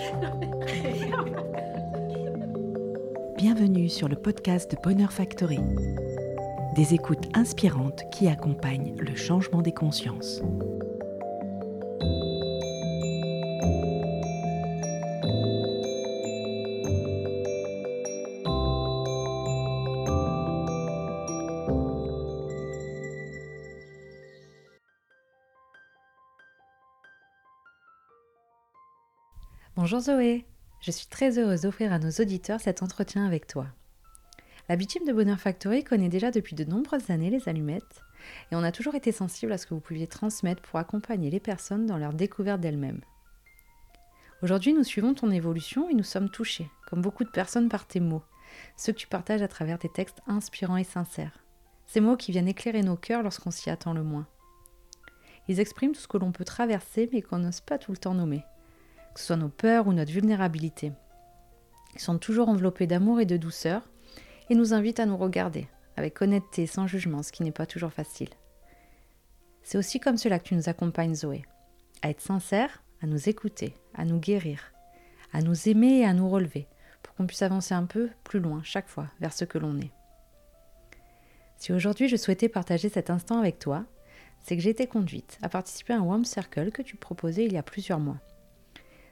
Bienvenue 3.36 3.88
sur 3.88 4.08
le 4.08 4.16
podcast 4.16 4.68
de 4.70 4.76
Bonheur 4.82 5.12
Factory. 5.12 5.60
Des 6.74 6.94
écoutes 6.94 7.28
inspirantes 7.34 8.02
qui 8.10 8.28
accompagnent 8.28 8.94
le 8.98 9.14
changement 9.14 9.60
des 9.62 9.72
consciences. 9.72 10.42
Bonjour 30.00 30.14
Zoé, 30.14 30.46
je 30.80 30.92
suis 30.92 31.08
très 31.08 31.38
heureuse 31.38 31.60
d'offrir 31.60 31.92
à 31.92 31.98
nos 31.98 32.10
auditeurs 32.10 32.58
cet 32.58 32.82
entretien 32.82 33.26
avec 33.26 33.46
toi. 33.46 33.66
La 34.70 34.76
de 34.76 35.12
Bonheur 35.12 35.38
Factory 35.38 35.84
connaît 35.84 36.08
déjà 36.08 36.30
depuis 36.30 36.56
de 36.56 36.64
nombreuses 36.64 37.10
années 37.10 37.28
les 37.28 37.50
allumettes 37.50 38.00
et 38.50 38.56
on 38.56 38.62
a 38.62 38.72
toujours 38.72 38.94
été 38.94 39.12
sensible 39.12 39.52
à 39.52 39.58
ce 39.58 39.66
que 39.66 39.74
vous 39.74 39.80
pouviez 39.80 40.06
transmettre 40.06 40.62
pour 40.62 40.78
accompagner 40.78 41.28
les 41.28 41.38
personnes 41.38 41.84
dans 41.84 41.98
leur 41.98 42.14
découverte 42.14 42.62
d'elles-mêmes. 42.62 43.02
Aujourd'hui, 44.40 44.72
nous 44.72 44.84
suivons 44.84 45.12
ton 45.12 45.30
évolution 45.30 45.90
et 45.90 45.94
nous 45.94 46.02
sommes 46.02 46.30
touchés, 46.30 46.70
comme 46.88 47.02
beaucoup 47.02 47.24
de 47.24 47.28
personnes, 47.28 47.68
par 47.68 47.86
tes 47.86 48.00
mots, 48.00 48.24
ceux 48.78 48.94
que 48.94 48.98
tu 48.98 49.06
partages 49.06 49.42
à 49.42 49.48
travers 49.48 49.78
tes 49.78 49.90
textes 49.90 50.22
inspirants 50.26 50.78
et 50.78 50.84
sincères. 50.84 51.44
Ces 51.84 52.00
mots 52.00 52.16
qui 52.16 52.32
viennent 52.32 52.48
éclairer 52.48 52.80
nos 52.80 52.96
cœurs 52.96 53.22
lorsqu'on 53.22 53.50
s'y 53.50 53.68
attend 53.68 53.92
le 53.92 54.02
moins. 54.02 54.26
Ils 55.48 55.60
expriment 55.60 55.92
tout 55.92 56.00
ce 56.00 56.08
que 56.08 56.16
l'on 56.16 56.32
peut 56.32 56.46
traverser 56.46 57.10
mais 57.12 57.20
qu'on 57.20 57.40
n'ose 57.40 57.60
pas 57.60 57.76
tout 57.76 57.92
le 57.92 57.98
temps 57.98 58.14
nommer 58.14 58.42
que 59.14 59.20
ce 59.20 59.26
soit 59.26 59.36
nos 59.36 59.48
peurs 59.48 59.86
ou 59.86 59.92
notre 59.92 60.12
vulnérabilité. 60.12 60.92
Ils 61.94 62.00
sont 62.00 62.18
toujours 62.18 62.48
enveloppés 62.48 62.86
d'amour 62.86 63.20
et 63.20 63.26
de 63.26 63.36
douceur 63.36 63.82
et 64.48 64.54
nous 64.54 64.74
invitent 64.74 65.00
à 65.00 65.06
nous 65.06 65.16
regarder 65.16 65.68
avec 65.96 66.20
honnêteté, 66.22 66.66
sans 66.66 66.86
jugement, 66.86 67.22
ce 67.22 67.32
qui 67.32 67.42
n'est 67.42 67.50
pas 67.52 67.66
toujours 67.66 67.92
facile. 67.92 68.30
C'est 69.62 69.78
aussi 69.78 70.00
comme 70.00 70.16
cela 70.16 70.38
que 70.38 70.44
tu 70.44 70.54
nous 70.54 70.68
accompagnes, 70.68 71.14
Zoé, 71.14 71.44
à 72.02 72.10
être 72.10 72.20
sincère, 72.20 72.82
à 73.02 73.06
nous 73.06 73.28
écouter, 73.28 73.74
à 73.94 74.04
nous 74.04 74.18
guérir, 74.18 74.72
à 75.32 75.42
nous 75.42 75.68
aimer 75.68 76.00
et 76.00 76.04
à 76.04 76.14
nous 76.14 76.28
relever, 76.28 76.66
pour 77.02 77.14
qu'on 77.14 77.26
puisse 77.26 77.42
avancer 77.42 77.74
un 77.74 77.84
peu 77.84 78.10
plus 78.24 78.40
loin 78.40 78.62
chaque 78.64 78.88
fois 78.88 79.08
vers 79.20 79.32
ce 79.32 79.44
que 79.44 79.58
l'on 79.58 79.78
est. 79.78 79.92
Si 81.56 81.72
aujourd'hui 81.72 82.08
je 82.08 82.16
souhaitais 82.16 82.48
partager 82.48 82.88
cet 82.88 83.10
instant 83.10 83.38
avec 83.38 83.58
toi, 83.58 83.84
c'est 84.40 84.56
que 84.56 84.62
j'ai 84.62 84.70
été 84.70 84.86
conduite 84.86 85.38
à 85.42 85.50
participer 85.50 85.92
à 85.92 85.98
un 85.98 86.02
Warm 86.02 86.24
Circle 86.24 86.70
que 86.70 86.82
tu 86.82 86.96
proposais 86.96 87.44
il 87.44 87.52
y 87.52 87.58
a 87.58 87.62
plusieurs 87.62 88.00
mois. 88.00 88.18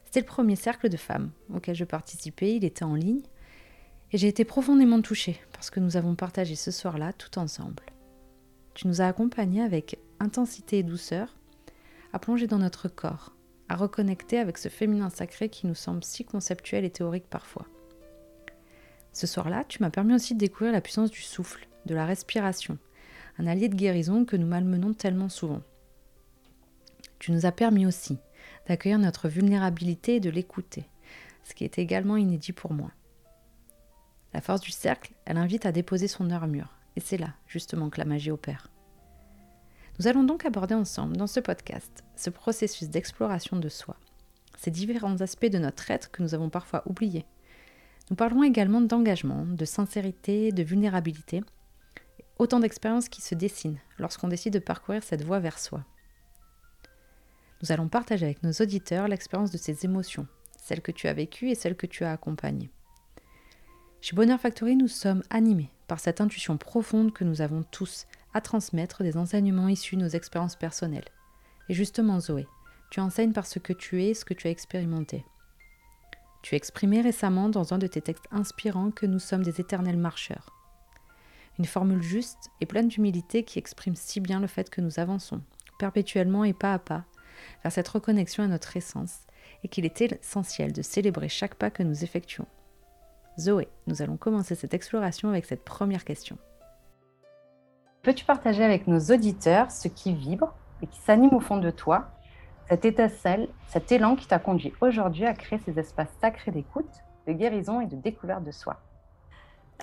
C'était 0.09 0.21
le 0.21 0.27
premier 0.27 0.57
cercle 0.57 0.89
de 0.89 0.97
femmes 0.97 1.33
auquel 1.55 1.75
je 1.75 1.85
participais, 1.85 2.57
il 2.57 2.65
était 2.65 2.83
en 2.83 2.95
ligne, 2.95 3.21
et 4.11 4.17
j'ai 4.17 4.29
été 4.29 4.47
profondément 4.47 5.03
touchée 5.03 5.39
parce 5.53 5.69
que 5.69 5.81
nous 5.81 5.99
avons 5.99 6.15
partagé 6.15 6.55
ce 6.55 6.71
soir-là 6.71 7.13
tout 7.13 7.39
ensemble. 7.39 7.83
Tu 8.73 8.89
nous 8.89 9.03
as 9.03 9.07
accompagnés 9.07 9.61
avec 9.61 9.99
intensité 10.19 10.79
et 10.79 10.83
douceur 10.83 11.37
à 12.15 12.19
plonger 12.19 12.47
dans 12.47 12.57
notre 12.57 12.89
corps, 12.89 13.35
à 13.69 13.77
reconnecter 13.77 14.39
avec 14.39 14.57
ce 14.57 14.71
féminin 14.71 15.11
sacré 15.11 15.51
qui 15.51 15.67
nous 15.67 15.75
semble 15.75 16.03
si 16.03 16.25
conceptuel 16.25 16.87
et 16.87 16.91
théorique 16.91 17.29
parfois. 17.29 17.67
Ce 19.13 19.27
soir-là, 19.27 19.65
tu 19.69 19.83
m'as 19.83 19.91
permis 19.91 20.15
aussi 20.15 20.33
de 20.33 20.39
découvrir 20.39 20.73
la 20.73 20.81
puissance 20.81 21.11
du 21.11 21.21
souffle, 21.21 21.69
de 21.85 21.95
la 21.95 22.07
respiration, 22.07 22.79
un 23.39 23.47
allié 23.47 23.69
de 23.69 23.77
guérison 23.77 24.25
que 24.25 24.37
nous 24.37 24.47
malmenons 24.47 24.95
tellement 24.95 25.29
souvent. 25.29 25.61
Tu 27.19 27.31
nous 27.31 27.45
as 27.45 27.53
permis 27.53 27.85
aussi 27.85 28.17
d'accueillir 28.69 28.99
notre 28.99 29.29
vulnérabilité 29.29 30.17
et 30.17 30.21
de 30.21 30.31
l'écouter, 30.31 30.89
ce 31.43 31.55
qui 31.55 31.65
est 31.65 31.79
également 31.79 32.17
inédit 32.17 32.53
pour 32.53 32.73
moi. 32.73 32.91
La 34.35 34.43
force 34.43 34.61
du 34.61 34.71
cercle, 34.71 35.15
elle 35.25 35.39
invite 35.39 35.67
à 35.67 35.73
déposer 35.73 36.07
son 36.07 36.31
armure, 36.31 36.77
et 36.95 37.01
c'est 37.01 37.17
là 37.17 37.35
justement 37.47 37.89
que 37.89 37.99
la 37.99 38.05
magie 38.05 38.31
opère. 38.31 38.71
Nous 39.99 40.07
allons 40.07 40.23
donc 40.23 40.45
aborder 40.45 40.75
ensemble 40.75 41.17
dans 41.17 41.27
ce 41.27 41.41
podcast 41.41 42.05
ce 42.15 42.31
processus 42.31 42.89
d'exploration 42.89 43.57
de 43.57 43.69
soi, 43.69 43.97
ces 44.57 44.71
différents 44.71 45.21
aspects 45.23 45.47
de 45.47 45.59
notre 45.59 45.91
être 45.91 46.11
que 46.11 46.23
nous 46.23 46.35
avons 46.35 46.51
parfois 46.51 46.83
oubliés. 46.87 47.25
Nous 48.11 48.17
parlerons 48.17 48.43
également 48.43 48.81
d'engagement, 48.81 49.45
de 49.45 49.65
sincérité, 49.65 50.53
de 50.53 50.63
vulnérabilité, 50.63 51.43
autant 52.39 52.61
d'expériences 52.61 53.09
qui 53.09 53.23
se 53.23 53.35
dessinent 53.35 53.81
lorsqu'on 53.99 54.29
décide 54.29 54.55
de 54.55 54.59
parcourir 54.59 55.03
cette 55.03 55.25
voie 55.25 55.41
vers 55.41 55.59
soi. 55.59 55.85
Nous 57.63 57.73
allons 57.73 57.89
partager 57.89 58.27
avec 58.27 58.43
nos 58.43 58.53
auditeurs 58.53 59.09
l'expérience 59.09 59.51
de 59.51 59.59
ces 59.59 59.85
émotions, 59.85 60.27
celles 60.57 60.83
que 60.83 60.93
tu 60.93 61.09
as 61.09 61.13
vécues 61.13 61.51
et 61.51 61.55
celles 61.55 61.77
que 61.77 61.87
tu 61.87 62.05
as 62.05 62.13
accompagnées. 62.13 62.71
Chez 64.01 64.15
Bonheur 64.15 64.41
Factory, 64.41 64.77
nous 64.77 64.89
sommes 64.89 65.25
animés 65.29 65.71
par 65.89 65.99
cette 65.99 66.21
intuition 66.21 66.57
profonde 66.57 67.13
que 67.13 67.25
nous 67.25 67.41
avons 67.41 67.65
tous 67.65 68.07
à 68.33 68.41
transmettre 68.41 69.03
des 69.03 69.17
enseignements 69.17 69.69
issus 69.69 69.97
de 69.97 70.03
nos 70.03 70.09
expériences 70.09 70.55
personnelles. 70.55 71.09
Et 71.69 71.75
justement, 71.75 72.21
Zoé, 72.21 72.47
tu 72.91 73.01
enseignes 73.01 73.33
par 73.33 73.47
ce 73.47 73.59
que 73.59 73.73
tu 73.73 74.03
es 74.03 74.11
et 74.11 74.15
ce 74.15 74.25
que 74.25 74.35
tu 74.35 74.47
as 74.47 74.51
expérimenté. 74.51 75.25
Tu 76.43 76.55
as 76.55 76.59
exprimé 76.59 77.01
récemment 77.01 77.49
dans 77.49 77.75
un 77.75 77.79
de 77.79 77.89
tes 77.89 78.01
textes 78.01 78.29
inspirants 78.31 78.93
que 78.93 79.07
nous 79.07 79.19
sommes 79.19 79.43
des 79.43 79.61
éternels 79.61 79.99
marcheurs. 79.99 80.55
Une 81.59 81.65
formule 81.65 82.03
juste 82.03 82.51
et 82.61 82.67
pleine 82.67 82.87
d'humilité 82.87 83.43
qui 83.43 83.59
exprime 83.59 83.97
si 83.97 84.21
bien 84.21 84.39
le 84.39 84.47
fait 84.47 84.71
que 84.71 84.81
nous 84.81 85.01
avançons, 85.01 85.43
perpétuellement 85.81 86.45
et 86.45 86.53
pas 86.53 86.75
à 86.75 86.79
pas, 86.79 87.05
vers 87.63 87.73
cette 87.73 87.89
reconnexion 87.89 88.43
à 88.45 88.49
notre 88.49 88.77
essence 88.77 89.21
et 89.65 89.69
qu'il 89.69 89.85
est 89.85 90.01
essentiel 90.01 90.73
de 90.73 90.83
célébrer 90.83 91.29
chaque 91.29 91.55
pas 91.55 91.71
que 91.71 91.83
nous 91.83 92.05
effectuons. 92.05 92.47
Zoé, 93.39 93.69
nous 93.87 94.03
allons 94.03 94.17
commencer 94.17 94.55
cette 94.55 94.75
exploration 94.75 95.29
avec 95.29 95.47
cette 95.47 95.65
première 95.65 96.05
question. 96.05 96.39
Peux-tu 98.03 98.25
partager 98.25 98.65
avec 98.65 98.87
nos 98.87 98.99
auditeurs 98.99 99.71
ce 99.71 99.89
qui 99.89 100.15
vibre 100.15 100.55
et 100.83 100.87
qui 100.87 100.99
s'anime 101.01 101.35
au 101.35 101.41
fond 101.41 101.59
de 101.59 101.71
toi, 101.71 102.11
cette 102.69 102.85
étincelle, 102.85 103.49
cet 103.69 103.91
élan 103.93 104.17
qui 104.17 104.27
t'a 104.27 104.39
conduit 104.39 104.73
aujourd'hui 104.81 105.27
à 105.27 105.35
créer 105.35 105.59
ces 105.65 105.79
espaces 105.79 106.13
sacrés 106.21 106.51
d'écoute, 106.51 107.03
de 107.27 107.33
guérison 107.33 107.81
et 107.81 107.87
de 107.87 107.97
découverte 107.97 108.45
de 108.45 108.51
soi? 108.51 108.81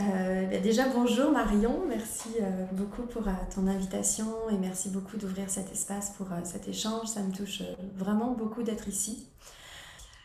Euh, 0.01 0.45
bah, 0.47 0.59
déjà, 0.59 0.89
bonjour 0.89 1.31
Marion, 1.31 1.85
merci 1.87 2.29
euh, 2.41 2.65
beaucoup 2.73 3.03
pour 3.03 3.27
euh, 3.29 3.31
ton 3.53 3.65
invitation 3.67 4.49
et 4.49 4.57
merci 4.57 4.89
beaucoup 4.89 5.15
d'ouvrir 5.15 5.49
cet 5.49 5.71
espace 5.71 6.09
pour 6.11 6.27
cet 6.43 6.67
échange. 6.67 7.07
Ça 7.07 7.21
me 7.21 7.31
touche 7.31 7.61
vraiment 7.95 8.31
beaucoup 8.31 8.63
d'être 8.63 8.89
ici. 8.89 9.29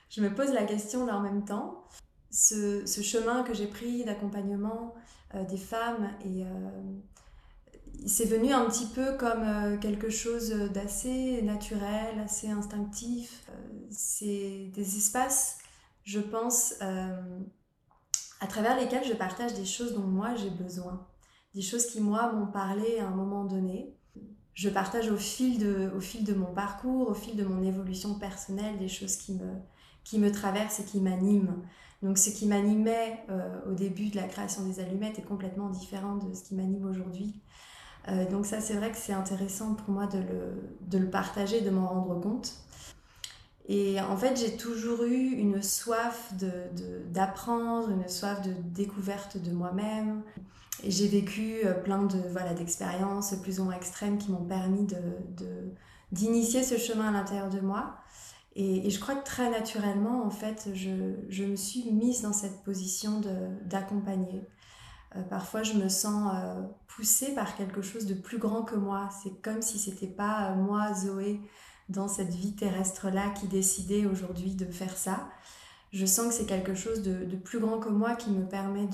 Je 0.08 0.20
me 0.22 0.34
pose 0.34 0.52
la 0.52 0.64
question 0.64 1.06
là 1.06 1.16
en 1.16 1.20
même 1.20 1.44
temps. 1.44 1.84
Ce, 2.32 2.84
ce 2.84 3.00
chemin 3.00 3.44
que 3.44 3.54
j'ai 3.54 3.66
pris 3.66 4.04
d'accompagnement 4.04 4.94
des 5.48 5.56
femmes 5.56 6.10
et 6.24 6.44
c'est 8.06 8.24
venu 8.24 8.52
un 8.52 8.64
petit 8.66 8.86
peu 8.86 9.16
comme 9.16 9.78
quelque 9.80 10.10
chose 10.10 10.50
d'assez 10.72 11.42
naturel, 11.42 12.20
assez 12.24 12.48
instinctif. 12.48 13.48
c'est 13.90 14.70
des 14.74 14.96
espaces, 14.96 15.58
je 16.04 16.20
pense, 16.20 16.74
à 18.40 18.46
travers 18.46 18.78
lesquels 18.78 19.04
je 19.04 19.12
partage 19.12 19.54
des 19.54 19.64
choses 19.64 19.94
dont 19.94 20.06
moi 20.06 20.34
j'ai 20.34 20.50
besoin, 20.50 21.06
des 21.54 21.62
choses 21.62 21.86
qui 21.86 22.00
moi 22.00 22.32
m'ont 22.32 22.46
parlé 22.46 22.98
à 22.98 23.06
un 23.06 23.14
moment 23.14 23.44
donné. 23.44 23.94
Je 24.54 24.68
partage 24.68 25.10
au 25.10 25.16
fil, 25.16 25.58
de, 25.58 25.92
au 25.96 26.00
fil 26.00 26.24
de 26.24 26.34
mon 26.34 26.52
parcours, 26.52 27.08
au 27.08 27.14
fil 27.14 27.36
de 27.36 27.44
mon 27.44 27.62
évolution 27.62 28.18
personnelle, 28.18 28.78
des 28.78 28.88
choses 28.88 29.16
qui 29.16 29.34
me, 29.34 29.52
qui 30.04 30.18
me 30.18 30.32
traversent 30.32 30.80
et 30.80 30.84
qui 30.84 31.00
m'animent. 31.00 31.62
Donc 32.02 32.18
ce 32.18 32.30
qui 32.30 32.46
m'animait 32.46 33.24
euh, 33.30 33.70
au 33.70 33.74
début 33.74 34.08
de 34.08 34.16
la 34.16 34.24
création 34.24 34.64
des 34.64 34.80
allumettes 34.80 35.18
est 35.18 35.26
complètement 35.26 35.68
différent 35.68 36.16
de 36.16 36.34
ce 36.34 36.42
qui 36.42 36.54
m'anime 36.54 36.86
aujourd'hui. 36.86 37.34
Euh, 38.08 38.28
donc 38.30 38.46
ça 38.46 38.60
c'est 38.60 38.74
vrai 38.74 38.90
que 38.90 38.96
c'est 38.96 39.12
intéressant 39.12 39.74
pour 39.74 39.90
moi 39.90 40.06
de 40.06 40.18
le, 40.18 40.78
de 40.80 40.98
le 40.98 41.10
partager, 41.10 41.60
de 41.60 41.70
m'en 41.70 41.86
rendre 41.86 42.18
compte. 42.20 42.54
Et 43.72 44.00
en 44.00 44.16
fait, 44.16 44.36
j'ai 44.36 44.56
toujours 44.56 45.04
eu 45.04 45.30
une 45.30 45.62
soif 45.62 46.32
d'apprendre, 47.12 47.86
de, 47.86 47.92
une 47.92 48.08
soif 48.08 48.42
de 48.42 48.52
découverte 48.64 49.36
de 49.36 49.52
moi-même. 49.52 50.24
Et 50.82 50.90
j'ai 50.90 51.06
vécu 51.06 51.58
euh, 51.64 51.72
plein 51.72 52.02
de 52.02 52.18
voilà 52.32 52.52
d'expériences 52.52 53.32
plus 53.40 53.60
ou 53.60 53.64
moins 53.64 53.76
extrêmes 53.76 54.18
qui 54.18 54.32
m'ont 54.32 54.44
permis 54.44 54.88
d'initier 56.10 56.64
ce 56.64 56.78
chemin 56.78 57.10
à 57.10 57.12
l'intérieur 57.12 57.48
de 57.48 57.60
moi. 57.60 57.94
Et, 58.56 58.90
je 58.90 58.98
crois 58.98 59.14
que 59.14 59.24
très 59.24 59.48
naturellement, 59.48 60.26
en 60.26 60.30
fait, 60.30 60.70
je, 60.74 61.14
je 61.28 61.44
me 61.44 61.54
suis 61.54 61.92
mise 61.92 62.22
dans 62.22 62.32
cette 62.32 62.64
position 62.64 63.20
d'accompagner. 63.66 64.42
Euh, 65.14 65.22
parfois, 65.22 65.62
je 65.62 65.74
me 65.74 65.88
sens 65.88 66.32
euh, 66.34 66.60
poussée 66.88 67.36
par 67.36 67.54
quelque 67.54 67.82
chose 67.82 68.06
de 68.06 68.14
plus 68.14 68.38
grand 68.38 68.62
que 68.62 68.74
moi. 68.74 69.10
C'est 69.22 69.40
comme 69.42 69.62
si 69.62 69.78
c'était 69.78 70.08
pas 70.08 70.56
moi, 70.56 70.92
Zoé, 70.92 71.40
dans 71.90 72.08
cette 72.08 72.32
vie 72.32 72.54
terrestre-là 72.54 73.30
qui 73.30 73.48
décidait 73.48 74.06
aujourd'hui 74.06 74.54
de 74.54 74.64
faire 74.66 74.96
ça. 74.96 75.28
Je 75.92 76.06
sens 76.06 76.28
que 76.28 76.34
c'est 76.34 76.46
quelque 76.46 76.74
chose 76.74 77.02
de, 77.02 77.36
plus 77.36 77.58
grand 77.58 77.80
que 77.80 77.88
moi 77.88 78.14
qui 78.14 78.30
me 78.30 78.48
permet 78.48 78.88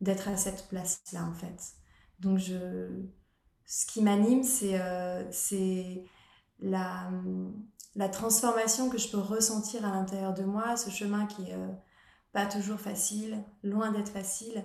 d'être 0.00 0.28
à 0.28 0.36
cette 0.36 0.68
place-là, 0.68 1.24
en 1.24 1.32
fait. 1.32 1.74
Donc, 2.18 2.38
je, 2.38 2.88
ce 3.64 3.86
qui 3.86 4.02
m'anime, 4.02 4.42
c'est, 4.42 4.78
euh, 4.80 5.24
la, 6.58 7.10
la 7.94 8.08
transformation 8.08 8.90
que 8.90 8.98
je 8.98 9.08
peux 9.08 9.18
ressentir 9.18 9.86
à 9.86 9.92
l'intérieur 9.92 10.34
de 10.34 10.42
moi, 10.42 10.76
ce 10.76 10.90
chemin 10.90 11.26
qui 11.26 11.42
est 11.42 11.56
pas 12.32 12.46
toujours 12.46 12.80
facile, 12.80 13.44
loin 13.62 13.92
d'être 13.92 14.10
facile. 14.10 14.64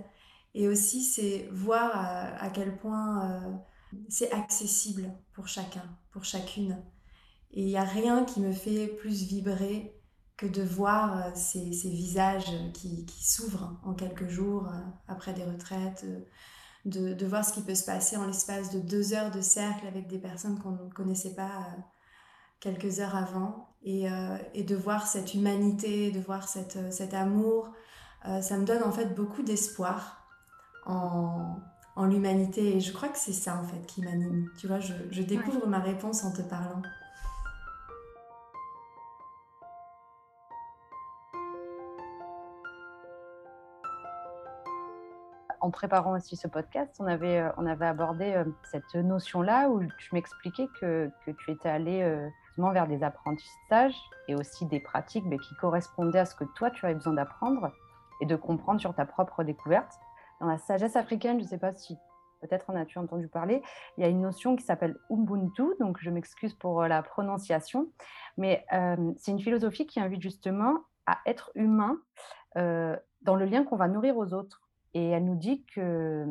Et 0.56 0.68
aussi, 0.68 1.04
c'est 1.04 1.48
voir 1.52 1.92
à, 1.94 2.50
quel 2.50 2.78
point 2.78 3.62
c'est 4.10 4.32
accessible 4.32 5.12
pour 5.34 5.48
chacun, 5.48 5.84
pour 6.12 6.24
chacune. 6.24 6.82
Et 7.56 7.62
il 7.62 7.68
n'y 7.68 7.78
a 7.78 7.84
rien 7.84 8.26
qui 8.26 8.42
me 8.42 8.52
fait 8.52 8.88
plus 8.88 9.24
vibrer 9.24 9.96
que 10.38 10.46
de 10.46 10.62
voir 10.62 11.18
euh, 11.18 11.32
ces, 11.34 11.70
visages 11.90 12.52
qui, 12.74 13.06
s'ouvrent 13.22 13.80
en 13.84 13.94
quelques 13.94 14.28
jours 14.28 14.68
euh, 14.68 14.78
après 15.08 15.34
des 15.34 15.46
retraites, 15.46 16.04
euh, 16.06 16.20
de, 16.84 17.14
de, 17.14 17.26
voir 17.26 17.46
ce 17.46 17.54
qui 17.54 17.62
peut 17.62 17.74
se 17.76 17.86
passer 17.86 18.18
en 18.18 18.28
l'espace 18.28 18.70
de 18.72 18.80
deux 18.80 19.14
heures 19.14 19.32
de 19.32 19.42
cercle 19.42 19.88
avec 19.88 20.08
des 20.08 20.20
personnes 20.20 20.60
qu'on 20.60 20.72
ne 20.72 20.92
connaissait 20.92 21.34
pas 21.34 21.68
quelques 22.60 23.00
heures 23.00 23.16
avant, 23.16 23.70
et, 23.84 24.08
et, 24.54 24.64
de 24.64 24.76
voir 24.76 25.06
cette 25.06 25.34
humanité, 25.34 26.12
de 26.12 26.20
voir 26.20 26.48
cette, 26.48 26.92
cet 26.92 27.14
amour, 27.14 27.72
ça 28.24 28.58
me 28.58 28.66
donne 28.66 28.84
en 28.84 28.92
fait 28.92 29.16
beaucoup 29.16 29.44
d'espoir 29.44 30.28
en, 30.86 31.58
en 31.96 32.06
l'humanité, 32.06 32.78
et 32.78 32.80
je 32.80 32.94
crois 32.94 33.10
que 33.10 33.18
c'est 33.18 33.34
ça 33.34 33.58
en 33.58 33.64
fait 33.64 33.84
qui 33.88 34.02
m'anime. 34.02 34.50
Tu 34.58 34.68
vois, 34.68 34.80
je, 34.80 34.94
je 35.12 35.22
découvre 35.24 35.68
ma 35.68 35.80
réponse 35.80 36.24
en 36.24 36.32
te 36.32 36.42
parlant. 36.44 36.82
En 45.66 45.72
préparant 45.72 46.16
aussi 46.16 46.36
ce 46.36 46.48
podcast, 46.48 46.96
on 47.00 47.08
avait, 47.08 47.40
euh, 47.40 47.50
on 47.58 47.66
avait 47.66 47.88
abordé 47.88 48.34
euh, 48.34 48.46
cette 48.70 48.94
notion-là 48.94 49.68
où 49.70 49.82
tu 49.98 50.14
m'expliquais 50.14 50.68
que, 50.80 51.10
que, 51.26 51.32
tu 51.32 51.52
étais 51.52 51.70
allé 51.70 52.04
euh, 52.04 52.30
vers 52.72 52.88
des 52.88 53.02
apprentissages 53.02 53.96
et 54.28 54.36
aussi 54.36 54.68
des 54.68 54.80
pratiques 54.80 55.26
mais 55.26 55.40
qui 55.40 55.56
correspondaient 55.56 56.20
à 56.20 56.26
ce 56.26 56.36
que 56.36 56.44
toi, 56.56 56.70
tu 56.70 56.86
avais 56.86 56.94
besoin 56.94 57.14
d'apprendre 57.14 57.72
et 58.22 58.28
de 58.28 58.36
comprendre 58.36 58.80
sur 58.80 58.94
ta 58.94 59.08
propre 59.08 59.44
découverte. 59.44 59.92
Dans 60.40 60.46
la 60.46 60.60
sagesse 60.60 60.96
africaine, 60.96 61.40
je 61.40 61.46
ne 61.46 61.50
sais 61.50 61.58
pas 61.58 61.74
si 61.74 61.98
peut-être 62.42 62.70
en 62.70 62.76
as-tu 62.76 63.00
entendu 63.00 63.28
parler, 63.28 63.64
il 63.98 64.02
y 64.02 64.04
a 64.04 64.10
une 64.10 64.22
notion 64.22 64.56
qui 64.56 64.64
s'appelle 64.64 64.96
Ubuntu, 65.10 65.64
donc 65.80 65.98
je 66.00 66.12
m'excuse 66.12 66.54
pour 66.54 66.84
la 66.84 67.02
prononciation, 67.02 67.88
mais 68.38 68.64
c'est 69.18 69.32
une 69.32 69.40
philosophie 69.40 69.88
qui 69.88 70.00
invite 70.00 70.22
justement 70.22 70.82
à 71.08 71.18
être 71.26 71.50
humain 71.56 71.98
dans 72.56 73.36
le 73.36 73.46
lien 73.46 73.64
qu'on 73.64 73.78
va 73.78 73.88
nourrir 73.88 74.16
aux 74.18 74.34
autres. 74.34 74.65
Et 74.96 75.10
elle 75.10 75.26
nous 75.26 75.36
dit 75.36 75.64
que 75.66 76.26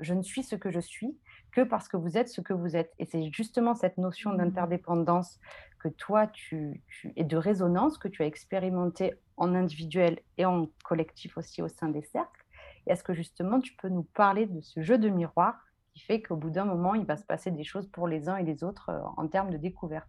je 0.00 0.14
ne 0.14 0.22
suis 0.22 0.42
ce 0.42 0.56
que 0.56 0.70
je 0.70 0.80
suis 0.80 1.18
que 1.52 1.60
parce 1.60 1.88
que 1.88 1.96
vous 1.96 2.16
êtes 2.16 2.28
ce 2.28 2.40
que 2.40 2.52
vous 2.52 2.76
êtes. 2.76 2.92
Et 2.98 3.04
c'est 3.04 3.30
justement 3.32 3.74
cette 3.74 3.98
notion 3.98 4.32
mmh. 4.32 4.36
d'interdépendance 4.38 5.38
que 5.78 5.88
toi, 5.88 6.26
tu, 6.26 6.82
et 7.16 7.24
de 7.24 7.36
résonance 7.36 7.98
que 7.98 8.08
tu 8.08 8.22
as 8.22 8.26
expérimenté 8.26 9.14
en 9.36 9.54
individuel 9.54 10.20
et 10.38 10.46
en 10.46 10.68
collectif 10.84 11.36
aussi 11.36 11.60
au 11.60 11.68
sein 11.68 11.88
des 11.88 12.02
cercles. 12.02 12.44
Et 12.86 12.92
est-ce 12.92 13.04
que 13.04 13.14
justement, 13.14 13.60
tu 13.60 13.74
peux 13.76 13.88
nous 13.88 14.04
parler 14.04 14.46
de 14.46 14.60
ce 14.60 14.82
jeu 14.82 14.96
de 14.96 15.08
miroir 15.08 15.58
qui 15.92 16.00
fait 16.00 16.22
qu'au 16.22 16.36
bout 16.36 16.50
d'un 16.50 16.64
moment, 16.64 16.94
il 16.94 17.04
va 17.04 17.16
se 17.16 17.24
passer 17.24 17.50
des 17.50 17.64
choses 17.64 17.88
pour 17.88 18.06
les 18.06 18.28
uns 18.28 18.36
et 18.36 18.44
les 18.44 18.64
autres 18.64 18.90
euh, 18.90 19.00
en 19.16 19.26
termes 19.28 19.50
de 19.50 19.56
découverte? 19.56 20.08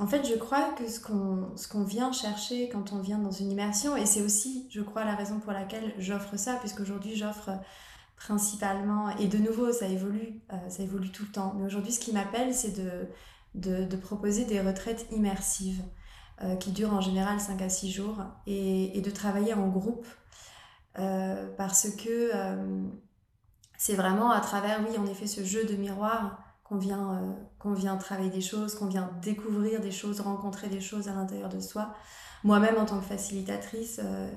En 0.00 0.06
fait, 0.06 0.26
je 0.26 0.34
crois 0.34 0.70
que 0.72 0.88
ce 0.88 1.00
qu'on 1.00 1.84
vient 1.84 2.12
chercher 2.12 2.68
quand 2.68 2.92
on 2.92 3.00
vient 3.00 3.18
dans 3.18 3.30
une 3.30 3.50
immersion, 3.50 3.96
et 3.96 4.06
c'est 4.06 4.22
aussi, 4.22 4.66
je 4.70 4.80
crois, 4.80 5.04
la 5.04 5.14
raison 5.14 5.38
pour 5.38 5.52
laquelle 5.52 5.94
j'offre 5.98 6.36
ça, 6.36 6.54
puisqu'aujourd'hui 6.56 7.14
j'offre 7.14 7.50
principalement, 8.16 9.10
et 9.18 9.26
de 9.26 9.38
nouveau, 9.38 9.72
ça 9.72 9.86
évolue, 9.86 10.40
euh, 10.52 10.68
ça 10.68 10.82
évolue 10.82 11.10
tout 11.10 11.24
le 11.24 11.32
temps. 11.32 11.54
Mais 11.56 11.66
aujourd'hui, 11.66 11.92
ce 11.92 12.00
qui 12.00 12.12
m'appelle, 12.12 12.54
c'est 12.54 12.72
de, 12.72 13.84
de, 13.84 13.96
proposer 13.96 14.44
des 14.44 14.60
retraites 14.60 15.06
immersives 15.10 15.82
euh, 16.42 16.56
qui 16.56 16.70
durent 16.70 16.94
en 16.94 17.00
général 17.00 17.40
5 17.40 17.60
à 17.60 17.68
6 17.68 17.90
jours 17.90 18.18
et, 18.46 18.96
et 18.96 19.00
de 19.02 19.10
travailler 19.10 19.54
en 19.54 19.68
groupe 19.68 20.06
euh, 20.98 21.48
parce 21.56 21.90
que 21.96 22.30
c'est 23.76 23.96
vraiment 23.96 24.30
à 24.30 24.40
travers, 24.40 24.80
oui, 24.88 24.96
en 24.96 25.06
effet, 25.06 25.26
ce 25.26 25.44
jeu 25.44 25.64
de 25.64 25.74
miroir 25.74 26.41
qu'on 26.72 26.78
vient, 26.78 27.36
euh, 27.64 27.74
vient 27.74 27.96
travailler 27.96 28.30
des 28.30 28.40
choses, 28.40 28.74
qu'on 28.74 28.86
vient 28.86 29.10
découvrir 29.20 29.80
des 29.80 29.90
choses, 29.90 30.20
rencontrer 30.20 30.68
des 30.68 30.80
choses 30.80 31.08
à 31.08 31.12
l'intérieur 31.12 31.50
de 31.50 31.60
soi. 31.60 31.94
Moi-même, 32.44 32.76
en 32.78 32.86
tant 32.86 32.98
que 32.98 33.04
facilitatrice, 33.04 34.00
euh, 34.02 34.30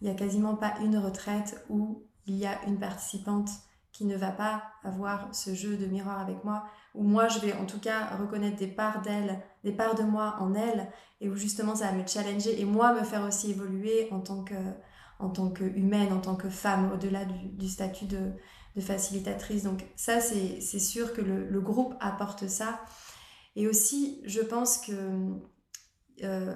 il 0.00 0.06
n'y 0.06 0.10
a 0.10 0.14
quasiment 0.14 0.56
pas 0.56 0.74
une 0.80 0.96
retraite 0.96 1.62
où 1.68 2.02
il 2.26 2.36
y 2.36 2.46
a 2.46 2.62
une 2.66 2.78
participante 2.78 3.50
qui 3.92 4.06
ne 4.06 4.16
va 4.16 4.30
pas 4.30 4.62
avoir 4.84 5.34
ce 5.34 5.54
jeu 5.54 5.76
de 5.76 5.84
miroir 5.84 6.18
avec 6.18 6.42
moi, 6.44 6.64
où 6.94 7.02
moi 7.02 7.28
je 7.28 7.40
vais 7.40 7.52
en 7.52 7.66
tout 7.66 7.78
cas 7.78 8.16
reconnaître 8.18 8.56
des 8.56 8.68
parts 8.68 9.02
d'elle, 9.02 9.42
des 9.62 9.72
parts 9.72 9.94
de 9.94 10.02
moi 10.02 10.36
en 10.40 10.54
elle, 10.54 10.90
et 11.20 11.28
où 11.28 11.36
justement 11.36 11.74
ça 11.74 11.90
va 11.90 11.92
me 11.92 12.06
challenger 12.06 12.58
et 12.58 12.64
moi 12.64 12.94
me 12.94 13.04
faire 13.04 13.22
aussi 13.22 13.50
évoluer 13.50 14.08
en 14.10 14.20
tant 14.20 14.44
que 14.44 14.54
en 15.18 15.28
tant 15.28 15.50
qu'humaine, 15.50 16.12
en 16.12 16.20
tant 16.20 16.34
que 16.34 16.48
femme, 16.48 16.90
au-delà 16.92 17.24
du, 17.24 17.68
statut 17.68 18.06
de, 18.06 18.32
de 18.76 18.80
facilitatrice. 18.80 19.64
Donc 19.64 19.84
ça, 19.96 20.20
c'est 20.20 20.60
sûr 20.78 21.12
que 21.12 21.20
le, 21.20 21.60
groupe 21.60 21.94
apporte 22.00 22.48
ça. 22.48 22.80
Et 23.56 23.68
aussi, 23.68 24.22
je 24.24 24.40
pense 24.40 24.78
que 24.78 24.92
euh, 26.22 26.54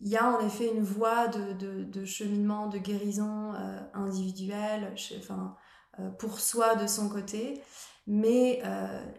il 0.00 0.08
y 0.08 0.16
a 0.16 0.28
en 0.28 0.44
effet 0.46 0.70
une 0.72 0.82
voie 0.82 1.28
de, 1.28 2.04
cheminement, 2.04 2.68
de 2.68 2.78
guérison 2.78 3.54
euh, 3.54 3.80
individuelle, 3.94 4.94
enfin, 5.18 5.56
euh, 5.98 6.10
pour 6.10 6.40
soi 6.40 6.76
de 6.76 6.86
son 6.86 7.08
côté. 7.08 7.62
Mais 8.06 8.62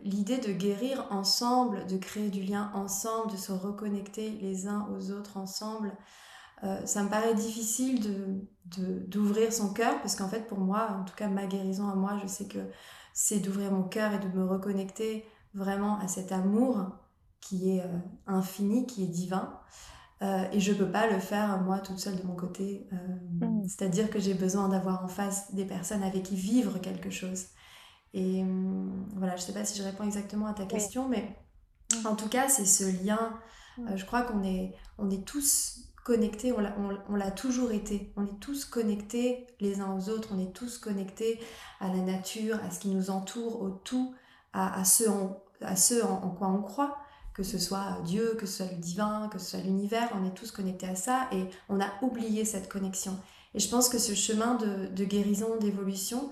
l'idée 0.03 0.38
de 0.38 0.51
guérir 0.51 1.07
ensemble, 1.09 1.88
de 1.88 1.97
créer 1.97 2.29
du 2.29 2.44
lien 2.44 2.69
ensemble, 2.75 3.31
de 3.31 3.38
se 3.38 3.51
reconnecter 3.51 4.29
les 4.29 4.68
uns 4.68 4.88
aux 4.95 5.09
autres 5.09 5.38
ensemble, 5.38 5.91
ça 6.86 7.04
me 7.04 7.10
paraît 7.10 7.36
difficile 7.36 8.02
de, 8.02 9.06
d'ouvrir 9.07 9.54
son 9.54 9.74
cœur, 9.74 10.02
parce 10.02 10.16
qu'en 10.16 10.28
fait 10.28 10.48
pour 10.48 10.57
moi, 10.57 10.98
en 11.00 11.04
tout 11.04 11.16
cas 11.16 11.28
ma 11.28 11.46
guérison 11.46 11.88
à 11.90 11.96
moi, 11.96 12.18
je 12.22 12.28
sais 12.28 12.48
que 12.48 12.60
c'est 13.13 13.40
d'ouvrir 13.40 13.72
mon 13.72 13.84
cœur 13.84 14.13
et 14.13 14.19
de 14.19 14.28
me 14.28 14.46
reconnecter 14.46 15.25
vraiment 15.54 15.98
à 16.00 16.07
cet 16.07 16.31
amour 16.31 16.92
qui 17.40 17.78
est 17.78 17.81
euh, 17.81 17.98
infini, 18.28 18.86
qui 18.86 19.04
est 19.04 19.07
divin. 19.07 19.60
Euh, 20.22 20.46
et 20.52 20.60
je 20.60 20.74
peux 20.74 20.90
pas 20.90 21.07
le 21.07 21.19
faire 21.19 21.62
moi 21.62 21.80
toute 21.80 22.00
seule 22.00 22.18
de 22.18 22.24
mon 22.24 22.36
côté. 22.36 22.88
Euh, 22.92 23.46
mm. 23.46 23.68
C'est-à-dire 23.68 24.10
que 24.10 24.19
j'ai 24.19 24.34
besoin 24.34 24.69
d'avoir 24.69 25.04
en 25.04 25.07
face 25.07 25.54
des 25.54 25.66
personnes 25.66 26.04
avec 26.04 26.24
qui 26.24 26.36
vivre 26.36 26.80
quelque 26.80 27.10
chose. 27.10 27.46
Et 28.13 28.42
hum, 28.42 29.07
voilà, 29.16 29.36
je 29.36 29.42
sais 29.42 29.54
pas 29.54 29.66
si 29.66 29.78
je 29.78 29.84
réponds 29.84 30.04
exactement 30.04 30.48
à 30.48 30.54
ta 30.54 30.66
question, 30.66 31.07
mais 31.07 31.38
mm. 31.94 32.07
en 32.07 32.16
tout 32.16 32.30
cas, 32.30 32.50
c'est 32.50 32.66
ce 32.66 33.06
lien. 33.06 33.40
Mm. 33.78 33.96
je 33.96 34.06
crois 34.06 34.24
qu'on 34.24 34.44
est, 34.44 34.74
on 34.98 35.10
est 35.10 35.25
tous 35.25 35.84
connectés, 36.06 36.54
on 36.54 37.16
l'a 37.16 37.31
toujours 37.31 37.72
été. 37.72 38.14
On 38.16 38.26
est 38.26 38.40
tous 38.40 38.64
connectés 38.64 39.47
les 39.59 39.81
uns 39.81 39.92
aux 39.97 40.09
autres, 40.09 40.30
on 40.33 40.40
est 40.40 40.54
tous 40.54 40.78
connectés 40.78 41.40
à 41.81 41.88
la 41.88 41.97
nature, 41.97 42.59
à 42.64 42.69
ce 42.69 42.80
qui 42.80 42.90
nous 42.90 43.09
entoure, 43.09 43.62
au 43.62 43.71
tout, 43.71 44.14
à, 44.54 44.85
ce, 44.85 45.09
en, 45.09 46.30
quoi 46.30 46.47
on 46.47 46.62
croit, 46.62 47.00
que 47.33 47.42
ce 47.42 47.57
soit 47.57 48.00
Dieu, 48.06 48.35
que 48.40 48.45
ce 48.45 48.64
soit 48.64 48.71
le 48.71 48.78
divin, 48.78 49.30
que 49.33 49.40
ce 49.40 49.52
soit 49.52 49.62
l'univers, 49.62 50.09
on 50.16 50.26
est 50.26 50.35
tous 50.35 50.52
connectés 50.52 50.88
à 50.88 50.95
ça 50.95 51.28
et 51.31 51.45
on 51.69 51.81
a 51.81 51.92
oublié 52.04 52.45
cette 52.45 52.69
connexion. 52.69 53.19
Et 53.56 53.59
je 53.59 53.68
pense 53.68 53.90
que 53.90 53.97
ce 53.97 54.14
chemin 54.14 54.54
de 54.56 55.04
guérison, 55.06 55.57
d'évolution, 55.57 56.31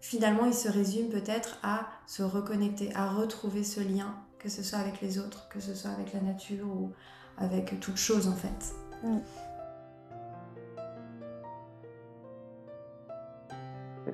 finalement, 0.00 0.46
il 0.46 0.54
se 0.54 0.68
résume 0.68 1.08
peut-être 1.08 1.58
à 1.64 1.88
se 2.06 2.22
reconnecter, 2.22 2.94
à 2.94 3.10
retrouver 3.10 3.64
ce 3.64 3.80
lien, 3.80 4.23
que 4.44 4.50
ce 4.50 4.62
soit 4.62 4.78
avec 4.78 5.00
les 5.00 5.18
autres, 5.18 5.48
que 5.48 5.58
ce 5.58 5.74
soit 5.74 5.90
avec 5.90 6.12
la 6.12 6.20
nature 6.20 6.66
ou 6.66 6.92
avec 7.38 7.80
toute 7.80 7.96
chose 7.96 8.28
en 8.28 8.34
fait. 8.34 8.74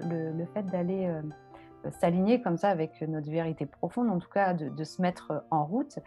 Le, 0.08 0.46
fait 0.54 0.62
d'aller 0.62 1.06
euh, 1.06 1.20
s'aligner 2.00 2.40
comme 2.40 2.56
ça 2.56 2.68
avec 2.68 3.02
notre 3.02 3.28
vérité 3.28 3.66
profonde, 3.66 4.08
en 4.08 4.20
tout 4.20 4.28
cas 4.28 4.54
de, 4.54 4.84
se 4.84 5.02
mettre 5.02 5.44
en 5.50 5.64
route, 5.64 5.98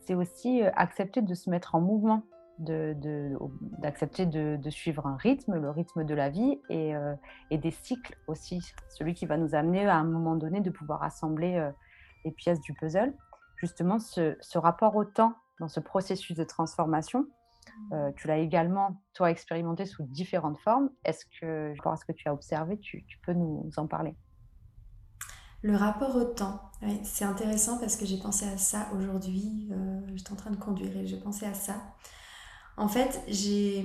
c'est 0.00 0.14
aussi 0.14 0.62
euh, 0.62 0.70
accepter 0.74 1.22
de 1.22 1.34
se 1.34 1.48
mettre 1.48 1.76
en 1.76 1.80
mouvement, 1.80 2.24
d'accepter 2.58 4.26
de, 4.26 4.70
suivre 4.70 5.06
un 5.06 5.16
rythme, 5.16 5.54
le 5.54 5.70
rythme 5.70 6.04
de 6.04 6.14
la 6.14 6.28
vie 6.28 6.58
et, 6.70 6.96
euh, 6.96 7.14
des 7.52 7.70
cycles 7.70 8.16
aussi, 8.26 8.60
celui 8.88 9.14
qui 9.14 9.26
va 9.26 9.36
nous 9.36 9.54
amener 9.54 9.86
à 9.86 9.96
un 9.96 10.04
moment 10.04 10.34
donné 10.34 10.60
de 10.60 10.70
pouvoir 10.70 11.04
assembler 11.04 11.70
les 12.24 12.32
pièces 12.32 12.60
du 12.60 12.74
puzzle. 12.74 13.14
Justement, 13.60 13.98
ce, 13.98 14.36
ce 14.40 14.58
rapport 14.58 14.96
au 14.96 15.04
temps 15.04 15.34
dans 15.60 15.68
ce 15.68 15.80
processus 15.80 16.36
de 16.36 16.44
transformation, 16.44 17.26
euh, 17.92 18.10
tu 18.16 18.28
l'as 18.28 18.38
également, 18.38 19.02
toi, 19.14 19.30
expérimenté 19.30 19.84
sous 19.84 20.04
différentes 20.04 20.58
formes. 20.58 20.90
Est-ce 21.04 21.24
que, 21.40 21.74
par 21.82 21.98
ce 21.98 22.04
que 22.04 22.12
tu 22.12 22.28
as 22.28 22.32
observé, 22.32 22.78
tu, 22.78 23.04
peux 23.24 23.32
nous 23.32 23.70
en 23.76 23.86
parler? 23.86 24.16
Le 25.62 25.76
rapport 25.76 26.16
au 26.16 26.24
temps, 26.24 26.70
c'est 27.02 27.24
intéressant 27.24 27.78
parce 27.78 27.96
que 27.96 28.06
j'ai 28.06 28.18
pensé 28.18 28.46
à 28.46 28.56
ça 28.56 28.88
aujourd'hui. 28.94 29.68
Euh, 29.72 30.00
j'étais 30.14 30.32
en 30.32 30.36
train 30.36 30.50
de 30.50 30.56
conduire 30.56 30.96
et 30.96 31.06
j'ai 31.06 31.18
pensé 31.18 31.46
à 31.46 31.54
ça. 31.54 31.74
En 32.76 32.88
fait, 32.88 33.22
j'ai 33.28 33.84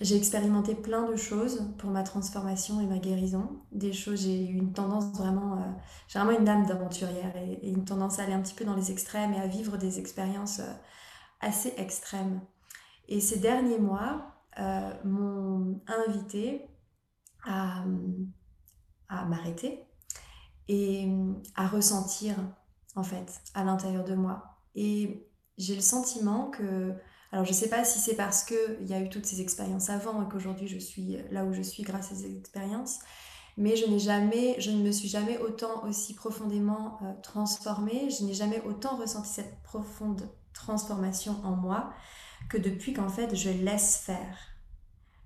expérimenté 0.00 0.74
plein 0.74 1.08
de 1.08 1.16
choses 1.16 1.68
pour 1.78 1.90
ma 1.90 2.02
transformation 2.02 2.80
et 2.80 2.86
ma 2.86 2.98
guérison. 2.98 3.62
Des 3.72 3.92
choses, 3.92 4.22
j'ai 4.22 4.48
eu 4.48 4.56
une 4.56 4.72
tendance 4.72 5.12
vraiment, 5.16 5.56
euh, 5.56 5.70
j'ai 6.08 6.18
vraiment 6.18 6.38
une 6.38 6.48
âme 6.48 6.66
d'aventurière 6.66 7.36
et, 7.36 7.68
une 7.68 7.84
tendance 7.84 8.18
à 8.18 8.24
aller 8.24 8.32
un 8.32 8.40
petit 8.40 8.54
peu 8.54 8.64
dans 8.64 8.76
les 8.76 8.90
extrêmes 8.90 9.32
et 9.34 9.40
à 9.40 9.46
vivre 9.46 9.76
des 9.76 9.98
expériences 9.98 10.60
assez 11.40 11.74
extrêmes. 11.76 12.40
Et 13.08 13.20
ces 13.20 13.38
derniers 13.38 13.78
mois 13.78 14.28
m'ont 15.04 15.80
invité 15.86 16.66
à, 17.44 17.84
à 19.08 19.24
m'arrêter 19.24 19.84
et 20.68 21.08
à 21.54 21.66
ressentir 21.66 22.36
en 22.96 23.02
fait 23.02 23.40
à 23.54 23.64
l'intérieur 23.64 24.04
de 24.04 24.14
moi. 24.14 24.58
Et 24.74 25.28
j'ai 25.58 25.74
le 25.74 25.80
sentiment 25.80 26.50
que 26.50 26.94
alors 27.32 27.46
je 27.46 27.50
ne 27.50 27.56
sais 27.56 27.70
pas 27.70 27.82
si 27.82 27.98
c'est 27.98 28.14
parce 28.14 28.44
qu'il 28.44 28.86
y 28.86 28.92
a 28.92 29.00
eu 29.00 29.08
toutes 29.08 29.24
ces 29.24 29.40
expériences 29.40 29.88
avant 29.88 30.22
et 30.22 30.28
qu'aujourd'hui 30.28 30.68
je 30.68 30.78
suis 30.78 31.16
là 31.30 31.44
où 31.44 31.54
je 31.54 31.62
suis 31.62 31.82
grâce 31.82 32.12
à 32.12 32.14
ces 32.14 32.36
expériences, 32.36 32.98
mais 33.56 33.74
je 33.74 33.98
jamais, 33.98 34.54
je 34.58 34.70
ne 34.70 34.82
me 34.82 34.92
suis 34.92 35.08
jamais 35.08 35.38
autant 35.38 35.84
aussi 35.84 36.14
profondément 36.14 36.98
euh, 37.02 37.12
transformée, 37.22 38.10
je 38.10 38.24
n'ai 38.24 38.34
jamais 38.34 38.62
autant 38.66 38.96
ressenti 38.96 39.30
cette 39.30 39.62
profonde 39.62 40.28
transformation 40.52 41.36
en 41.44 41.56
moi 41.56 41.92
que 42.50 42.58
depuis 42.58 42.92
qu'en 42.92 43.08
fait 43.08 43.34
je 43.34 43.50
laisse 43.50 43.96
faire. 43.96 44.38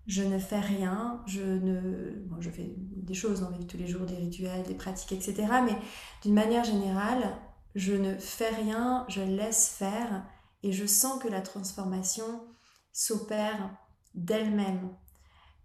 Je 0.06 0.22
ne 0.22 0.38
fais 0.38 0.60
rien, 0.60 1.20
je 1.26 1.42
ne, 1.42 2.12
bon, 2.26 2.36
je 2.40 2.48
fais 2.48 2.74
des 2.76 3.14
choses 3.14 3.40
dans 3.40 3.50
la 3.50 3.58
vie 3.58 3.66
tous 3.66 3.76
les 3.76 3.88
jours, 3.88 4.06
des 4.06 4.14
rituels, 4.14 4.62
des 4.62 4.74
pratiques, 4.74 5.10
etc. 5.10 5.34
Mais 5.64 5.76
d'une 6.22 6.34
manière 6.34 6.62
générale, 6.62 7.36
je 7.74 7.92
ne 7.92 8.16
fais 8.16 8.50
rien, 8.50 9.04
je 9.08 9.20
laisse 9.20 9.68
faire 9.68 10.22
et 10.62 10.72
je 10.72 10.86
sens 10.86 11.22
que 11.22 11.28
la 11.28 11.40
transformation 11.40 12.44
s'opère 12.92 13.70
d'elle-même. 14.14 14.90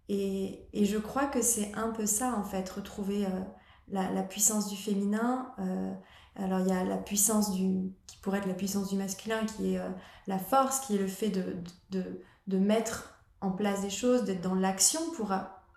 Et, 0.08 0.68
je 0.74 0.98
crois 0.98 1.26
que 1.26 1.40
c'est 1.40 1.72
un 1.74 1.88
peu 1.90 2.06
ça, 2.06 2.34
en 2.36 2.44
fait, 2.44 2.68
retrouver 2.68 3.24
euh, 3.24 3.40
la, 3.88 4.22
puissance 4.22 4.68
du 4.68 4.76
féminin. 4.76 5.52
Euh, 5.58 5.94
alors, 6.36 6.60
il 6.60 6.68
y 6.68 6.72
a 6.72 6.84
la 6.84 6.98
puissance 6.98 7.52
du, 7.52 7.92
qui 8.06 8.18
pourrait 8.18 8.38
être 8.38 8.46
la 8.46 8.54
puissance 8.54 8.88
du 8.90 8.96
masculin, 8.96 9.46
qui 9.46 9.74
est 9.74 9.78
euh, 9.78 9.88
la 10.26 10.38
force, 10.38 10.80
qui 10.80 10.96
est 10.96 10.98
le 10.98 11.08
fait 11.08 11.30
de, 11.30 11.56
de, 11.90 12.20
de 12.46 12.58
mettre 12.58 13.22
en 13.40 13.52
place 13.52 13.80
des 13.80 13.90
choses, 13.90 14.24
d'être 14.24 14.42
dans 14.42 14.54
l'action 14.54 15.00
pour 15.16 15.32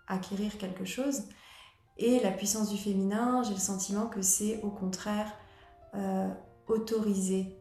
acquérir 0.08 0.58
quelque 0.58 0.86
chose. 0.86 1.24
Et 1.98 2.20
la 2.20 2.32
puissance 2.32 2.70
du 2.70 2.78
féminin, 2.78 3.42
j'ai 3.44 3.54
le 3.54 3.60
sentiment 3.60 4.08
que 4.08 4.22
c'est 4.22 4.62
au 4.62 4.70
contraire 4.70 5.32
autoriser 6.68 7.58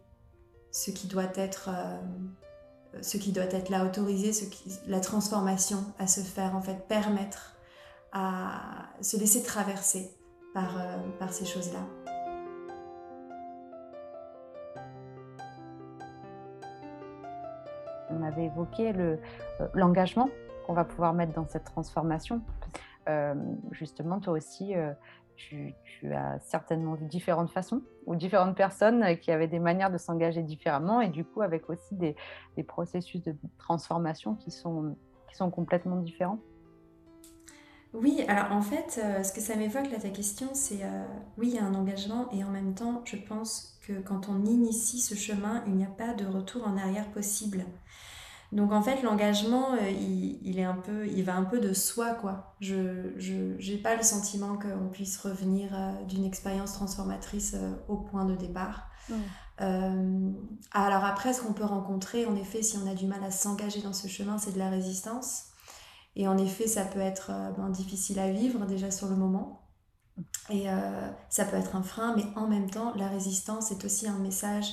ce 0.74 0.90
qui 0.90 1.06
doit 1.06 1.30
être, 1.36 1.70
euh, 1.72 2.98
ce 3.00 3.16
qui 3.16 3.30
doit 3.30 3.44
être 3.44 3.68
là, 3.68 3.88
qui, 3.88 4.80
la 4.88 4.98
transformation 4.98 5.78
à 6.00 6.08
se 6.08 6.20
faire, 6.20 6.56
en 6.56 6.60
fait, 6.60 6.88
permettre 6.88 7.54
à 8.12 8.88
se 9.00 9.16
laisser 9.16 9.44
traverser 9.44 10.10
par, 10.52 10.76
euh, 10.76 10.96
par 11.20 11.32
ces 11.32 11.44
choses-là. 11.44 11.78
On 18.10 18.22
avait 18.24 18.46
évoqué 18.46 18.92
euh, 18.96 19.16
l'engagement 19.74 20.28
qu'on 20.66 20.74
va 20.74 20.84
pouvoir 20.84 21.14
mettre 21.14 21.34
dans 21.34 21.46
cette 21.46 21.64
transformation. 21.64 22.42
justement, 23.70 24.18
toi 24.18 24.32
aussi, 24.32 24.74
tu, 25.36 25.74
as 26.12 26.38
certainement 26.40 26.94
vu 26.94 27.06
différentes 27.06 27.50
façons 27.50 27.82
ou 28.06 28.14
différentes 28.14 28.56
personnes 28.56 29.18
qui 29.18 29.30
avaient 29.30 29.48
des 29.48 29.58
manières 29.58 29.90
de 29.90 29.96
s'engager 29.96 30.42
différemment 30.42 31.00
et 31.00 31.08
du 31.08 31.24
coup 31.24 31.40
avec 31.40 31.70
aussi 31.70 31.94
des, 31.94 32.14
processus 32.66 33.22
de 33.22 33.34
transformation 33.58 34.34
qui 34.34 34.50
sont, 34.50 34.96
qui 35.28 35.36
sont 35.36 35.50
complètement 35.50 35.96
différents. 35.96 36.38
Oui, 37.94 38.24
alors 38.26 38.50
en 38.50 38.60
fait, 38.60 39.00
euh, 39.02 39.22
ce 39.22 39.32
que 39.32 39.40
ça 39.40 39.54
m'évoque 39.54 39.88
là 39.90 39.98
ta 39.98 40.10
question, 40.10 40.48
c'est 40.52 40.82
euh, 40.82 41.04
oui, 41.38 41.50
il 41.50 41.54
y 41.54 41.58
a 41.58 41.64
un 41.64 41.74
engagement 41.74 42.28
et 42.32 42.42
en 42.42 42.50
même 42.50 42.74
temps, 42.74 43.02
je 43.04 43.16
pense 43.16 43.78
que 43.86 44.00
quand 44.00 44.28
on 44.28 44.44
initie 44.44 44.98
ce 44.98 45.14
chemin, 45.14 45.62
il 45.66 45.74
n'y 45.74 45.84
a 45.84 45.88
pas 45.88 46.12
de 46.12 46.26
retour 46.26 46.66
en 46.66 46.76
arrière 46.76 47.08
possible. 47.12 47.64
Donc 48.54 48.70
en 48.70 48.82
fait, 48.82 49.02
l'engagement, 49.02 49.72
euh, 49.72 49.90
il, 49.90 50.60
est 50.60 50.64
un 50.64 50.76
peu, 50.76 51.08
il 51.08 51.24
va 51.24 51.34
un 51.34 51.42
peu 51.42 51.58
de 51.58 51.72
soi, 51.72 52.14
quoi. 52.14 52.54
Je 52.60 53.72
n'ai 53.72 53.78
pas 53.78 53.96
le 53.96 54.04
sentiment 54.04 54.56
qu'on 54.56 54.88
puisse 54.90 55.18
revenir 55.18 55.70
euh, 55.74 56.04
d'une 56.04 56.24
expérience 56.24 56.72
transformatrice 56.72 57.54
euh, 57.56 57.74
au 57.88 57.96
point 57.96 58.24
de 58.24 58.36
départ. 58.36 58.88
alors 59.58 61.04
après, 61.04 61.32
ce 61.32 61.42
qu'on 61.42 61.52
peut 61.52 61.64
rencontrer, 61.64 62.26
en 62.26 62.36
effet, 62.36 62.62
si 62.62 62.78
on 62.78 62.88
a 62.88 62.94
du 62.94 63.06
mal 63.06 63.24
à 63.24 63.32
s'engager 63.32 63.82
dans 63.82 63.92
ce 63.92 64.06
chemin, 64.06 64.38
c'est 64.38 64.52
de 64.52 64.58
la 64.60 64.70
résistance. 64.70 65.46
Et 66.14 66.28
en 66.28 66.38
effet, 66.38 66.68
ça 66.68 66.84
peut 66.84 67.00
être 67.00 67.32
ben, 67.56 67.70
difficile 67.70 68.20
à 68.20 68.30
vivre 68.30 68.66
déjà 68.66 68.92
sur 68.92 69.08
le 69.08 69.16
moment. 69.16 69.66
Et 70.48 70.66
ça 71.28 71.44
peut 71.44 71.56
être 71.56 71.74
un 71.74 71.82
frein, 71.82 72.14
mais 72.16 72.24
en 72.36 72.46
même 72.46 72.70
temps, 72.70 72.92
la 72.94 73.08
résistance 73.08 73.72
est 73.72 73.84
aussi 73.84 74.06
un 74.06 74.18
message 74.18 74.72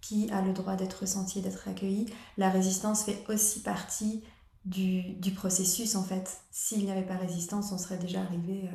qui 0.00 0.30
a 0.30 0.42
le 0.42 0.52
droit 0.52 0.76
d'être 0.76 1.00
ressenti 1.00 1.38
et 1.38 1.42
d'être 1.42 1.68
accueilli. 1.68 2.06
La 2.36 2.50
résistance 2.50 3.04
fait 3.04 3.24
aussi 3.28 3.60
partie 3.60 4.22
du, 4.64 5.14
du 5.14 5.32
processus 5.32 5.94
en 5.96 6.02
fait. 6.02 6.40
S'il 6.50 6.84
n'y 6.84 6.90
avait 6.90 7.06
pas 7.06 7.16
résistance, 7.16 7.72
on 7.72 7.78
serait 7.78 7.98
déjà 7.98 8.20
arrivé 8.20 8.68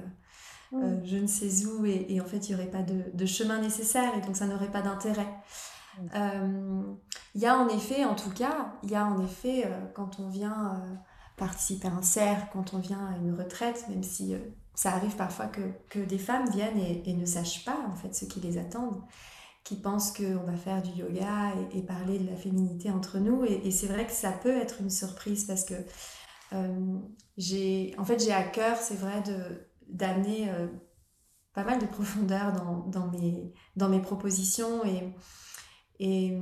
euh, 0.73 0.77
euh, 0.77 0.99
je 1.05 1.17
ne 1.17 1.27
sais 1.27 1.65
où 1.65 1.85
et, 1.85 2.19
en 2.19 2.25
fait 2.25 2.49
il 2.49 2.55
n'y 2.55 2.61
aurait 2.61 2.71
pas 2.71 2.81
de, 2.81 3.03
de, 3.13 3.25
chemin 3.25 3.61
nécessaire 3.61 4.13
et 4.17 4.21
donc 4.21 4.35
ça 4.35 4.47
n'aurait 4.47 4.71
pas 4.71 4.81
d'intérêt. 4.81 5.27
Euh, 6.15 6.81
il 7.35 7.41
y 7.41 7.45
a 7.45 7.57
en 7.57 7.69
effet, 7.69 8.03
en 8.03 8.15
tout 8.15 8.31
cas, 8.31 8.73
il 8.83 8.91
y 8.91 8.95
a 8.95 9.05
en 9.05 9.23
effet 9.23 9.69
quand 9.93 10.19
on 10.19 10.27
vient 10.27 10.81
participer 11.37 11.87
à 11.87 11.91
un 11.91 12.01
cercle, 12.01 12.47
quand 12.51 12.73
on 12.73 12.79
vient 12.79 13.07
à 13.07 13.17
une 13.17 13.33
retraite, 13.33 13.85
même 13.89 14.03
si 14.03 14.35
ça 14.73 14.91
arrive 14.91 15.15
parfois 15.15 15.45
que, 15.45 15.61
que 15.89 15.99
des 15.99 16.17
femmes 16.17 16.49
viennent 16.49 16.77
et, 16.77 17.09
et, 17.09 17.13
ne 17.13 17.25
sachent 17.25 17.63
pas 17.63 17.77
en 17.89 17.95
fait 17.95 18.13
ce 18.13 18.25
qui 18.25 18.41
les 18.41 18.57
attend 18.57 18.91
qui 19.65 19.75
pensent 19.75 20.11
qu'on 20.11 20.43
va 20.45 20.55
faire 20.55 20.81
du 20.83 20.91
yoga 20.91 21.51
et, 21.73 21.81
parler 21.81 22.19
de 22.19 22.29
la 22.29 22.37
féminité 22.37 22.91
entre 22.91 23.17
nous. 23.17 23.43
Et, 23.43 23.71
c'est 23.71 23.87
vrai 23.87 24.05
que 24.05 24.13
ça 24.13 24.31
peut 24.31 24.55
être 24.55 24.79
une 24.79 24.91
surprise 24.91 25.45
parce 25.45 25.65
que 25.65 25.73
euh, 26.53 26.99
j'ai, 27.35 27.93
en 27.97 28.05
fait, 28.05 28.29
à 28.31 28.43
cœur, 28.43 28.77
c'est 28.77 28.95
vrai, 28.95 29.23
d'amener 29.87 30.51
euh, 30.51 30.67
pas 31.53 31.63
mal 31.63 31.79
de 31.79 31.87
profondeur 31.87 32.53
dans, 32.53 32.85
dans, 32.87 33.07
mes, 33.07 33.53
dans 33.75 33.89
mes 33.89 33.99
propositions 33.99 34.85
et, 34.85 35.15
et 35.99 36.37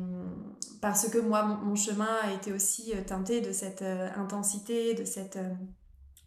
parce 0.82 1.08
que 1.08 1.18
moi, 1.18 1.44
mon, 1.44 1.76
chemin 1.76 2.18
a 2.24 2.34
été 2.34 2.52
aussi 2.52 2.92
euh, 2.94 3.04
teinté 3.06 3.40
de 3.40 3.54
cette 3.54 3.84
intensité, 3.84 4.96
de, 4.96 5.06
cette, 5.06 5.40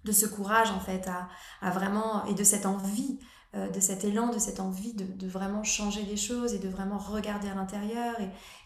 de 0.04 0.12
ce 0.12 0.24
courage 0.24 0.70
en 0.70 0.80
fait, 0.80 1.06
à, 1.08 1.28
à 1.60 1.70
vraiment, 1.72 2.24
et 2.24 2.32
de 2.32 2.42
cette 2.42 2.64
envie 2.64 3.18
euh, 3.20 3.35
de 3.72 3.80
cet 3.80 4.04
élan, 4.04 4.28
de 4.28 4.38
cette 4.38 4.60
envie 4.60 4.92
de, 4.92 5.26
vraiment 5.26 5.62
changer 5.62 6.02
les 6.02 6.16
choses 6.16 6.54
et 6.54 6.58
de 6.58 6.68
vraiment 6.68 6.98
regarder 6.98 7.48
à 7.48 7.54
l'intérieur 7.54 8.14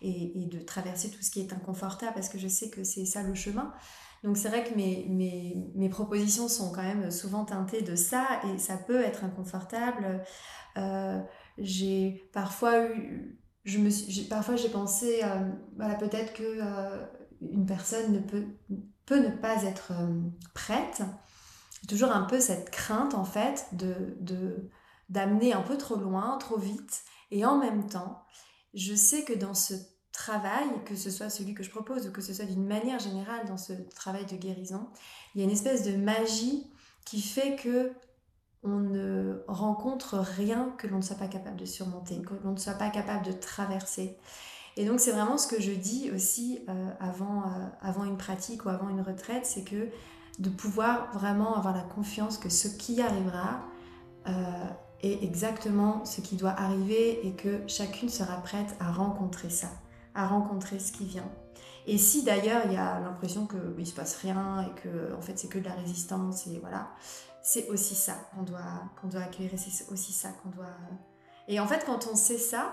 et, 0.02 0.32
de 0.50 0.58
traverser 0.60 1.10
tout 1.10 1.22
ce 1.22 1.30
qui 1.30 1.40
est 1.40 1.52
inconfortable 1.52 2.12
parce 2.14 2.28
que 2.28 2.38
je 2.38 2.48
sais 2.48 2.70
que 2.70 2.84
c'est 2.84 3.04
ça 3.04 3.22
le 3.22 3.34
chemin. 3.34 3.72
Donc 4.22 4.36
c'est 4.36 4.48
vrai 4.48 4.64
que 4.64 4.74
mes, 4.74 5.06
mes, 5.74 5.88
propositions 5.88 6.48
sont 6.48 6.72
quand 6.72 6.82
même 6.82 7.10
souvent 7.10 7.44
teintées 7.44 7.82
de 7.82 7.96
ça 7.96 8.26
et 8.44 8.58
ça 8.58 8.76
peut 8.76 9.00
être 9.00 9.24
inconfortable. 9.24 10.22
Euh, 10.76 11.20
j'ai 11.58 12.28
parfois 12.32 12.86
eu, 12.86 13.38
je 13.64 13.78
me 13.78 13.88
suis, 13.90 14.24
parfois 14.24 14.56
j'ai 14.56 14.68
pensé, 14.68 15.20
euh, 15.22 15.50
voilà, 15.76 15.94
peut-être 15.94 16.32
que 16.34 16.60
une 17.40 17.64
personne 17.64 18.12
ne 18.12 18.18
peut, 18.18 18.44
peut 19.06 19.20
ne 19.20 19.30
pas 19.30 19.64
être 19.64 19.92
prête. 20.54 21.02
Toujours 21.88 22.12
un 22.12 22.22
peu 22.22 22.40
cette 22.40 22.70
crainte 22.70 23.14
en 23.14 23.24
fait 23.24 23.68
de, 23.72 24.16
de 24.20 24.70
d'amener 25.10 25.52
un 25.52 25.62
peu 25.62 25.76
trop 25.76 25.96
loin, 25.96 26.38
trop 26.38 26.56
vite. 26.56 27.02
Et 27.30 27.44
en 27.44 27.58
même 27.58 27.86
temps, 27.86 28.22
je 28.74 28.94
sais 28.94 29.24
que 29.24 29.32
dans 29.32 29.54
ce 29.54 29.74
travail, 30.12 30.68
que 30.86 30.96
ce 30.96 31.10
soit 31.10 31.30
celui 31.30 31.54
que 31.54 31.62
je 31.62 31.70
propose 31.70 32.08
ou 32.08 32.12
que 32.12 32.20
ce 32.20 32.32
soit 32.32 32.44
d'une 32.44 32.66
manière 32.66 32.98
générale 32.98 33.46
dans 33.46 33.56
ce 33.56 33.72
travail 33.94 34.26
de 34.26 34.36
guérison, 34.36 34.88
il 35.34 35.40
y 35.40 35.42
a 35.42 35.44
une 35.44 35.52
espèce 35.52 35.84
de 35.84 35.96
magie 35.96 36.70
qui 37.04 37.20
fait 37.20 37.56
que 37.56 37.92
on 38.62 38.78
ne 38.78 39.42
rencontre 39.48 40.18
rien 40.18 40.74
que 40.76 40.86
l'on 40.86 40.98
ne 40.98 41.02
soit 41.02 41.16
pas 41.16 41.28
capable 41.28 41.56
de 41.56 41.64
surmonter, 41.64 42.20
que 42.20 42.34
l'on 42.44 42.52
ne 42.52 42.58
soit 42.58 42.74
pas 42.74 42.90
capable 42.90 43.24
de 43.24 43.32
traverser. 43.32 44.18
Et 44.76 44.84
donc 44.84 45.00
c'est 45.00 45.12
vraiment 45.12 45.38
ce 45.38 45.46
que 45.46 45.60
je 45.60 45.72
dis 45.72 46.10
aussi 46.14 46.60
euh, 46.68 46.90
avant, 47.00 47.42
euh, 47.42 47.66
avant 47.80 48.04
une 48.04 48.18
pratique 48.18 48.66
ou 48.66 48.68
avant 48.68 48.88
une 48.90 49.00
retraite, 49.00 49.46
c'est 49.46 49.64
que 49.64 49.88
de 50.38 50.50
pouvoir 50.50 51.10
vraiment 51.12 51.56
avoir 51.56 51.74
la 51.74 51.82
confiance 51.82 52.38
que 52.38 52.48
ce 52.48 52.68
qui 52.68 53.00
arrivera 53.00 53.62
euh, 54.26 54.68
est 55.02 55.22
exactement 55.22 56.04
ce 56.04 56.20
qui 56.20 56.36
doit 56.36 56.50
arriver 56.50 57.26
et 57.26 57.32
que 57.32 57.60
chacune 57.66 58.08
sera 58.08 58.36
prête 58.36 58.76
à 58.80 58.92
rencontrer 58.92 59.50
ça, 59.50 59.68
à 60.14 60.26
rencontrer 60.26 60.78
ce 60.78 60.92
qui 60.92 61.04
vient. 61.04 61.30
Et 61.86 61.98
si 61.98 62.22
d'ailleurs 62.22 62.62
il 62.66 62.72
y 62.72 62.76
a 62.76 63.00
l'impression 63.00 63.46
qu'il 63.46 63.74
ne 63.78 63.84
se 63.84 63.94
passe 63.94 64.16
rien 64.16 64.66
et 64.66 64.80
que 64.80 65.14
en 65.16 65.20
fait 65.20 65.38
c'est 65.38 65.48
que 65.48 65.58
de 65.58 65.64
la 65.64 65.74
résistance 65.74 66.46
et 66.46 66.58
voilà, 66.58 66.88
c'est 67.42 67.68
aussi 67.68 67.94
ça 67.94 68.14
qu'on 68.34 68.42
doit, 68.42 68.84
qu'on 69.00 69.08
doit 69.08 69.22
accueillir 69.22 69.54
et 69.54 69.56
c'est 69.56 69.90
aussi 69.90 70.12
ça 70.12 70.28
qu'on 70.42 70.50
doit... 70.50 70.76
Et 71.48 71.58
en 71.58 71.66
fait 71.66 71.84
quand 71.86 72.08
on 72.12 72.16
sait 72.16 72.38
ça, 72.38 72.72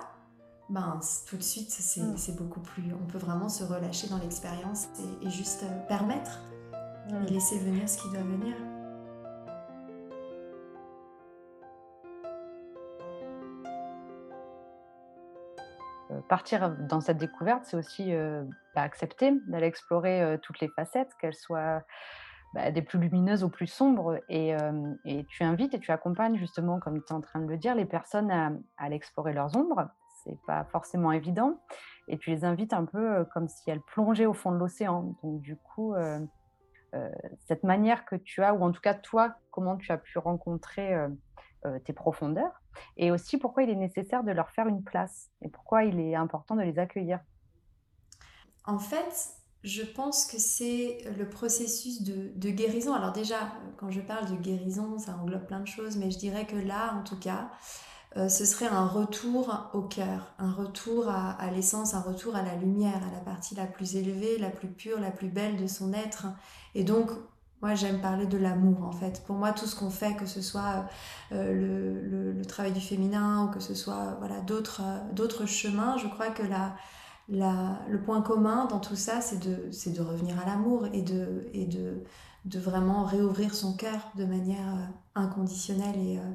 ben, 0.69 0.99
tout 1.25 1.37
de 1.37 1.43
suite 1.43 1.69
mm. 1.69 2.17
c'est 2.17 2.35
beaucoup 2.35 2.59
plus... 2.59 2.93
On 2.93 3.07
peut 3.07 3.17
vraiment 3.17 3.49
se 3.49 3.63
relâcher 3.63 4.07
dans 4.07 4.17
l'expérience 4.17 4.87
et, 5.23 5.29
juste 5.29 5.63
euh, 5.63 5.87
permettre 5.87 6.41
mm. 7.09 7.25
et 7.25 7.29
laisser 7.31 7.57
venir 7.59 7.87
ce 7.87 7.97
qui 7.97 8.09
doit 8.09 8.23
venir. 8.23 8.55
Partir 16.29 16.75
dans 16.89 17.01
cette 17.01 17.17
découverte, 17.17 17.65
c'est 17.65 17.77
aussi 17.77 18.13
bah, 18.75 18.81
accepter 18.81 19.33
d'aller 19.47 19.67
explorer 19.67 20.37
toutes 20.41 20.59
les 20.59 20.69
facettes, 20.69 21.11
qu'elles 21.19 21.35
soient 21.35 21.83
bah, 22.53 22.71
des 22.71 22.81
plus 22.81 22.99
lumineuses 22.99 23.43
aux 23.43 23.49
plus 23.49 23.67
sombres. 23.67 24.19
Et, 24.29 24.55
et, 25.05 25.25
tu 25.25 25.43
invites 25.43 25.73
et 25.73 25.79
tu 25.79 25.91
accompagnes 25.91 26.37
justement, 26.37 26.79
comme 26.79 27.03
tu 27.03 27.13
es 27.13 27.15
en 27.15 27.21
train 27.21 27.39
de 27.39 27.47
le 27.47 27.57
dire, 27.57 27.75
les 27.75 27.85
personnes 27.85 28.31
à, 28.31 28.51
à 28.77 28.89
explorer 28.89 29.33
leurs 29.33 29.55
ombres. 29.55 29.89
C'est 30.23 30.39
pas 30.45 30.65
forcément 30.65 31.11
évident. 31.11 31.59
Et 32.07 32.17
tu 32.17 32.29
les 32.29 32.45
invites 32.45 32.73
un 32.73 32.85
peu 32.85 33.25
comme 33.33 33.47
si 33.47 33.69
elles 33.69 33.81
plongeaient 33.81 34.25
au 34.25 34.33
fond 34.33 34.51
de 34.51 34.57
l'océan. 34.57 35.15
Donc 35.23 35.41
du 35.41 35.55
coup, 35.57 35.93
cette 37.47 37.63
manière 37.63 38.05
que 38.05 38.15
tu 38.15 38.43
as, 38.43 38.53
ou 38.53 38.63
en 38.63 38.71
tout 38.71 38.81
cas 38.81 38.93
toi, 38.93 39.35
comment 39.51 39.77
tu 39.77 39.91
as 39.91 39.97
pu 39.97 40.17
rencontrer 40.17 40.95
tes 41.83 41.93
profondeurs, 41.93 42.61
et 42.97 43.11
aussi 43.11 43.37
pourquoi 43.37 43.63
il 43.63 43.69
est 43.69 43.75
nécessaire 43.75 44.23
de 44.23 44.31
leur 44.31 44.49
faire 44.49 44.67
une 44.67 44.83
place, 44.83 45.29
et 45.41 45.49
pourquoi 45.49 45.83
il 45.83 45.99
est 45.99 46.15
important 46.15 46.55
de 46.55 46.61
les 46.61 46.79
accueillir? 46.79 47.19
En 48.65 48.79
fait, 48.79 49.37
je 49.63 49.83
pense 49.83 50.25
que 50.25 50.37
c'est 50.37 50.99
le 51.17 51.27
processus 51.29 52.01
de, 52.01 52.49
guérison. 52.49 52.93
Alors 52.93 53.11
déjà, 53.11 53.51
quand 53.77 53.89
je 53.89 54.01
parle 54.01 54.29
de 54.29 54.35
guérison, 54.35 54.97
ça 54.99 55.15
englobe 55.15 55.45
plein 55.45 55.59
de 55.59 55.67
choses, 55.67 55.97
mais 55.97 56.11
je 56.11 56.17
dirais 56.17 56.45
que 56.45 56.55
là, 56.55 56.95
en 56.99 57.03
tout 57.03 57.19
cas, 57.19 57.49
euh, 58.15 58.29
ce 58.29 58.45
serait 58.45 58.67
un 58.67 58.85
retour 58.85 59.69
au 59.73 59.81
cœur, 59.81 60.33
un 60.39 60.51
retour 60.51 61.09
à, 61.09 61.31
à 61.31 61.51
l'essence, 61.51 61.93
un 61.93 62.01
retour 62.01 62.35
à 62.35 62.41
la 62.41 62.55
lumière, 62.55 63.01
à 63.07 63.11
la 63.13 63.19
partie 63.19 63.55
la 63.55 63.65
plus 63.65 63.95
élevée, 63.95 64.37
la 64.37 64.49
plus 64.49 64.69
pure, 64.69 64.99
la 64.99 65.11
plus 65.11 65.27
belle 65.27 65.57
de 65.57 65.67
son 65.67 65.93
être. 65.93 66.27
Et 66.73 66.83
donc, 66.83 67.09
moi, 67.61 67.73
j'aime 67.73 68.01
parler 68.01 68.27
de 68.27 68.37
l'amour, 68.37 68.83
en 68.83 68.91
fait. 68.91 69.23
Pour 69.25 69.35
moi, 69.35 69.51
tout 69.51 69.65
ce 69.65 69.75
qu'on 69.75 69.89
fait, 69.89 70.15
que 70.15 70.27
ce 70.27 70.41
soit 70.41 70.85
euh, 71.31 71.53
le, 71.53 72.33
le, 72.33 72.45
travail 72.45 72.71
du 72.71 72.81
féminin 72.81 73.45
ou 73.45 73.51
que 73.51 73.59
ce 73.59 73.73
soit 73.73 74.15
voilà, 74.19 74.41
d'autres, 74.41 74.81
d'autres 75.13 75.45
chemins, 75.47 75.97
je 75.97 76.07
crois 76.07 76.29
que 76.29 76.43
la, 76.43 76.75
la, 77.29 77.79
le 77.89 78.01
point 78.01 78.21
commun 78.21 78.65
dans 78.65 78.79
tout 78.79 78.95
ça, 78.95 79.21
c'est 79.21 79.39
de, 79.39 79.71
c'est 79.71 79.91
de 79.91 80.01
revenir 80.01 80.39
à 80.39 80.45
l'amour 80.45 80.87
et, 80.93 81.01
de, 81.01 81.49
et 81.53 81.65
de, 81.65 82.03
de 82.45 82.59
vraiment 82.59 83.05
réouvrir 83.05 83.55
son 83.55 83.75
cœur 83.75 84.11
de 84.15 84.25
manière 84.25 84.75
euh, 84.75 84.85
inconditionnelle. 85.15 85.97
Et, 85.97 86.19
euh, 86.19 86.33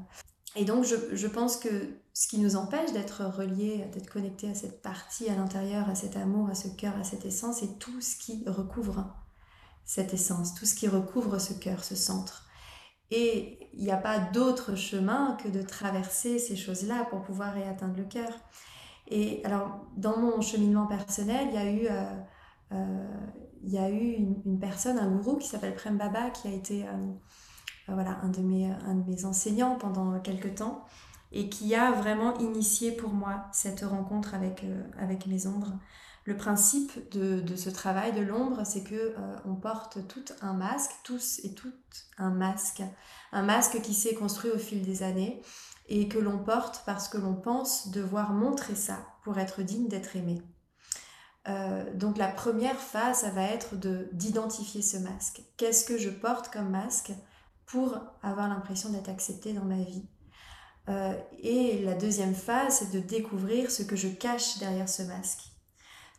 et 0.56 0.64
donc, 0.64 0.84
je, 0.84 0.96
je 1.14 1.26
pense 1.28 1.56
que 1.56 1.68
ce 2.14 2.26
qui 2.26 2.40
nous 2.40 2.56
empêche 2.56 2.92
d'être 2.92 3.24
reliés, 3.24 3.86
d'être 3.92 4.10
connectés 4.10 4.50
à 4.50 4.54
cette 4.54 4.82
partie 4.82 5.30
à 5.30 5.36
l'intérieur, 5.36 5.88
à 5.88 5.94
cet 5.94 6.16
amour, 6.16 6.50
à 6.50 6.54
ce 6.56 6.66
cœur, 6.68 6.94
à 6.98 7.04
cette 7.04 7.24
essence, 7.24 7.60
c'est 7.60 7.78
tout 7.78 8.00
ce 8.00 8.16
qui 8.16 8.42
recouvre 8.48 9.21
cette 9.84 10.14
essence, 10.14 10.54
tout 10.54 10.66
ce 10.66 10.74
qui 10.74 10.88
recouvre 10.88 11.38
ce 11.38 11.52
cœur, 11.52 11.84
ce 11.84 11.94
centre. 11.94 12.46
Et 13.10 13.68
il 13.74 13.84
n'y 13.84 13.90
a 13.90 13.96
pas 13.98 14.18
d'autre 14.18 14.74
chemin 14.74 15.36
que 15.42 15.48
de 15.48 15.62
traverser 15.62 16.38
ces 16.38 16.56
choses-là 16.56 17.06
pour 17.10 17.22
pouvoir 17.22 17.56
y 17.58 17.62
atteindre 17.62 17.96
le 17.96 18.04
cœur. 18.04 18.30
Et 19.08 19.44
alors, 19.44 19.84
dans 19.96 20.16
mon 20.16 20.40
cheminement 20.40 20.86
personnel, 20.86 21.48
il 21.48 21.54
y 21.54 21.58
a 21.58 21.70
eu, 21.70 21.86
euh, 21.90 22.04
euh, 22.72 23.06
il 23.62 23.72
y 23.72 23.78
a 23.78 23.90
eu 23.90 24.12
une, 24.46 24.58
personne, 24.58 24.98
un 24.98 25.10
gourou 25.10 25.36
qui 25.36 25.46
s'appelle 25.46 25.74
Prem 25.74 25.98
Baba, 25.98 26.30
qui 26.30 26.48
a 26.48 26.52
été 26.52 26.86
euh, 26.86 26.92
voilà, 27.88 28.18
un, 28.22 28.28
de 28.28 28.40
mes, 28.40 28.70
un 28.70 28.94
de 28.94 29.10
mes 29.10 29.24
enseignants 29.26 29.76
pendant 29.76 30.18
quelques 30.20 30.54
temps 30.54 30.84
et 31.32 31.48
qui 31.48 31.74
a 31.74 31.92
vraiment 31.92 32.38
initié 32.38 32.92
pour 32.92 33.10
moi 33.10 33.46
cette 33.52 33.80
rencontre 33.80 34.34
avec, 34.34 34.64
avec 34.98 35.26
mes 35.26 35.46
ombres. 35.46 35.72
Le 36.24 36.36
principe 36.36 37.10
de, 37.10 37.56
ce 37.56 37.68
travail 37.68 38.12
de 38.12 38.20
l'ombre, 38.20 38.64
c'est 38.64 38.84
que 38.84 38.94
euh, 38.94 39.36
on 39.44 39.56
porte 39.56 40.06
tout 40.06 40.24
un 40.40 40.52
masque, 40.52 40.92
tous 41.02 41.40
et 41.42 41.52
toutes 41.52 42.06
un 42.16 42.30
masque, 42.30 42.82
un 43.32 43.42
masque 43.42 43.80
qui 43.82 43.92
s'est 43.92 44.14
construit 44.14 44.50
au 44.50 44.58
fil 44.58 44.82
des 44.82 45.02
années 45.02 45.42
et 45.88 46.08
que 46.08 46.18
l'on 46.18 46.38
porte 46.38 46.82
parce 46.86 47.08
que 47.08 47.18
l'on 47.18 47.34
pense 47.34 47.90
devoir 47.90 48.32
montrer 48.32 48.76
ça 48.76 48.98
pour 49.24 49.38
être 49.38 49.62
digne 49.62 49.88
d'être 49.88 50.14
aimé. 50.14 50.40
Euh, 51.48 51.92
donc 51.94 52.18
la 52.18 52.28
première 52.28 52.78
phase, 52.78 53.18
ça 53.18 53.30
va 53.30 53.42
être 53.42 53.76
de 53.76 54.08
d'identifier 54.12 54.80
ce 54.80 54.96
masque. 54.98 55.42
Qu'est-ce 55.56 55.84
que 55.84 55.98
je 55.98 56.10
porte 56.10 56.52
comme 56.52 56.70
masque 56.70 57.12
pour 57.66 57.98
avoir 58.22 58.48
l'impression 58.48 58.90
d'être 58.90 59.08
accepté 59.08 59.52
dans 59.52 59.64
ma 59.64 59.82
vie? 59.82 60.06
Euh, 60.88 61.14
Et 61.40 61.84
la 61.84 61.94
deuxième 61.94 62.34
phase, 62.34 62.78
c'est 62.78 62.92
de 62.92 63.00
découvrir 63.00 63.72
ce 63.72 63.82
que 63.82 63.96
je 63.96 64.08
cache 64.08 64.58
derrière 64.58 64.88
ce 64.88 65.02
masque. 65.02 65.51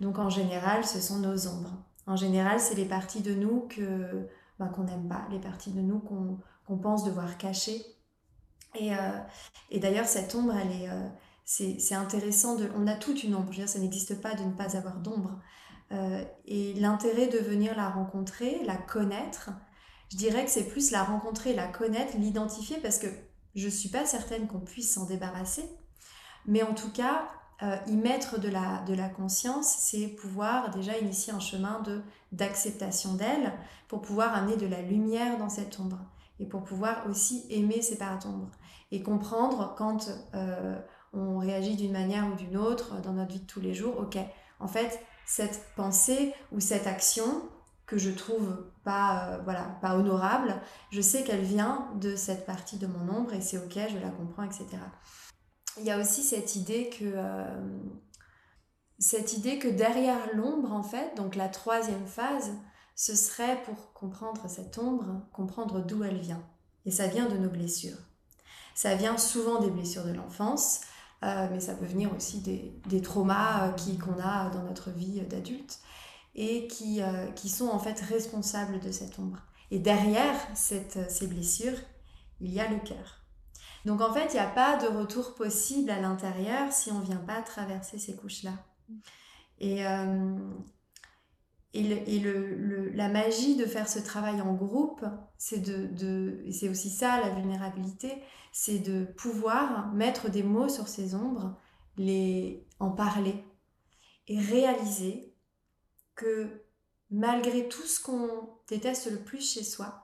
Donc 0.04 0.20
en 0.20 0.30
général, 0.30 0.86
ce 0.86 1.00
sont 1.00 1.20
nos 1.20 1.48
ombres. 1.48 1.72
En 2.06 2.18
général, 2.18 2.60
c'est 2.60 2.76
les 2.76 2.86
parties 2.86 3.22
de 3.22 3.34
nous 3.34 3.62
que 3.70 4.28
ben, 4.60 4.68
qu'on 4.68 4.84
n'aime 4.84 5.08
pas, 5.08 5.26
les 5.32 5.40
parties 5.40 5.72
de 5.72 5.80
nous 5.80 6.00
qu'on 6.00 6.78
pense 6.78 7.06
devoir 7.06 7.38
cacher. 7.38 7.82
Et, 8.76 8.94
euh, 8.94 9.18
et 9.72 9.80
d'ailleurs, 9.80 10.06
cette 10.06 10.36
ombre, 10.36 10.54
elle 10.56 10.82
est, 10.82 10.90
euh, 10.90 11.08
c'est 11.46 11.96
intéressant. 11.96 12.58
De, 12.58 12.70
on 12.76 12.86
a 12.86 12.96
toute 12.96 13.24
une 13.24 13.34
ombre. 13.34 13.46
Je 13.52 13.60
veux 13.60 13.64
dire, 13.64 13.70
ça 13.70 13.80
n'existe 13.80 14.22
pas 14.22 14.36
de 14.36 14.44
ne 14.44 14.52
pas 14.52 14.76
avoir 14.76 14.98
d'ombre. 14.98 15.40
Euh, 15.94 16.26
et 16.46 16.74
l'intérêt 16.74 17.28
de 17.28 17.38
venir 17.38 17.76
la 17.78 17.90
rencontrer, 17.90 18.62
la 18.66 18.76
connaître, 18.76 19.52
je 20.12 20.18
dirais 20.18 20.44
que 20.44 20.52
c'est 20.52 20.68
plus 20.68 20.92
la 20.92 21.04
rencontrer, 21.04 21.54
la 21.54 21.68
connaître, 21.68 22.18
l'identifier, 22.18 22.78
parce 22.82 22.98
que 22.98 23.08
je 23.56 23.66
ne 23.66 23.72
suis 23.72 23.90
pas 23.90 24.06
certaine 24.06 24.48
qu'on 24.48 24.60
puisse 24.60 24.94
s'en 24.94 25.06
débarrasser. 25.06 25.64
Mais 26.46 26.62
en 26.62 26.74
tout 26.74 26.92
cas, 26.92 27.30
euh, 27.62 27.78
y 27.88 27.96
mettre 27.96 28.40
de 28.40 28.50
la, 28.50 28.82
de 28.88 28.94
la 28.94 29.10
conscience, 29.10 29.76
c'est 29.80 30.08
pouvoir 30.08 30.72
déjà 30.72 30.98
initier 30.98 31.32
un 31.34 31.40
chemin 31.40 31.82
de 31.82 32.02
d'acceptation 32.32 33.14
d'elle 33.14 33.54
pour 33.88 34.02
pouvoir 34.02 34.36
amener 34.36 34.58
de 34.58 34.66
la 34.66 34.82
lumière 34.82 35.38
dans 35.38 35.50
cette 35.50 35.80
ombre 35.80 36.00
et 36.40 36.46
pour 36.48 36.64
pouvoir 36.64 37.08
aussi 37.08 37.46
aimer 37.52 37.82
ces 37.84 37.98
parts 37.98 38.18
d'ombre 38.18 38.50
et 38.92 39.04
comprendre 39.04 39.76
quand 39.78 40.10
euh, 40.34 40.80
on 41.14 41.38
réagit 41.38 41.76
d'une 41.76 41.92
manière 41.92 42.28
ou 42.28 42.36
d'une 42.36 42.58
autre 42.58 43.02
dans 43.02 43.14
notre 43.14 43.32
vie 43.34 43.40
de 43.40 43.46
tous 43.46 43.62
les 43.62 43.76
jours, 43.76 44.00
ok, 44.00 44.18
en 44.60 44.68
fait, 44.68 45.00
cette 45.26 45.64
pensée 45.76 46.34
ou 46.52 46.60
cette 46.60 46.88
action 46.88 47.26
que 47.86 47.98
je 48.00 48.10
trouve 48.10 48.66
pas, 48.84 49.28
euh, 49.28 49.38
voilà, 49.44 49.78
pas 49.82 49.96
honorable, 49.96 50.56
je 50.90 51.02
sais 51.02 51.24
qu'elle 51.24 51.44
vient 51.44 51.88
de 52.02 52.16
cette 52.16 52.48
partie 52.48 52.78
de 52.78 52.88
mon 52.88 53.14
ombre 53.14 53.34
et 53.34 53.42
c'est 53.42 53.58
ok, 53.58 53.78
je 53.90 54.00
la 54.00 54.10
comprends, 54.10 54.44
etc 54.44 54.80
il 55.78 55.86
y 55.86 55.92
a 55.92 56.00
aussi 56.00 56.24
cette 56.24 56.56
idée 56.56 56.90
que 56.90 57.06
euh, 57.06 57.60
cette 59.00 59.34
idée 59.34 59.60
que 59.60 59.68
derrière 59.68 60.34
l'ombre 60.34 60.72
en 60.72 60.84
fait 60.84 61.16
donc 61.18 61.36
la 61.36 61.50
troisième 61.50 62.06
phase 62.06 62.52
ce 62.96 63.16
serait 63.16 63.62
pour 63.64 63.94
comprendre 63.94 64.48
cette 64.48 64.78
ombre 64.78 65.22
comprendre 65.32 65.80
d'où 65.82 66.04
elle 66.04 66.20
vient. 66.20 66.44
Et 66.86 66.92
ça 66.92 67.08
vient 67.08 67.28
de 67.28 67.38
nos 67.38 67.50
blessures. 67.50 67.98
Ça 68.76 68.94
vient 68.96 69.18
souvent 69.18 69.60
des 69.60 69.72
blessures 69.72 70.06
de 70.06 70.14
l'enfance 70.14 70.82
euh, 71.24 71.48
mais 71.50 71.60
ça 71.60 71.74
peut 71.74 71.86
venir 71.86 72.14
aussi 72.16 72.42
des, 72.42 72.74
des 72.88 73.02
traumas 73.02 73.70
euh, 73.70 73.98
qu'on 73.98 74.20
a 74.22 74.50
dans 74.50 74.64
notre 74.64 74.92
vie 74.92 75.22
d'adulte 75.22 75.80
et 76.36 76.68
qui, 76.68 77.00
qui 77.36 77.48
sont 77.48 77.68
en 77.68 77.78
fait 77.78 78.00
responsables 78.00 78.80
de 78.80 78.92
cette 78.92 79.20
ombre. 79.20 79.38
Et 79.70 79.78
derrière 79.78 80.36
cette, 80.56 81.12
ces 81.12 81.28
blessures 81.28 81.78
il 82.42 82.52
y 82.52 82.60
a 82.60 82.68
le 82.68 82.80
cœur 82.80 83.23
donc 83.86 84.02
en 84.02 84.14
fait, 84.14 84.28
il 84.30 84.36
n'y 84.36 84.40
a 84.40 84.50
pas 84.50 84.78
de 84.78 84.88
retour 84.88 85.36
possible 85.36 85.90
à 85.90 86.00
l'intérieur 86.00 86.72
si 86.72 86.92
on 86.92 87.00
ne 87.00 87.06
vient 87.06 87.18
pas 87.18 87.42
traverser 87.42 88.00
ces 88.00 88.16
couches-là. 88.16 88.54
Et, 89.60 89.86
euh, 89.86 90.38
la 91.74 93.10
magie 93.10 93.56
de 93.56 93.66
faire 93.66 93.90
ce 93.90 94.00
travail 94.00 94.40
en 94.42 94.54
groupe, 94.54 95.04
c'est 95.38 95.64
c'est 96.52 96.70
aussi 96.70 96.90
ça 96.90 97.20
la 97.20 97.30
vulnérabilité, 97.30 98.22
c'est 98.52 98.80
de 98.80 99.06
pouvoir 99.06 99.92
mettre 99.94 100.30
des 100.30 100.44
mots 100.44 100.70
sur 100.70 100.88
ces 100.88 101.16
ombres, 101.16 101.58
les 101.98 102.68
en 102.80 102.92
parler 102.92 103.44
et 104.28 104.40
réaliser 104.40 105.34
que 106.16 106.64
malgré 107.10 107.68
tout 107.68 107.82
ce 107.82 108.00
qu'on 108.00 108.50
déteste 108.68 109.12
le 109.12 109.18
plus 109.18 109.54
chez 109.54 109.64
soi, 109.64 110.03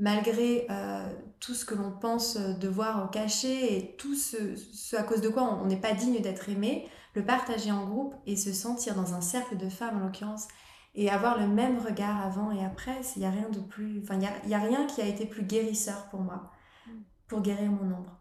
malgré 0.00 0.66
euh, 0.70 1.06
tout 1.38 1.54
ce 1.54 1.64
que 1.64 1.74
l'on 1.74 1.92
pense 1.92 2.36
devoir 2.36 3.10
cacher 3.10 3.76
et 3.76 3.96
tout 3.96 4.14
ce, 4.14 4.96
à 4.96 5.02
cause 5.02 5.20
de 5.20 5.28
quoi 5.28 5.60
on 5.62 5.66
n'est 5.66 5.80
pas 5.80 5.92
digne 5.92 6.20
d'être 6.20 6.48
aimé, 6.48 6.88
le 7.14 7.24
partager 7.24 7.70
en 7.70 7.86
groupe 7.86 8.14
et 8.26 8.34
se 8.34 8.52
sentir 8.52 8.94
dans 8.94 9.14
un 9.14 9.20
cercle 9.20 9.56
de 9.56 9.68
femmes 9.68 9.98
en 9.98 10.06
l'occurrence 10.06 10.48
et 10.94 11.10
avoir 11.10 11.38
le 11.38 11.46
même 11.46 11.78
regard 11.78 12.24
avant 12.24 12.50
et 12.50 12.64
après, 12.64 12.98
il 13.14 13.20
n'y 13.20 13.26
a 13.26 13.30
rien 13.30 13.48
de 13.50 13.60
plus, 13.60 14.00
enfin 14.02 14.14
il 14.14 14.48
n'y 14.48 14.54
a, 14.54 14.58
rien 14.58 14.86
qui 14.86 15.02
a 15.02 15.06
été 15.06 15.26
plus 15.26 15.44
guérisseur 15.44 16.08
pour 16.08 16.20
moi, 16.20 16.50
pour 17.28 17.42
guérir 17.42 17.70
mon 17.70 17.94
ombre. 17.94 18.18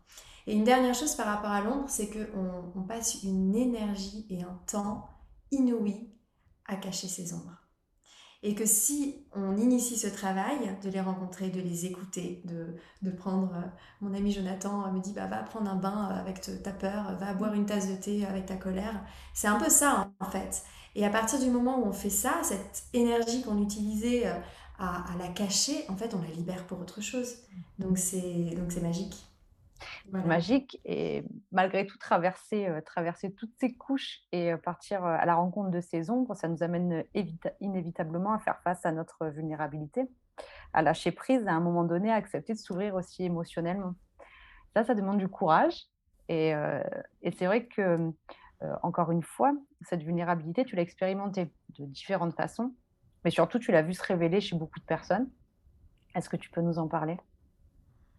Et 0.47 0.55
une 0.55 0.65
dernière 0.65 0.95
chose 0.95 1.15
par 1.15 1.27
rapport 1.27 1.51
à 1.51 1.61
l'ombre, 1.61 1.89
c'est 1.89 2.09
qu'on 2.09 2.71
on 2.75 2.83
passe 2.83 3.23
une 3.23 3.55
énergie 3.55 4.27
et 4.29 4.43
un 4.43 4.59
temps 4.67 5.07
inouï 5.51 6.09
à 6.65 6.75
cacher 6.75 7.07
ses 7.07 7.33
ombres. 7.33 7.58
Et 8.41 8.55
que 8.55 8.65
si 8.65 9.17
on 9.35 9.57
initie 9.57 9.97
ce 9.97 10.07
travail, 10.07 10.77
de 10.81 10.89
les 10.89 11.01
rencontrer, 11.01 11.49
de 11.49 11.59
les 11.59 11.85
écouter, 11.85 12.41
de, 12.45 12.75
de 13.01 13.11
prendre... 13.11 13.53
Euh, 13.53 13.67
mon 14.01 14.13
ami 14.13 14.31
Jonathan 14.31 14.91
me 14.93 15.01
dit, 15.01 15.11
bah, 15.11 15.27
va 15.27 15.43
prendre 15.43 15.69
un 15.69 15.75
bain 15.75 16.05
avec 16.05 16.41
ta 16.63 16.71
peur, 16.71 17.17
va 17.19 17.33
boire 17.33 17.53
une 17.53 17.65
tasse 17.65 17.89
de 17.89 17.95
thé 17.95 18.25
avec 18.25 18.45
ta 18.45 18.55
colère. 18.55 19.03
C'est 19.33 19.47
un 19.47 19.59
peu 19.59 19.69
ça, 19.69 20.09
en 20.21 20.25
fait. 20.25 20.63
Et 20.95 21.05
à 21.05 21.09
partir 21.09 21.39
du 21.39 21.49
moment 21.49 21.79
où 21.79 21.85
on 21.85 21.93
fait 21.93 22.09
ça, 22.09 22.35
cette 22.43 22.85
énergie 22.93 23.41
qu'on 23.43 23.61
utilisait 23.61 24.27
euh, 24.27 24.39
à, 24.77 25.11
à, 25.11 25.17
la 25.17 25.27
cacher, 25.27 25.83
en 25.89 25.97
fait, 25.97 26.13
on 26.13 26.21
la 26.21 26.29
libère 26.29 26.65
pour 26.65 26.79
autre 26.79 27.01
chose. 27.01 27.35
Donc 27.77 27.97
c'est, 27.97 28.55
donc 28.55 28.71
magique. 30.11 30.79
Et 30.85 31.23
malgré 31.51 31.85
tout, 31.85 31.97
traverser, 31.97 32.67
traverser 32.85 33.33
toutes 33.33 33.53
ces 33.59 33.73
couches 33.73 34.19
et 34.31 34.55
partir 34.57 35.03
à 35.03 35.25
la 35.25 35.35
rencontre 35.35 35.69
de 35.71 35.81
ces 35.81 36.09
ombres, 36.09 36.35
ça 36.35 36.47
nous 36.47 36.63
amène 36.63 37.03
inévitablement 37.59 38.33
à 38.33 38.39
faire 38.39 38.59
face 38.61 38.85
à 38.85 38.91
notre 38.91 39.27
vulnérabilité, 39.27 40.09
à 40.73 40.81
lâcher 40.81 41.11
prise 41.11 41.47
à 41.47 41.53
un 41.53 41.59
moment 41.59 41.83
donné, 41.83 42.11
à 42.11 42.15
accepter 42.15 42.53
de 42.53 42.59
s'ouvrir 42.59 42.95
aussi 42.95 43.23
émotionnellement. 43.23 43.95
Ça, 44.75 44.83
ça 44.83 44.95
demande 44.95 45.17
du 45.17 45.27
courage. 45.27 45.85
Et, 46.27 46.53
et 47.21 47.31
c'est 47.31 47.45
vrai 47.45 47.65
que, 47.65 48.11
encore 48.83 49.11
une 49.11 49.23
fois, 49.23 49.53
cette 49.81 50.03
vulnérabilité, 50.03 50.65
tu 50.65 50.75
l'as 50.75 50.81
expérimentée 50.81 51.51
de 51.77 51.85
différentes 51.85 52.35
façons, 52.35 52.75
mais 53.25 53.31
surtout, 53.31 53.59
tu 53.59 53.71
l'as 53.71 53.81
vu 53.81 53.93
se 53.93 54.03
révéler 54.03 54.41
chez 54.41 54.55
beaucoup 54.55 54.79
de 54.79 54.85
personnes. 54.85 55.29
Est-ce 56.15 56.29
que 56.29 56.37
tu 56.37 56.49
peux 56.49 56.61
nous 56.61 56.79
en 56.79 56.87
parler? 56.87 57.17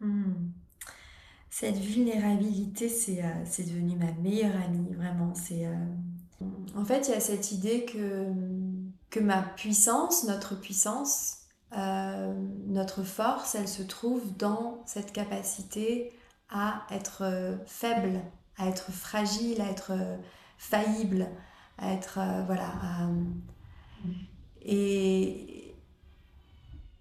Mmh. 0.00 0.50
Cette 1.51 1.79
vulnérabilité, 1.79 2.89
c'est 2.89 3.25
euh, 3.25 3.65
devenu 3.65 3.97
ma 3.97 4.13
meilleure 4.13 4.55
amie, 4.65 4.95
vraiment. 4.95 5.33
Euh, 5.51 5.75
En 6.77 6.85
fait, 6.85 7.09
il 7.09 7.11
y 7.11 7.15
a 7.15 7.21
cette 7.21 7.51
idée 7.51 7.85
que, 7.85 8.27
que 9.11 9.19
ma 9.19 9.43
puissance, 9.43 10.25
notre 10.25 10.59
puissance, 10.59 11.39
euh, 11.77 12.33
notre 12.69 13.03
force, 13.03 13.57
elle 13.57 13.69
se 13.69 13.83
trouve 13.83 14.37
dans 14.37 14.83
cette 14.87 15.13
capacité 15.13 16.13
à 16.51 16.87
être 16.93 17.23
euh, 17.23 17.57
faible, 17.67 18.21
à 18.57 18.69
être 18.69 18.93
fragile, 18.93 19.61
à 19.61 19.71
être 19.71 19.93
faillible, 20.57 21.27
à 21.79 21.93
être 21.95 22.21
voilà, 22.47 22.73
et, 24.63 25.69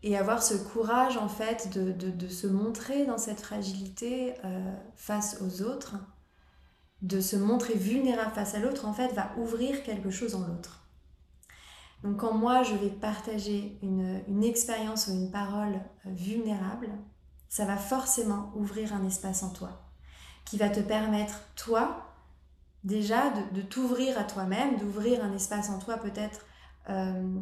et 0.01 0.17
avoir 0.17 0.41
ce 0.41 0.53
courage 0.53 1.17
en 1.17 1.27
fait 1.27 1.69
de, 1.73 1.91
de, 1.91 2.27
se 2.27 2.47
montrer 2.47 3.05
dans 3.05 3.17
cette 3.17 3.41
fragilité 3.41 4.33
face 4.95 5.41
aux 5.41 5.61
autres, 5.61 5.95
de 7.01 7.19
se 7.19 7.35
montrer 7.35 7.73
vulnérable 7.73 8.31
face 8.33 8.55
à 8.55 8.59
l'autre 8.59 8.85
en 8.85 8.93
fait 8.93 9.13
va 9.13 9.31
ouvrir 9.37 9.83
quelque 9.83 10.09
chose 10.09 10.35
en 10.35 10.47
l'autre. 10.47 10.79
Donc 12.03 12.17
quand 12.17 12.33
moi 12.33 12.63
je 12.63 12.75
vais 12.75 12.89
partager 12.89 13.77
une, 13.81 14.21
une 14.27 14.43
expérience 14.43 15.07
ou 15.07 15.11
une 15.11 15.31
parole 15.31 15.75
euh, 16.05 16.09
vulnérable, 16.11 16.89
ça 17.49 17.65
va 17.65 17.77
forcément 17.77 18.51
ouvrir 18.55 18.93
un 18.93 19.05
espace 19.05 19.43
en 19.43 19.49
toi 19.49 19.81
qui 20.45 20.57
va 20.57 20.69
te 20.69 20.79
permettre, 20.79 21.41
toi, 21.55 22.05
déjà 22.83 23.29
de, 23.29 23.59
de 23.59 23.61
t'ouvrir 23.61 24.17
à 24.17 24.23
toi-même, 24.23 24.77
d'ouvrir 24.77 25.23
un 25.23 25.33
espace 25.33 25.69
en 25.69 25.77
toi 25.77 25.97
peut-être 25.97 26.45
euh, 26.89 27.39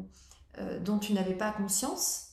euh, 0.57 0.79
dont 0.79 0.97
tu 0.97 1.13
n'avais 1.13 1.35
pas 1.35 1.51
conscience. 1.51 2.26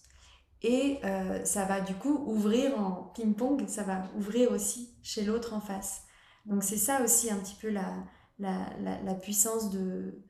Et 0.67 1.01
ça 1.45 1.67
va 1.67 1.83
du 1.83 1.95
coup 1.95 2.25
ouvrir 2.27 2.81
en 2.81 3.13
ping-pong, 3.15 3.69
ça 3.69 3.83
va 3.83 4.03
ouvrir 4.17 4.51
aussi 4.51 4.97
chez 5.03 5.23
l'autre 5.23 5.53
en 5.53 5.61
face. 5.61 6.05
Donc 6.47 6.63
c'est 6.63 6.79
ça 6.79 7.03
aussi 7.03 7.31
un 7.31 7.37
petit 7.37 7.57
peu 7.61 7.69
la, 7.69 7.95
la, 8.39 9.01
la, 9.03 9.15
puissance 9.15 9.71
de, 9.71 10.23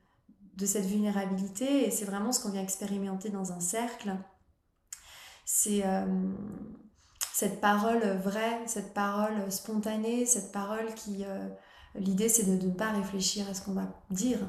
de 0.55 0.65
cette 0.65 0.85
vulnérabilité 0.85 1.87
et 1.87 1.91
c'est 1.91 2.05
vraiment 2.05 2.31
ce 2.31 2.41
qu'on 2.41 2.51
vient 2.51 2.63
expérimenter 2.63 3.29
dans 3.29 3.51
un 3.51 3.59
cercle. 3.59 4.15
C'est 5.45 5.85
euh, 5.85 6.05
cette 7.33 7.59
parole 7.61 8.03
vraie, 8.17 8.61
cette 8.65 8.93
parole 8.93 9.51
spontanée, 9.51 10.25
cette 10.25 10.51
parole 10.51 10.93
qui... 10.95 11.23
Euh, 11.25 11.49
l'idée 11.95 12.29
c'est 12.29 12.43
de, 12.43 12.67
ne 12.67 12.73
pas 12.73 12.91
réfléchir 12.91 13.47
à 13.49 13.53
ce 13.53 13.61
qu'on 13.61 13.73
va 13.73 14.03
dire 14.09 14.39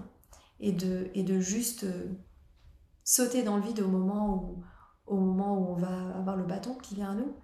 et 0.58 0.72
de, 0.72 1.10
et 1.14 1.22
de 1.22 1.38
juste 1.38 1.84
euh, 1.84 2.08
sauter 3.04 3.42
dans 3.42 3.56
le 3.56 3.62
vide 3.62 3.80
au 3.80 3.88
moment 3.88 4.34
où, 4.34 4.64
au 5.06 5.16
moment 5.16 5.58
où 5.58 5.72
on 5.72 5.74
va 5.74 6.18
avoir 6.18 6.36
le 6.36 6.44
bâton 6.44 6.74
qui 6.74 6.94
vient 6.94 7.10
à 7.10 7.14
nous. 7.14 7.34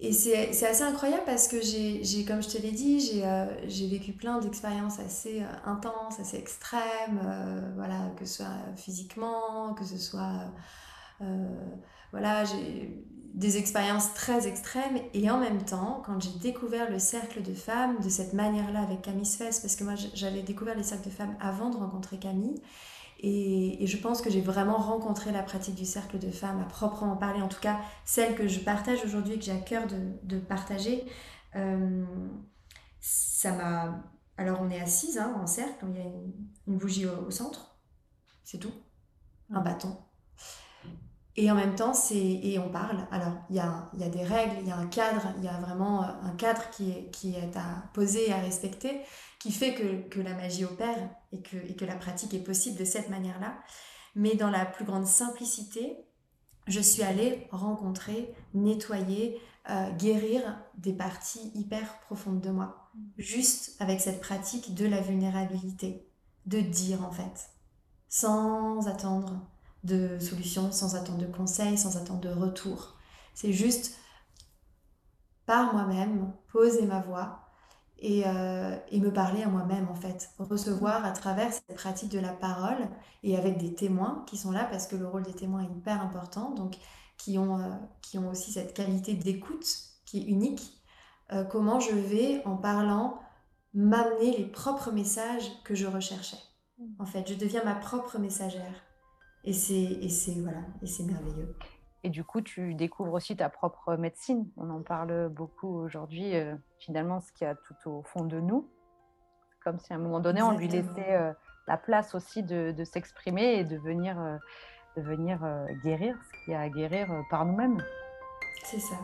Et 0.00 0.12
c'est 0.12 0.64
assez 0.64 0.84
incroyable 0.84 1.24
parce 1.26 1.48
que 1.48 1.60
j'ai, 1.60 2.24
comme 2.24 2.40
je 2.40 2.48
te 2.48 2.58
l'ai 2.58 2.70
dit, 2.70 3.00
j'ai 3.00 3.26
euh, 3.26 3.46
vécu 3.90 4.12
plein 4.12 4.38
d'expériences 4.38 5.00
assez 5.00 5.42
euh, 5.42 5.46
intenses, 5.64 6.20
assez 6.20 6.36
extrêmes, 6.36 7.20
euh, 7.24 7.72
voilà, 7.74 8.12
que 8.16 8.24
ce 8.24 8.36
soit 8.36 8.76
physiquement, 8.76 9.74
que 9.74 9.84
ce 9.84 9.98
soit... 9.98 10.52
voilà, 12.12 12.44
j'ai 12.44 13.04
des 13.34 13.56
expériences 13.56 14.14
très 14.14 14.46
extrêmes. 14.46 15.00
Et 15.14 15.28
en 15.32 15.38
même 15.38 15.64
temps, 15.64 16.00
quand 16.06 16.20
j'ai 16.20 16.38
découvert 16.38 16.88
le 16.88 17.00
cercle 17.00 17.42
de 17.42 17.52
femmes 17.52 17.98
de 18.00 18.08
cette 18.08 18.34
manière-là 18.34 18.82
avec 18.82 19.02
Camille 19.02 19.26
Sfess, 19.26 19.58
parce 19.58 19.74
que 19.74 19.82
moi 19.82 19.94
j'avais 20.14 20.42
découvert 20.42 20.76
les 20.76 20.84
cercles 20.84 21.06
de 21.06 21.14
femmes 21.14 21.36
avant 21.40 21.70
de 21.70 21.76
rencontrer 21.76 22.18
Camille, 22.18 22.62
et, 23.20 23.86
je 23.86 23.96
pense 23.96 24.22
que 24.22 24.30
j'ai 24.30 24.40
vraiment 24.40 24.76
rencontré 24.76 25.32
la 25.32 25.42
pratique 25.42 25.74
du 25.74 25.84
cercle 25.84 26.18
de 26.18 26.30
femmes 26.30 26.60
à 26.60 26.64
proprement 26.64 27.16
parler, 27.16 27.40
en 27.42 27.48
tout 27.48 27.60
cas 27.60 27.78
celle 28.04 28.34
que 28.34 28.46
je 28.46 28.60
partage 28.60 29.04
aujourd'hui 29.04 29.34
et 29.34 29.38
que 29.38 29.44
j'ai 29.44 29.52
à 29.52 29.60
cœur 29.60 29.84
de, 30.22 30.38
partager. 30.38 31.04
Euh, 31.56 32.04
ça 33.00 33.52
m'a. 33.52 34.04
Alors 34.36 34.60
on 34.60 34.70
est 34.70 34.80
assises 34.80 35.18
hein, 35.18 35.34
en 35.36 35.46
cercle, 35.46 35.84
il 35.88 35.96
y 35.96 36.00
a 36.00 36.04
une, 36.68 36.78
bougie 36.78 37.06
au, 37.06 37.30
centre, 37.30 37.76
c'est 38.44 38.58
tout, 38.58 38.72
un 39.50 39.60
bâton. 39.60 39.96
Et 41.34 41.50
en 41.52 41.54
même 41.54 41.76
temps, 41.76 41.94
c'est 41.94 42.16
et 42.16 42.58
on 42.58 42.68
parle. 42.68 43.06
Alors, 43.12 43.34
il 43.48 43.54
y 43.54 43.60
a, 43.60 43.88
y 43.96 44.02
a 44.02 44.08
des 44.08 44.24
règles, 44.24 44.56
il 44.60 44.66
y 44.66 44.72
a 44.72 44.76
un 44.76 44.88
cadre, 44.88 45.32
il 45.38 45.44
y 45.44 45.48
a 45.48 45.56
vraiment 45.60 46.02
un 46.02 46.34
cadre 46.36 46.68
qui 46.70 46.90
est, 46.90 47.10
qui 47.12 47.36
est 47.36 47.56
à 47.56 47.88
poser 47.94 48.28
et 48.28 48.32
à 48.32 48.38
respecter 48.38 49.02
qui 49.38 49.52
fait 49.52 49.74
que, 49.74 50.08
que 50.08 50.20
la 50.20 50.34
magie 50.34 50.64
opère 50.64 51.08
et 51.32 51.42
que, 51.42 51.56
et 51.56 51.76
que 51.76 51.84
la 51.84 51.96
pratique 51.96 52.34
est 52.34 52.42
possible 52.42 52.78
de 52.78 52.84
cette 52.84 53.10
manière-là. 53.10 53.58
Mais 54.14 54.34
dans 54.34 54.50
la 54.50 54.64
plus 54.64 54.84
grande 54.84 55.06
simplicité, 55.06 55.96
je 56.66 56.80
suis 56.80 57.02
allée 57.02 57.46
rencontrer, 57.50 58.34
nettoyer, 58.54 59.40
euh, 59.70 59.90
guérir 59.92 60.42
des 60.76 60.92
parties 60.92 61.50
hyper 61.54 62.00
profondes 62.00 62.40
de 62.40 62.50
moi. 62.50 62.90
Juste 63.16 63.76
avec 63.80 64.00
cette 64.00 64.20
pratique 64.20 64.74
de 64.74 64.86
la 64.86 65.00
vulnérabilité, 65.00 66.08
de 66.46 66.60
dire 66.60 67.04
en 67.04 67.10
fait, 67.10 67.50
sans 68.08 68.88
attendre 68.88 69.46
de 69.84 70.18
solution, 70.18 70.72
sans 70.72 70.94
attendre 70.94 71.18
de 71.18 71.26
conseils, 71.26 71.78
sans 71.78 71.96
attendre 71.96 72.20
de 72.20 72.28
retour. 72.28 72.96
C'est 73.34 73.52
juste 73.52 73.96
par 75.46 75.72
moi-même, 75.72 76.32
poser 76.52 76.84
ma 76.84 77.00
voix 77.00 77.47
euh, 78.04 78.78
et, 78.92 79.00
me 79.00 79.12
parler 79.12 79.42
à 79.42 79.48
moi-même 79.48 79.88
en 79.88 79.94
fait. 79.94 80.30
Recevoir 80.38 81.04
à 81.04 81.10
travers 81.10 81.52
cette 81.52 81.74
pratique 81.74 82.10
de 82.10 82.20
la 82.20 82.32
parole 82.32 82.88
et 83.24 83.36
avec 83.36 83.58
des 83.58 83.74
témoins 83.74 84.24
qui 84.26 84.36
sont 84.36 84.52
là 84.52 84.64
parce 84.64 84.86
que 84.86 84.96
le 84.96 85.06
rôle 85.06 85.24
des 85.24 85.32
témoins 85.32 85.62
est 85.62 85.76
hyper 85.76 86.00
important, 86.00 86.52
donc 86.52 86.76
qui 87.16 87.38
ont, 87.38 87.58
euh, 87.58 87.74
qui 88.00 88.18
ont 88.18 88.30
aussi 88.30 88.52
cette 88.52 88.74
qualité 88.74 89.14
d'écoute 89.14 89.66
qui 90.04 90.20
est 90.20 90.26
unique. 90.26 90.80
Euh, 91.32 91.44
comment 91.44 91.80
je 91.80 91.94
vais 91.94 92.42
en 92.46 92.56
parlant 92.56 93.18
m'amener 93.74 94.36
les 94.36 94.46
propres 94.46 94.92
messages 94.92 95.50
que 95.64 95.74
je 95.74 95.86
recherchais. 95.86 96.38
En 96.98 97.06
fait, 97.06 97.28
je 97.28 97.34
deviens 97.34 97.64
ma 97.64 97.74
propre 97.74 98.18
messagère. 98.18 98.84
Et 99.44 99.52
c'est 99.52 99.98
voilà, 100.40 100.62
et 100.82 100.86
c'est 100.86 101.04
merveilleux. 101.04 101.54
Et 102.04 102.10
du 102.10 102.22
coup, 102.22 102.40
tu 102.40 102.74
découvres 102.74 103.14
aussi 103.14 103.36
ta 103.36 103.48
propre 103.48 103.96
médecine. 103.96 104.48
On 104.56 104.70
en 104.70 104.82
parle 104.82 105.28
beaucoup 105.28 105.68
aujourd'hui, 105.80 106.36
euh, 106.36 106.54
finalement, 106.78 107.20
ce 107.20 107.32
qu'il 107.32 107.46
y 107.46 107.50
a 107.50 107.56
tout 107.56 107.74
au 107.86 108.02
fond 108.02 108.24
de 108.24 108.38
nous. 108.38 108.70
Comme 109.64 109.80
si 109.80 109.92
à 109.92 109.96
un 109.96 109.98
moment 109.98 110.20
donné, 110.20 110.40
on 110.40 110.52
lui 110.52 110.68
laissait 110.68 111.16
euh, 111.16 111.32
la 111.66 111.76
place 111.76 112.14
aussi 112.14 112.44
de, 112.44 112.84
s'exprimer 112.84 113.54
et 113.54 113.64
de 113.64 113.76
venir, 113.76 114.18
euh, 114.20 114.36
de 114.96 115.02
venir 115.02 115.40
guérir 115.82 116.16
ce 116.22 116.44
qu'il 116.44 116.52
y 116.52 116.56
a 116.56 116.60
à 116.60 116.68
guérir 116.68 117.08
par 117.30 117.44
nous-mêmes. 117.44 117.82
C'est 118.64 118.78
ça. 118.78 118.96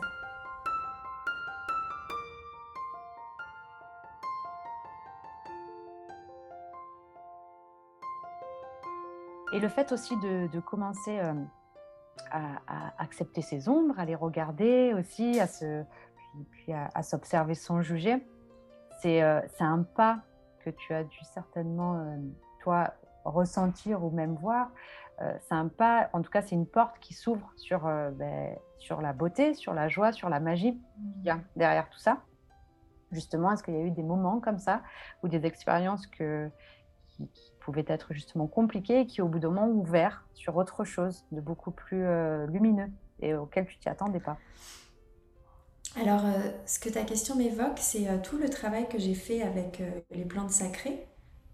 Et 9.53 9.59
le 9.59 9.69
fait 9.69 9.91
aussi 9.91 10.17
de, 10.17 10.47
de 10.47 10.59
commencer 10.59 11.19
à, 12.31 12.93
accepter 12.97 13.41
ses 13.41 13.69
ombres, 13.69 13.99
à 13.99 14.05
les 14.05 14.15
regarder 14.15 14.93
aussi, 14.93 15.39
à 15.39 15.47
se, 15.47 15.83
puis, 16.51 16.73
à, 16.73 17.03
s'observer 17.03 17.55
sans 17.55 17.81
juger. 17.81 18.25
Euh, 19.05 19.41
c'est 19.47 19.63
un 19.63 19.83
pas 19.83 20.19
que 20.59 20.71
tu 20.71 20.93
as 20.93 21.03
dû 21.03 21.19
certainement, 21.25 21.99
euh, 21.99 22.17
toi, 22.61 22.93
ressentir 23.23 24.03
ou 24.03 24.09
même 24.09 24.35
voir. 24.35 24.71
Euh, 25.21 25.31
c'est 25.41 25.53
un 25.53 25.67
pas, 25.67 26.09
en 26.13 26.21
tout 26.21 26.31
cas, 26.31 26.41
c'est 26.41 26.55
une 26.55 26.65
porte 26.65 26.97
qui 26.99 27.13
s'ouvre 27.13 27.51
sur, 27.55 27.81
ben, 28.13 28.57
sur 28.79 29.01
la 29.01 29.13
beauté, 29.13 29.53
sur 29.53 29.73
la 29.73 29.87
joie, 29.87 30.11
sur 30.11 30.29
la 30.29 30.39
magie 30.39 30.73
qu'il 31.17 31.25
y 31.25 31.29
a 31.29 31.39
derrière 31.55 31.89
tout 31.89 31.99
ça. 31.99 32.17
Justement, 33.11 33.51
est-ce 33.51 33.63
qu'il 33.63 33.75
y 33.75 33.77
a 33.77 33.81
eu 33.81 33.91
des 33.91 34.03
moments 34.03 34.39
comme 34.39 34.57
ça 34.57 34.81
ou 35.23 35.27
des 35.27 35.45
expériences 35.45 36.07
que, 36.07 36.49
qui, 37.07 37.54
pouvaient 37.65 37.85
être 37.87 38.13
justement 38.13 38.45
compliqués 38.45 39.01
et 39.01 39.05
qui, 39.07 39.23
au 39.23 39.27
bout 39.27 39.39
d'un 39.39 39.49
moment, 39.49 39.67
ouvert 39.67 40.23
sur 40.35 40.55
autre 40.55 40.83
chose 40.83 41.25
de 41.31 41.41
beaucoup 41.41 41.71
plus 41.71 42.05
euh, 42.05 42.45
lumineux 42.45 42.91
et 43.21 43.33
auquel 43.33 43.65
tu 43.65 43.79
t'y 43.79 43.89
attendais 43.89 44.19
pas. 44.19 44.37
Alors, 45.99 46.25
euh, 46.25 46.51
ce 46.67 46.77
que 46.79 46.89
ta 46.89 47.01
question 47.01 47.35
m'évoque, 47.35 47.79
c'est 47.79 48.07
euh, 48.07 48.19
tout 48.21 48.37
le 48.37 48.49
travail 48.49 48.87
que 48.87 48.99
j'ai 48.99 49.15
fait 49.15 49.41
avec 49.41 49.81
les 50.11 50.25
plantes 50.25 50.51
sacrées 50.51 51.07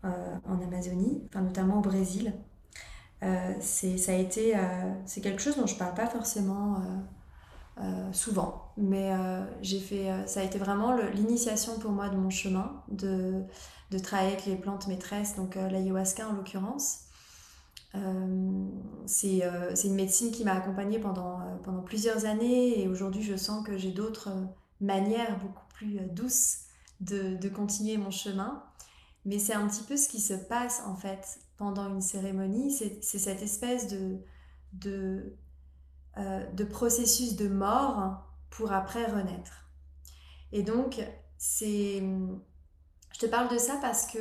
en 0.03 0.59
Amazonie, 0.63 1.21
enfin, 1.27 1.41
notamment 1.41 1.77
au 1.77 1.81
Brésil. 1.81 2.33
c'est 3.59 3.97
ça 3.97 4.13
quelque 5.21 5.39
chose 5.39 5.57
dont 5.57 5.67
je 5.67 5.75
parle 5.75 5.93
pas 5.93 6.07
forcément 6.07 6.81
souvent. 8.11 8.73
Mais 8.77 9.11
fait, 9.79 10.09
ça 10.25 10.39
a 10.39 10.43
été 10.43 10.57
vraiment 10.57 10.95
l'initiation 11.13 11.77
pour 11.77 11.91
moi 11.91 12.09
de 12.09 12.15
mon 12.15 12.31
chemin, 12.31 12.81
de, 12.87 13.43
de 13.91 13.99
travailler 13.99 14.31
avec 14.31 14.45
les 14.45 14.55
plantes 14.55 14.87
maîtresses, 14.87 15.35
donc 15.35 15.55
l'ayahuasca 15.55 16.27
en 16.27 16.33
l'occurrence. 16.33 17.01
c'est 19.05 19.41
une 19.83 19.95
médecine 19.95 20.31
qui 20.31 20.43
m'a 20.45 20.53
accompagnée 20.53 20.97
pendant, 20.97 21.41
pendant 21.63 21.81
plusieurs 21.81 22.25
années 22.25 22.81
et 22.81 22.87
aujourd'hui 22.87 23.21
je 23.21 23.35
sens 23.35 23.65
que 23.65 23.77
j'ai 23.77 23.91
d'autres 23.91 24.29
manières 24.79 25.37
beaucoup 25.39 25.65
plus 25.73 25.99
douces 26.11 26.59
de, 26.99 27.35
de, 27.35 27.49
continuer 27.49 27.97
mon 27.97 28.11
chemin. 28.11 28.63
Mais 29.25 29.39
c'est 29.39 29.53
un 29.53 29.67
petit 29.67 29.83
peu 29.83 29.97
ce 29.97 30.07
qui 30.07 30.19
se 30.19 30.33
passe 30.33 30.81
en 30.85 30.95
fait 30.95 31.39
pendant 31.57 31.89
une 31.89 32.01
cérémonie, 32.01 32.71
c'est 32.71 33.19
cette 33.19 33.43
espèce 33.43 33.87
de, 33.87 34.17
de, 34.73 35.37
euh, 36.17 36.45
de 36.51 36.63
processus 36.63 37.35
de 37.35 37.47
mort 37.47 38.23
pour 38.49 38.71
après 38.71 39.05
renaître. 39.05 39.69
Et 40.51 40.63
donc, 40.63 40.99
c'est... 41.37 42.03
Je 43.13 43.19
te 43.19 43.25
parle 43.25 43.49
de 43.49 43.57
ça 43.57 43.77
parce 43.81 44.07
que 44.07 44.19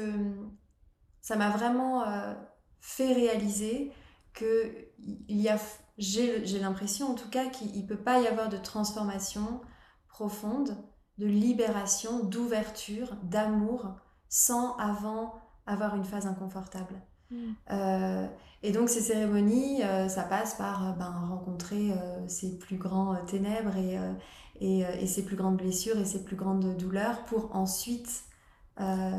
ça 1.20 1.36
m'a 1.36 1.50
vraiment 1.50 2.06
euh, 2.06 2.34
fait 2.80 3.12
réaliser 3.12 3.92
que 4.32 4.74
il 4.98 5.40
y 5.40 5.48
a, 5.48 5.58
j'ai 5.98 6.58
l'impression 6.58 7.10
en 7.10 7.14
tout 7.14 7.28
cas 7.30 7.46
qu'il 7.46 7.82
ne 7.82 7.86
peut 7.86 7.96
pas 7.96 8.20
y 8.20 8.26
avoir 8.26 8.48
de 8.48 8.56
transformation 8.56 9.60
profonde, 10.08 10.76
de 11.18 11.26
libération, 11.26 12.24
d'ouverture, 12.24 13.16
d'amour, 13.22 13.88
sans 14.28 14.76
avant 14.76 15.34
avoir 15.66 15.94
une 15.96 16.04
phase 16.04 16.26
inconfortable. 16.26 17.00
Mm. 17.30 17.36
Euh, 17.70 18.26
et 18.62 18.72
donc 18.72 18.88
ces 18.88 19.00
cérémonies, 19.00 19.82
euh, 19.82 20.08
ça 20.08 20.22
passe 20.22 20.54
par 20.54 20.88
euh, 20.88 20.92
ben, 20.92 21.10
rencontrer 21.10 21.92
ses 22.26 22.58
plus 22.58 22.76
grands 22.76 23.16
ténèbres 23.26 23.76
et, 23.76 23.98
et, 24.60 24.80
et, 24.80 25.06
ses 25.06 25.24
plus 25.24 25.36
grandes 25.36 25.56
blessures 25.56 25.98
et 25.98 26.04
ses 26.04 26.24
plus 26.24 26.36
grandes 26.36 26.76
douleurs 26.76 27.24
pour 27.24 27.54
ensuite 27.54 28.24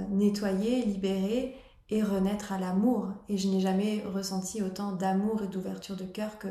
nettoyer, 0.09 0.83
libérer 0.83 1.55
et 1.89 2.01
renaître 2.03 2.51
à 2.51 2.59
l'amour. 2.59 3.09
Et 3.29 3.37
je 3.37 3.47
n'ai 3.47 3.59
jamais 3.59 4.03
ressenti 4.05 4.61
autant 4.61 4.93
d'amour 4.93 5.43
et 5.43 5.47
d'ouverture 5.47 5.95
de 5.95 6.05
cœur 6.05 6.39
que 6.39 6.47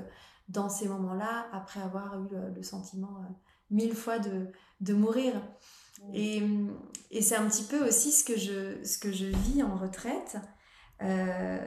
dans 0.48 0.68
ces 0.68 0.88
moments-là, 0.88 1.46
après 1.52 1.80
avoir 1.80 2.20
eu 2.22 2.28
le, 2.54 2.62
sentiment 2.62 3.20
mille 3.70 3.94
fois 3.94 4.18
de, 4.18 4.48
de 4.80 4.94
mourir. 4.94 5.32
Et, 6.14 6.42
et 7.10 7.22
c'est 7.22 7.36
un 7.36 7.48
petit 7.48 7.64
peu 7.64 7.86
aussi 7.86 8.12
ce 8.12 8.24
que 8.24 8.38
je, 8.38 8.82
ce 8.84 8.98
que 8.98 9.12
je 9.12 9.26
vis 9.26 9.62
en 9.62 9.76
retraite. 9.76 10.36
Euh, 11.02 11.58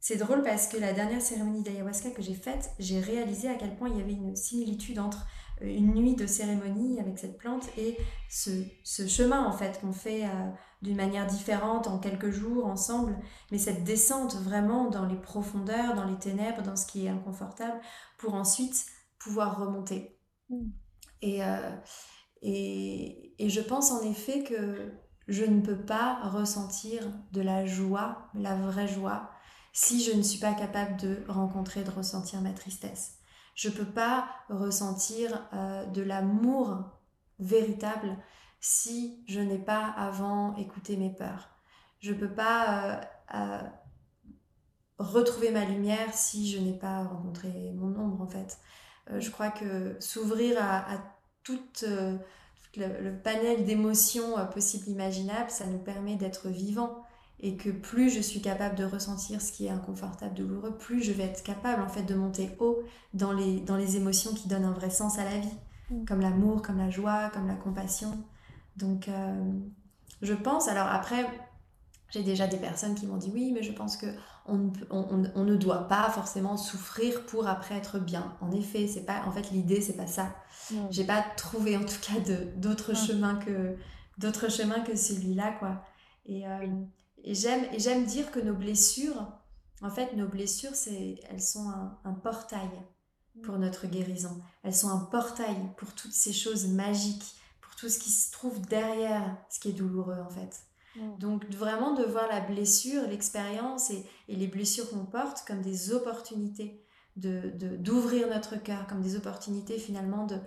c'est 0.00 0.16
drôle 0.16 0.42
parce 0.42 0.66
que 0.66 0.76
la 0.76 0.92
dernière 0.92 1.22
cérémonie 1.22 1.62
d'ayahuasca 1.62 2.10
que 2.10 2.22
j'ai 2.22 2.34
faite, 2.34 2.70
j'ai 2.78 3.00
réalisé 3.00 3.48
à 3.48 3.54
quel 3.54 3.74
point 3.76 3.88
il 3.88 3.98
y 3.98 4.02
avait 4.02 4.12
une 4.12 4.36
similitude 4.36 4.98
entre 4.98 5.26
euh, 5.62 5.66
une 5.66 5.94
nuit 5.94 6.14
de 6.14 6.26
cérémonie 6.26 7.00
avec 7.00 7.18
cette 7.18 7.38
plante 7.38 7.66
et 7.78 7.96
ce, 8.28 8.50
ce 8.82 9.06
chemin 9.06 9.44
en 9.46 9.52
fait 9.52 9.80
qu'on 9.80 9.92
fait 9.92 10.24
euh, 10.24 10.50
d'une 10.84 10.96
manière 10.96 11.26
différente 11.26 11.86
en 11.86 11.98
quelques 11.98 12.30
jours 12.30 12.66
ensemble, 12.66 13.18
mais 13.50 13.58
cette 13.58 13.84
descente 13.84 14.36
vraiment 14.36 14.90
dans 14.90 15.06
les 15.06 15.16
profondeurs, 15.16 15.94
dans 15.94 16.04
les 16.04 16.18
ténèbres, 16.18 16.62
dans 16.62 16.76
ce 16.76 16.86
qui 16.86 17.06
est 17.06 17.08
inconfortable, 17.08 17.80
pour 18.18 18.34
ensuite 18.34 18.84
pouvoir 19.18 19.58
remonter. 19.58 20.18
Mm. 20.50 20.68
Et, 21.22 21.40
et, 22.42 23.34
et, 23.38 23.48
je 23.48 23.60
pense 23.62 23.90
en 23.90 24.02
effet 24.02 24.44
que 24.44 24.92
je 25.26 25.44
ne 25.44 25.62
peux 25.62 25.80
pas 25.80 26.20
ressentir 26.28 27.02
de 27.32 27.40
la 27.40 27.64
joie, 27.64 28.28
la 28.34 28.54
vraie 28.54 28.88
joie, 28.88 29.30
si 29.72 30.02
je 30.04 30.12
ne 30.14 30.22
suis 30.22 30.38
pas 30.38 30.52
capable 30.52 30.98
de 31.00 31.24
rencontrer, 31.28 31.82
de 31.82 31.90
ressentir 31.90 32.42
ma 32.42 32.52
tristesse. 32.52 33.18
Je 33.54 33.68
ne 33.68 33.74
peux 33.74 33.90
pas 33.90 34.28
ressentir 34.50 35.48
euh, 35.54 35.86
de 35.86 36.02
l'amour 36.02 36.84
véritable 37.38 38.18
si 38.66 39.22
je 39.28 39.40
n'ai 39.40 39.58
pas 39.58 39.86
avant 39.86 40.56
écouté 40.56 40.96
mes 40.96 41.10
peurs. 41.10 41.50
Je 42.00 42.12
ne 42.12 42.18
peux 42.18 42.32
pas 42.32 42.84
euh, 42.84 43.00
euh, 43.34 43.62
retrouver 44.98 45.50
ma 45.50 45.64
lumière 45.64 46.14
si 46.14 46.50
je 46.50 46.58
n'ai 46.58 46.78
pas 46.78 47.04
rencontré 47.04 47.72
mon 47.76 47.94
ombre 47.98 48.22
en 48.22 48.26
fait. 48.26 48.58
je 49.18 49.30
crois 49.30 49.50
que 49.50 49.96
s'ouvrir 50.00 50.56
à, 50.58 50.94
à 50.94 50.98
toute 51.42 51.84
le, 52.76 53.12
panel 53.22 53.64
d'émotions 53.64 54.38
euh, 54.38 54.44
possibles, 54.44 54.88
imaginables, 54.88 55.50
ça 55.50 55.66
nous 55.66 55.78
permet 55.78 56.16
d'être 56.16 56.48
vivants. 56.48 57.02
Et 57.40 57.56
que 57.56 57.68
plus 57.68 58.10
je 58.10 58.20
suis 58.20 58.40
capable 58.40 58.76
de 58.76 58.84
ressentir 58.84 59.42
ce 59.42 59.52
qui 59.52 59.66
est 59.66 59.70
inconfortable, 59.70 60.34
douloureux, 60.34 60.78
plus 60.78 61.02
je 61.02 61.12
vais 61.12 61.24
être 61.24 61.42
capable 61.42 61.82
en 61.82 61.88
fait 61.88 62.04
de 62.04 62.14
monter 62.14 62.50
haut 62.58 62.82
dans 63.12 63.32
les, 63.32 63.60
dans 63.60 63.76
les 63.76 63.96
émotions 63.96 64.32
qui 64.32 64.48
donnent 64.48 64.64
un 64.64 64.72
vrai 64.72 64.88
sens 64.88 65.18
à 65.18 65.24
la 65.24 65.38
vie, 65.38 65.54
mm. 65.90 66.04
comme 66.06 66.20
l'amour, 66.20 66.62
comme 66.62 66.78
la 66.78 66.90
joie, 66.90 67.30
comme 67.34 67.46
la 67.46 67.56
compassion. 67.56 68.12
Donc 68.76 69.08
euh, 69.08 69.52
je 70.22 70.34
pense, 70.34 70.68
alors 70.68 70.88
après, 70.88 71.26
j'ai 72.10 72.22
déjà 72.22 72.46
des 72.46 72.56
personnes 72.56 72.94
qui 72.94 73.06
m'ont 73.06 73.16
dit 73.16 73.30
oui, 73.32 73.52
mais 73.52 73.62
je 73.62 73.72
pense 73.72 73.96
que 73.96 74.06
on, 74.46 74.72
on, 74.90 75.44
ne 75.44 75.56
doit 75.56 75.88
pas 75.88 76.10
forcément 76.10 76.56
souffrir 76.56 77.24
pour 77.26 77.48
après 77.48 77.76
être 77.76 77.98
bien. 77.98 78.36
En 78.40 78.52
effet, 78.52 78.86
c'est 78.86 79.04
pas, 79.04 79.22
en 79.26 79.32
fait, 79.32 79.50
l'idée 79.50 79.80
c'est 79.80 79.96
pas 79.96 80.06
ça. 80.06 80.34
J'ai 80.90 81.04
pas 81.04 81.24
trouvé 81.36 81.76
en 81.76 81.84
tout 81.84 82.00
cas 82.00 82.20
d'autres 82.56 82.94
chemins 82.94 83.36
que 83.36 83.76
d'autres 84.18 84.50
chemins 84.50 84.80
que 84.80 84.96
celui-là, 84.96 85.52
quoi. 85.58 85.84
Et, 86.26 86.46
euh, 86.46 86.66
et 87.22 87.34
j'aime 87.34 87.64
et 87.72 87.78
j'aime 87.78 88.04
dire 88.04 88.30
que 88.30 88.40
nos 88.40 88.54
blessures, 88.54 89.26
en 89.82 89.90
fait, 89.90 90.14
nos 90.14 90.28
blessures, 90.28 90.74
c'est 90.74 91.20
elles 91.30 91.42
sont 91.42 91.68
un, 91.68 91.98
un 92.04 92.12
portail 92.12 92.70
pour 93.42 93.58
notre 93.58 93.86
guérison. 93.86 94.40
Elles 94.62 94.74
sont 94.74 94.90
un 94.90 95.00
portail 95.00 95.56
pour 95.76 95.92
toutes 95.94 96.12
ces 96.12 96.32
choses 96.32 96.66
magiques, 96.66 97.34
tout 97.76 97.88
ce 97.88 97.98
qui 97.98 98.10
se 98.10 98.30
trouve 98.32 98.60
derrière 98.62 99.36
ce 99.50 99.60
qui 99.60 99.70
est 99.70 99.72
douloureux, 99.72 100.18
en 100.24 100.30
fait. 100.30 100.64
Mm. 100.96 101.18
Donc 101.18 101.44
vraiment 101.50 101.94
de 101.94 102.04
voir 102.04 102.28
la 102.28 102.40
blessure, 102.40 103.06
l'expérience 103.08 103.90
et, 103.90 104.04
les 104.28 104.46
blessures 104.46 104.88
qu'on 104.90 105.04
porte 105.04 105.44
comme 105.46 105.62
des 105.62 105.92
opportunités 105.92 106.80
d'ouvrir 107.16 107.52
de, 107.54 107.76
d'ouvrir 107.76 108.28
notre 108.28 108.56
cœur, 108.56 108.86
comme 108.86 109.00
des 109.00 109.16
opportunités 109.16 109.78
finalement 109.78 110.26
de 110.26 110.38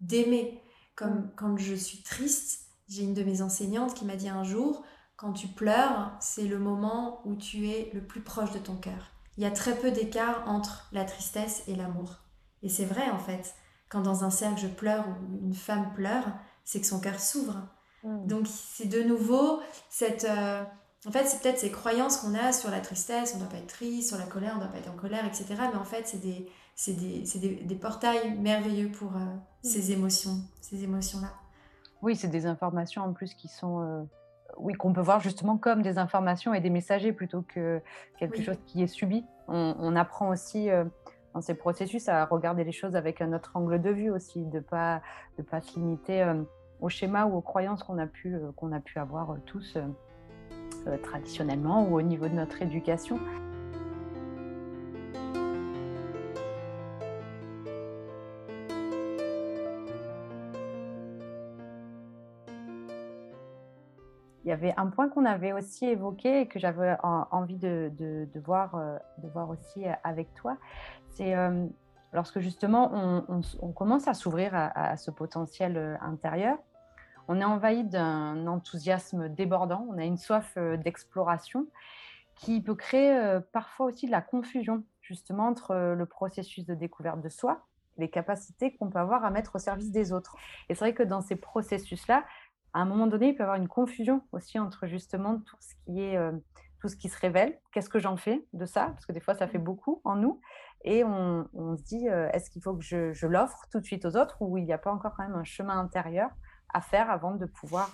d'aimer. 0.00 0.60
Comme 0.94 1.18
mm. 1.18 1.32
quand 1.36 1.56
je 1.56 1.74
suis 1.74 2.02
triste, 2.02 2.66
j'ai 2.88 3.02
une 3.02 3.14
de 3.14 3.22
mes 3.22 3.42
enseignantes 3.42 3.94
qui 3.94 4.04
m'a 4.04 4.16
dit 4.16 4.28
un 4.28 4.44
jour, 4.44 4.84
quand 5.16 5.32
tu 5.32 5.48
pleures, 5.48 6.12
c'est 6.20 6.46
le 6.46 6.58
moment 6.58 7.20
où 7.24 7.36
tu 7.36 7.68
es 7.68 7.90
le 7.94 8.04
plus 8.04 8.22
proche 8.22 8.52
de 8.52 8.58
ton 8.58 8.76
cœur. 8.76 9.12
Il 9.36 9.42
y 9.42 9.46
a 9.46 9.50
très 9.50 9.76
peu 9.76 9.90
d'écart 9.90 10.42
entre 10.46 10.88
la 10.92 11.04
tristesse 11.04 11.62
et 11.66 11.74
l'amour. 11.74 12.18
Et 12.62 12.68
c'est 12.68 12.84
vrai 12.84 13.08
en 13.10 13.18
fait, 13.18 13.54
quand 13.88 14.02
dans 14.02 14.24
un 14.24 14.30
cercle 14.30 14.60
je 14.60 14.66
pleure 14.66 15.06
ou 15.08 15.44
une 15.44 15.54
femme 15.54 15.92
pleure, 15.94 16.26
c'est 16.64 16.80
que 16.80 16.86
son 16.86 17.00
cœur 17.00 17.18
s'ouvre. 17.20 17.56
Mm. 18.02 18.26
Donc 18.26 18.46
c'est 18.46 18.88
de 18.88 19.02
nouveau 19.02 19.60
cette... 19.88 20.24
Euh, 20.24 20.62
en 21.06 21.10
fait, 21.10 21.26
c'est 21.26 21.42
peut-être 21.42 21.58
ces 21.58 21.72
croyances 21.72 22.18
qu'on 22.18 22.34
a 22.34 22.52
sur 22.52 22.70
la 22.70 22.80
tristesse, 22.80 23.32
on 23.34 23.38
ne 23.38 23.42
doit 23.42 23.50
pas 23.50 23.58
être 23.58 23.66
triste, 23.66 24.10
sur 24.10 24.18
la 24.18 24.26
colère, 24.26 24.52
on 24.54 24.58
ne 24.58 24.62
doit 24.62 24.72
pas 24.72 24.78
être 24.78 24.90
en 24.90 24.96
colère, 24.96 25.26
etc. 25.26 25.46
Mais 25.72 25.78
en 25.78 25.84
fait, 25.84 26.06
c'est 26.06 26.20
des, 26.20 26.48
des, 26.86 27.24
des, 27.40 27.54
des, 27.64 27.74
portails 27.74 28.38
merveilleux 28.38 28.88
pour 28.88 29.16
euh, 29.16 29.18
mm. 29.18 29.40
ces 29.62 29.92
émotions, 29.92 30.36
ces 30.60 30.84
émotions-là. 30.84 31.32
Oui, 32.02 32.14
c'est 32.16 32.28
des 32.28 32.46
informations 32.46 33.02
en 33.02 33.12
plus 33.12 33.34
qui 33.34 33.48
sont... 33.48 33.80
Euh, 33.80 34.02
oui, 34.58 34.74
qu'on 34.74 34.92
peut 34.92 35.00
voir 35.00 35.18
justement 35.18 35.56
comme 35.56 35.82
des 35.82 35.96
informations 35.96 36.52
et 36.52 36.60
des 36.60 36.68
messagers 36.68 37.12
plutôt 37.12 37.40
que 37.42 37.80
quelque 38.18 38.42
chose 38.42 38.58
qui 38.66 38.82
est 38.82 38.86
subi. 38.86 39.24
On, 39.48 39.74
on 39.78 39.96
apprend 39.96 40.28
aussi 40.28 40.68
dans 41.34 41.40
ces 41.40 41.54
processus 41.54 42.08
à 42.08 42.24
regarder 42.24 42.64
les 42.64 42.72
choses 42.72 42.96
avec 42.96 43.20
un 43.20 43.32
autre 43.32 43.52
angle 43.54 43.80
de 43.80 43.90
vue 43.90 44.10
aussi, 44.10 44.44
de 44.44 44.56
ne 44.56 44.60
pas, 44.60 45.02
de 45.38 45.42
pas 45.42 45.60
se 45.60 45.78
limiter 45.78 46.24
aux 46.82 46.88
schémas 46.88 47.24
ou 47.24 47.36
aux 47.36 47.40
croyances 47.40 47.82
qu'on 47.82 47.98
a 47.98 48.06
pu, 48.06 48.34
euh, 48.34 48.50
qu'on 48.56 48.72
a 48.72 48.80
pu 48.80 48.98
avoir 48.98 49.30
euh, 49.30 49.36
tous 49.46 49.78
euh, 50.86 50.96
traditionnellement 50.98 51.88
ou 51.88 51.96
au 51.96 52.02
niveau 52.02 52.28
de 52.28 52.34
notre 52.34 52.60
éducation. 52.60 53.18
Y 64.52 64.54
avait 64.54 64.74
un 64.76 64.86
point 64.86 65.08
qu'on 65.08 65.24
avait 65.24 65.52
aussi 65.52 65.86
évoqué 65.86 66.42
et 66.42 66.46
que 66.48 66.58
j'avais 66.58 66.96
envie 67.02 67.58
de, 67.58 67.90
de, 67.96 68.40
voir, 68.40 68.76
aussi 69.50 69.84
avec 70.04 70.32
toi, 70.34 70.56
c'est 71.08 71.34
lorsque 72.12 72.40
justement 72.40 73.24
on, 73.60 73.72
commence 73.72 74.08
à 74.08 74.14
s'ouvrir 74.14 74.52
à, 74.54 74.96
ce 74.96 75.10
potentiel 75.10 75.98
intérieur, 76.00 76.58
on 77.28 77.40
est 77.40 77.44
envahi 77.44 77.84
d'un 77.84 78.46
enthousiasme 78.46 79.28
débordant, 79.28 79.86
on 79.90 79.98
a 79.98 80.04
une 80.04 80.16
soif 80.16 80.54
euh, 80.56 80.76
d'exploration 80.76 81.66
qui 82.34 82.60
peut 82.60 82.74
créer 82.74 83.12
euh, 83.12 83.40
parfois 83.52 83.86
aussi 83.86 84.06
de 84.06 84.10
la 84.10 84.20
confusion 84.20 84.84
justement 85.00 85.46
entre 85.46 85.72
euh, 85.72 85.94
le 85.94 86.06
processus 86.06 86.64
de 86.64 86.74
découverte 86.74 87.20
de 87.20 87.28
soi, 87.28 87.64
les 87.98 88.10
capacités 88.10 88.74
qu'on 88.76 88.90
peut 88.90 88.98
avoir 88.98 89.24
à 89.24 89.30
mettre 89.30 89.56
au 89.56 89.58
service 89.58 89.92
des 89.92 90.12
autres. 90.12 90.36
Et 90.68 90.74
c'est 90.74 90.80
vrai 90.80 90.94
que 90.94 91.02
dans 91.02 91.20
ces 91.20 91.36
processus-là, 91.36 92.24
à 92.74 92.80
un 92.80 92.84
moment 92.84 93.06
donné, 93.06 93.28
il 93.28 93.34
peut 93.34 93.40
y 93.40 93.42
avoir 93.42 93.56
une 93.56 93.68
confusion 93.68 94.22
aussi 94.32 94.58
entre 94.58 94.86
justement 94.86 95.38
tout 95.38 95.56
ce 95.60 95.74
qui 95.84 96.00
est 96.00 96.18
tout 96.80 96.88
ce 96.88 96.96
qui 96.96 97.08
se 97.08 97.18
révèle, 97.18 97.60
qu'est-ce 97.72 97.88
que 97.88 98.00
j'en 98.00 98.16
fais 98.16 98.44
de 98.54 98.66
ça, 98.66 98.86
parce 98.86 99.06
que 99.06 99.12
des 99.12 99.20
fois 99.20 99.34
ça 99.34 99.46
fait 99.46 99.58
beaucoup 99.58 100.00
en 100.02 100.16
nous, 100.16 100.40
et 100.84 101.04
on, 101.04 101.46
se 101.76 101.82
dit 101.84 102.06
est-ce 102.06 102.50
qu'il 102.50 102.60
faut 102.60 102.74
que 102.74 102.82
je, 102.82 103.26
l'offre 103.26 103.66
tout 103.70 103.78
de 103.78 103.84
suite 103.84 104.04
aux 104.04 104.16
autres 104.16 104.36
ou 104.40 104.58
il 104.58 104.64
n'y 104.64 104.72
a 104.72 104.78
pas 104.78 104.92
encore 104.92 105.14
quand 105.16 105.22
même 105.22 105.36
un 105.36 105.44
chemin 105.44 105.78
intérieur 105.78 106.30
à 106.74 106.80
faire 106.80 107.08
avant 107.08 107.36
de 107.36 107.46
pouvoir, 107.46 107.90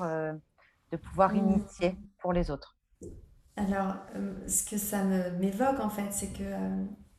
de 0.90 0.96
pouvoir 0.96 1.34
mmh. 1.34 1.36
initier 1.36 1.96
pour 2.18 2.32
les 2.32 2.50
autres? 2.50 2.78
Alors, 3.56 3.94
ce 4.46 4.64
que 4.64 4.78
ça 4.78 5.04
m'évoque 5.04 5.80
en 5.80 5.90
fait, 5.90 6.10
c'est 6.10 6.32
que 6.32 6.44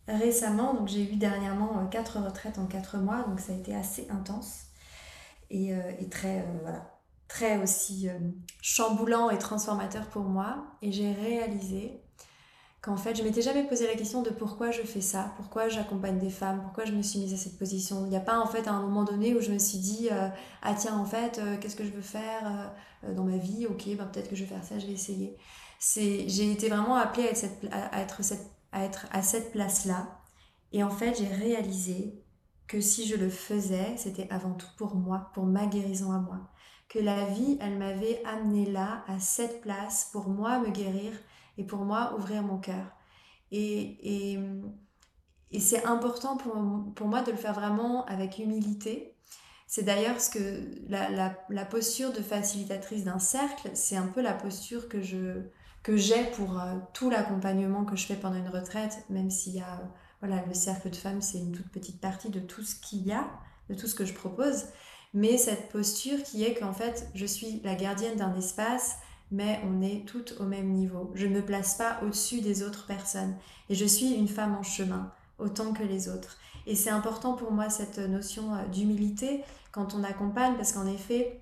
récemment, 0.07 0.73
donc 0.73 0.87
j'ai 0.87 1.13
eu 1.13 1.17
dernièrement 1.17 1.85
quatre 1.87 2.19
retraites 2.19 2.57
en 2.57 2.65
quatre 2.65 2.97
mois, 2.97 3.21
donc 3.27 3.39
ça 3.39 3.53
a 3.53 3.55
été 3.55 3.75
assez 3.75 4.09
intense 4.09 4.69
et, 5.51 5.69
et 5.99 6.09
très 6.09 6.43
voilà 6.63 6.98
très 7.29 7.61
aussi 7.61 8.09
euh, 8.09 8.19
chamboulant 8.61 9.29
et 9.29 9.37
transformateur 9.37 10.07
pour 10.07 10.23
moi. 10.23 10.65
Et 10.81 10.91
j'ai 10.91 11.13
réalisé 11.13 12.01
qu'en 12.81 12.97
fait, 12.97 13.15
je 13.15 13.23
m'étais 13.23 13.41
jamais 13.41 13.63
posé 13.63 13.87
la 13.87 13.93
question 13.93 14.21
de 14.21 14.31
pourquoi 14.31 14.71
je 14.71 14.81
fais 14.81 14.99
ça, 14.99 15.31
pourquoi 15.37 15.69
j'accompagne 15.69 16.17
des 16.17 16.29
femmes, 16.29 16.61
pourquoi 16.61 16.85
je 16.85 16.91
me 16.91 17.01
suis 17.01 17.19
mise 17.19 17.33
à 17.33 17.37
cette 17.37 17.57
position. 17.57 18.05
Il 18.05 18.09
n'y 18.09 18.17
a 18.17 18.21
pas 18.21 18.39
en 18.39 18.47
fait 18.47 18.67
à 18.67 18.73
un 18.73 18.81
moment 18.81 19.03
donné 19.03 19.35
où 19.35 19.41
je 19.41 19.51
me 19.51 19.59
suis 19.59 19.77
dit 19.77 20.09
euh, 20.11 20.27
ah 20.63 20.73
tiens 20.73 20.97
en 20.97 21.05
fait 21.05 21.39
euh, 21.39 21.55
qu'est-ce 21.61 21.75
que 21.75 21.85
je 21.85 21.91
veux 21.91 22.01
faire 22.01 22.73
dans 23.15 23.23
ma 23.23 23.37
vie? 23.37 23.65
Ok 23.67 23.87
bah, 23.95 24.05
peut-être 24.11 24.29
que 24.29 24.35
je 24.35 24.43
vais 24.43 24.49
faire 24.49 24.63
ça 24.63 24.79
je 24.79 24.87
vais 24.87 24.93
essayer. 24.93 25.37
J'ai 25.79 26.51
été 26.51 26.67
vraiment 26.67 26.95
appelée 26.95 27.23
à 27.23 27.31
être, 27.31 27.37
cette, 27.37 27.65
à 27.71 28.01
être, 28.01 28.21
cette, 28.23 28.51
à 28.73 28.83
être 28.83 29.05
à 29.11 29.21
cette 29.21 29.51
place 29.51 29.85
là 29.85 30.19
et 30.71 30.83
en 30.83 30.89
fait 30.89 31.17
j'ai 31.17 31.27
réalisé 31.27 32.21
que 32.67 32.81
si 32.81 33.07
je 33.07 33.15
le 33.15 33.29
faisais 33.29 33.95
c'était 33.97 34.27
avant 34.29 34.53
tout 34.53 34.67
pour 34.77 34.95
moi 34.95 35.31
pour 35.33 35.45
ma 35.45 35.67
guérison 35.67 36.11
à 36.11 36.19
moi 36.19 36.49
que 36.89 36.99
la 36.99 37.25
vie, 37.25 37.57
elle 37.61 37.77
m'avait 37.77 38.21
amené 38.25 38.65
là, 38.65 39.03
à 39.07 39.19
cette 39.19 39.61
place, 39.61 40.09
pour 40.11 40.27
moi 40.27 40.59
me 40.59 40.71
guérir 40.71 41.13
et 41.57 41.63
pour 41.63 41.85
moi 41.85 42.15
ouvrir 42.17 42.41
mon 42.41 42.57
cœur. 42.57 42.97
Et, 43.51 44.33
et, 44.33 44.39
et 45.51 45.59
c'est 45.59 45.85
important 45.85 46.35
pour, 46.35 46.55
pour, 46.95 47.07
moi 47.07 47.21
de 47.21 47.31
le 47.31 47.37
faire 47.37 47.53
vraiment 47.53 48.05
avec 48.05 48.39
humilité. 48.39 49.15
C'est 49.67 49.83
d'ailleurs 49.83 50.19
ce 50.19 50.31
que 50.31 50.65
la, 50.89 51.35
la, 51.49 51.65
posture 51.65 52.11
de 52.11 52.21
facilitatrice 52.21 53.03
d'un 53.03 53.19
cercle, 53.19 53.69
c'est 53.75 53.95
un 53.95 54.07
peu 54.07 54.21
la 54.21 54.33
posture 54.33 54.89
que 54.89 55.01
je 55.01 55.43
que 55.81 55.95
j'ai 55.95 56.25
pour 56.31 56.59
euh, 56.59 56.75
tout 56.93 57.09
l'accompagnement 57.09 57.85
que 57.85 57.95
je 57.95 58.05
fais 58.05 58.17
pendant 58.17 58.35
une 58.35 58.49
retraite, 58.49 59.05
même 59.09 59.29
s'il 59.29 59.53
y 59.53 59.61
a 59.61 59.81
voilà 60.19 60.43
le 60.45 60.53
cercle 60.53 60.89
de 60.89 60.95
femmes, 60.95 61.21
c'est 61.21 61.37
une 61.37 61.53
toute 61.53 61.71
petite 61.71 62.01
partie 62.01 62.29
de 62.29 62.41
tout 62.41 62.63
ce 62.63 62.75
qu'il 62.75 63.07
y 63.07 63.13
a, 63.13 63.29
de 63.69 63.75
tout 63.75 63.87
ce 63.87 63.95
que 63.95 64.03
je 64.03 64.13
propose 64.13 64.65
mais 65.13 65.37
cette 65.37 65.69
posture 65.69 66.21
qui 66.23 66.43
est 66.43 66.53
qu'en 66.53 66.73
fait, 66.73 67.07
je 67.15 67.25
suis 67.25 67.61
la 67.63 67.75
gardienne 67.75 68.17
d'un 68.17 68.35
espace, 68.35 68.97
mais 69.31 69.59
on 69.65 69.81
est 69.81 70.07
toutes 70.07 70.35
au 70.39 70.43
même 70.43 70.71
niveau. 70.71 71.11
Je 71.15 71.27
ne 71.27 71.35
me 71.35 71.45
place 71.45 71.75
pas 71.75 71.99
au-dessus 72.03 72.41
des 72.41 72.63
autres 72.63 72.85
personnes. 72.85 73.35
Et 73.69 73.75
je 73.75 73.85
suis 73.85 74.13
une 74.13 74.27
femme 74.27 74.55
en 74.55 74.63
chemin, 74.63 75.11
autant 75.37 75.73
que 75.73 75.83
les 75.83 76.09
autres. 76.09 76.37
Et 76.67 76.75
c'est 76.75 76.89
important 76.89 77.33
pour 77.33 77.51
moi 77.51 77.69
cette 77.69 77.97
notion 77.97 78.53
euh, 78.53 78.65
d'humilité 78.67 79.43
quand 79.71 79.93
on 79.93 80.03
accompagne, 80.03 80.55
parce 80.55 80.73
qu'en 80.73 80.87
effet, 80.87 81.41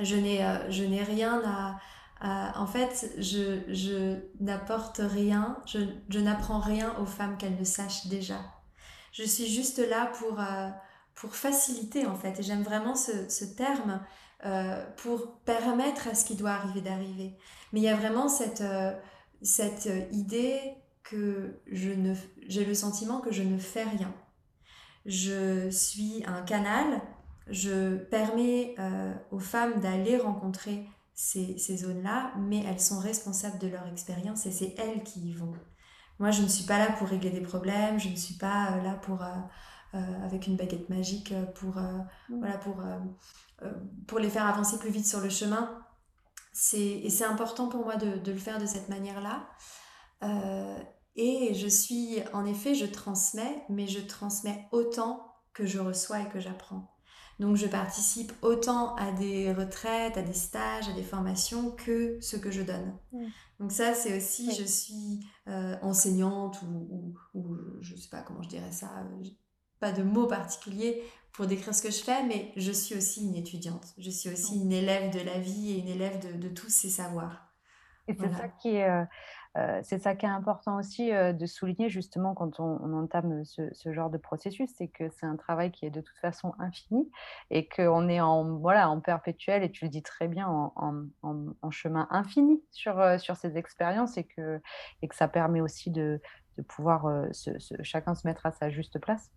je 0.00 0.16
n'ai, 0.16 0.44
euh, 0.44 0.70
je 0.70 0.84
n'ai 0.84 1.02
rien 1.02 1.40
à, 1.44 1.78
en 2.20 2.66
fait, 2.66 3.12
je, 3.18 3.60
je 3.68 4.16
n'apporte 4.40 5.00
rien, 5.04 5.56
je, 5.66 5.78
je 6.08 6.18
n'apprends 6.18 6.58
rien 6.58 6.96
aux 7.00 7.06
femmes 7.06 7.36
qu'elles 7.36 7.56
ne 7.56 7.64
sachent 7.64 8.08
déjà. 8.08 8.40
Je 9.12 9.22
suis 9.22 9.46
juste 9.46 9.78
là 9.78 10.10
pour... 10.18 10.40
Euh, 10.40 10.68
pour 11.20 11.34
faciliter 11.34 12.06
en 12.06 12.14
fait. 12.14 12.38
Et 12.38 12.42
j'aime 12.42 12.62
vraiment 12.62 12.94
ce, 12.94 13.44
terme 13.44 14.00
euh, 14.44 14.84
pour 14.96 15.38
permettre 15.40 16.08
à 16.08 16.14
ce 16.14 16.24
qui 16.24 16.36
doit 16.36 16.52
arriver 16.52 16.80
d'arriver. 16.80 17.36
Mais 17.72 17.80
il 17.80 17.84
y 17.84 17.88
a 17.88 17.96
vraiment 17.96 18.28
cette, 18.28 18.60
euh, 18.60 18.92
cette 19.42 19.88
idée 20.12 20.60
que 21.02 21.60
je 21.70 21.90
ne, 21.90 22.14
j'ai 22.46 22.64
le 22.64 22.74
sentiment 22.74 23.20
que 23.20 23.32
je 23.32 23.42
ne 23.42 23.58
fais 23.58 23.84
rien. 23.84 24.14
Je 25.06 25.70
suis 25.70 26.22
un 26.26 26.42
canal, 26.42 27.00
je 27.48 27.96
permets 27.96 28.74
euh, 28.78 29.14
aux 29.30 29.38
femmes 29.38 29.80
d'aller 29.80 30.18
rencontrer 30.18 30.86
ces, 31.14 31.58
ces 31.58 31.78
zones-là, 31.78 32.32
mais 32.38 32.62
elles 32.64 32.80
sont 32.80 32.98
responsables 32.98 33.58
de 33.58 33.68
leur 33.68 33.86
expérience 33.88 34.46
et 34.46 34.52
c'est 34.52 34.74
elles 34.78 35.02
qui 35.02 35.30
y 35.30 35.32
vont. 35.32 35.54
Moi, 36.20 36.30
je 36.30 36.42
ne 36.42 36.48
suis 36.48 36.64
pas 36.64 36.78
là 36.78 36.92
pour 36.92 37.08
régler 37.08 37.30
des 37.30 37.40
problèmes, 37.40 37.98
je 37.98 38.08
ne 38.08 38.16
suis 38.16 38.34
pas 38.34 38.76
là 38.82 38.94
pour 38.94 39.22
euh, 39.22 39.34
avec 39.94 40.46
une 40.46 40.56
baguette 40.56 40.88
magique 40.90 41.32
euh, 41.32 41.44
pour, 41.44 41.78
euh, 41.78 41.98
mm. 42.28 42.38
voilà, 42.38 42.58
pour, 42.58 42.76
pour 44.06 44.18
les 44.18 44.28
faire 44.28 44.46
avancer 44.46 44.78
plus 44.78 44.90
vite 44.90 45.06
sur 45.06 45.20
le 45.20 45.30
chemin. 45.30 45.82
Et 46.72 47.08
c'est 47.08 47.24
important 47.24 47.68
pour 47.68 47.84
moi 47.84 47.96
de, 47.96 48.18
de, 48.18 48.32
le 48.32 48.38
faire 48.38 48.58
de 48.58 48.66
cette 48.66 48.88
manière-là. 48.88 49.48
et 51.14 51.54
je 51.54 51.68
suis, 51.68 52.18
en 52.32 52.44
effet, 52.44 52.74
je 52.74 52.86
transmets, 52.86 53.64
mais 53.68 53.86
je 53.86 54.00
transmets 54.00 54.68
autant 54.72 55.34
que 55.54 55.66
je 55.66 55.78
reçois 55.78 56.20
et 56.20 56.28
que 56.28 56.40
j'apprends. 56.40 56.94
Donc 57.38 57.54
je 57.54 57.68
participe 57.68 58.32
autant 58.42 58.96
à 58.96 59.12
des 59.12 59.52
retraites, 59.52 60.16
à 60.16 60.22
des 60.22 60.32
stages, 60.32 60.88
à 60.88 60.92
des 60.92 61.04
formations 61.04 61.70
que 61.70 62.18
ce 62.20 62.36
que 62.36 62.50
je 62.50 62.62
donne. 62.62 62.98
Mm. 63.12 63.26
Donc 63.60 63.72
ça, 63.72 63.94
c'est 63.94 64.16
aussi, 64.16 64.52
je 64.52 64.64
suis 64.64 65.20
enseignante 65.46 66.60
ou, 66.62 67.14
ou, 67.34 67.40
ou, 67.40 67.56
je 67.80 67.94
ne 67.94 67.98
sais 67.98 68.10
pas 68.10 68.22
comment 68.22 68.42
je 68.42 68.48
dirais 68.48 68.72
ça, 68.72 68.90
pas 69.80 69.92
de 69.92 70.02
mots 70.02 70.26
particuliers 70.26 71.02
pour 71.38 71.46
décrire 71.46 71.72
ce 71.72 71.82
que 71.82 71.90
je 71.92 72.02
fais, 72.02 72.24
mais 72.24 72.50
je 72.56 72.72
suis 72.72 72.96
aussi 72.96 73.24
une 73.24 73.36
étudiante. 73.36 73.94
Je 73.96 74.10
suis 74.10 74.28
aussi 74.28 74.60
une 74.60 74.72
élève 74.72 75.12
de 75.12 75.20
la 75.20 75.38
vie 75.38 75.72
et 75.72 75.78
une 75.78 75.86
élève 75.88 76.18
de, 76.36 76.48
tous 76.48 76.68
ces 76.68 76.88
savoirs. 76.88 77.54
Et 78.08 78.14
c'est 78.18 78.32
ça 78.32 78.48
qui 78.48 78.74
est, 78.74 78.90
euh, 78.90 79.04
euh, 79.56 79.80
c'est 79.84 80.00
ça 80.00 80.16
qui 80.16 80.26
est 80.26 80.30
important 80.30 80.78
aussi 80.78 81.12
euh, 81.12 81.32
de 81.32 81.46
souligner 81.46 81.90
justement 81.90 82.34
quand 82.34 82.58
on, 82.58 82.92
entame 82.92 83.44
ce, 83.44 83.92
genre 83.92 84.10
de 84.10 84.18
processus, 84.18 84.68
c'est 84.76 84.88
que 84.88 85.10
c'est 85.10 85.26
un 85.26 85.36
travail 85.36 85.70
qui 85.70 85.86
est 85.86 85.90
de 85.90 86.00
toute 86.00 86.16
façon 86.16 86.54
infini 86.58 87.08
et 87.50 87.68
qu'on 87.68 88.08
est 88.08 88.20
en, 88.20 88.56
voilà, 88.58 88.90
en 88.90 88.98
perpétuel, 88.98 89.62
et 89.62 89.70
tu 89.70 89.84
le 89.84 89.90
dis 89.90 90.02
très 90.02 90.26
bien, 90.26 90.48
en, 90.48 91.04
en, 91.22 91.70
chemin 91.70 92.08
infini 92.10 92.60
sur, 92.72 93.00
sur 93.20 93.36
ces 93.36 93.56
expériences 93.56 94.16
et 94.16 94.24
que, 94.24 94.60
et 95.02 95.08
que 95.08 95.14
ça 95.14 95.28
permet 95.28 95.60
aussi 95.60 95.92
de, 95.92 96.20
de 96.56 96.62
pouvoir 96.62 97.06
chacun 97.82 98.16
se 98.16 98.26
mettre 98.26 98.44
à 98.44 98.50
sa 98.50 98.70
juste 98.70 98.98
place. 98.98 99.30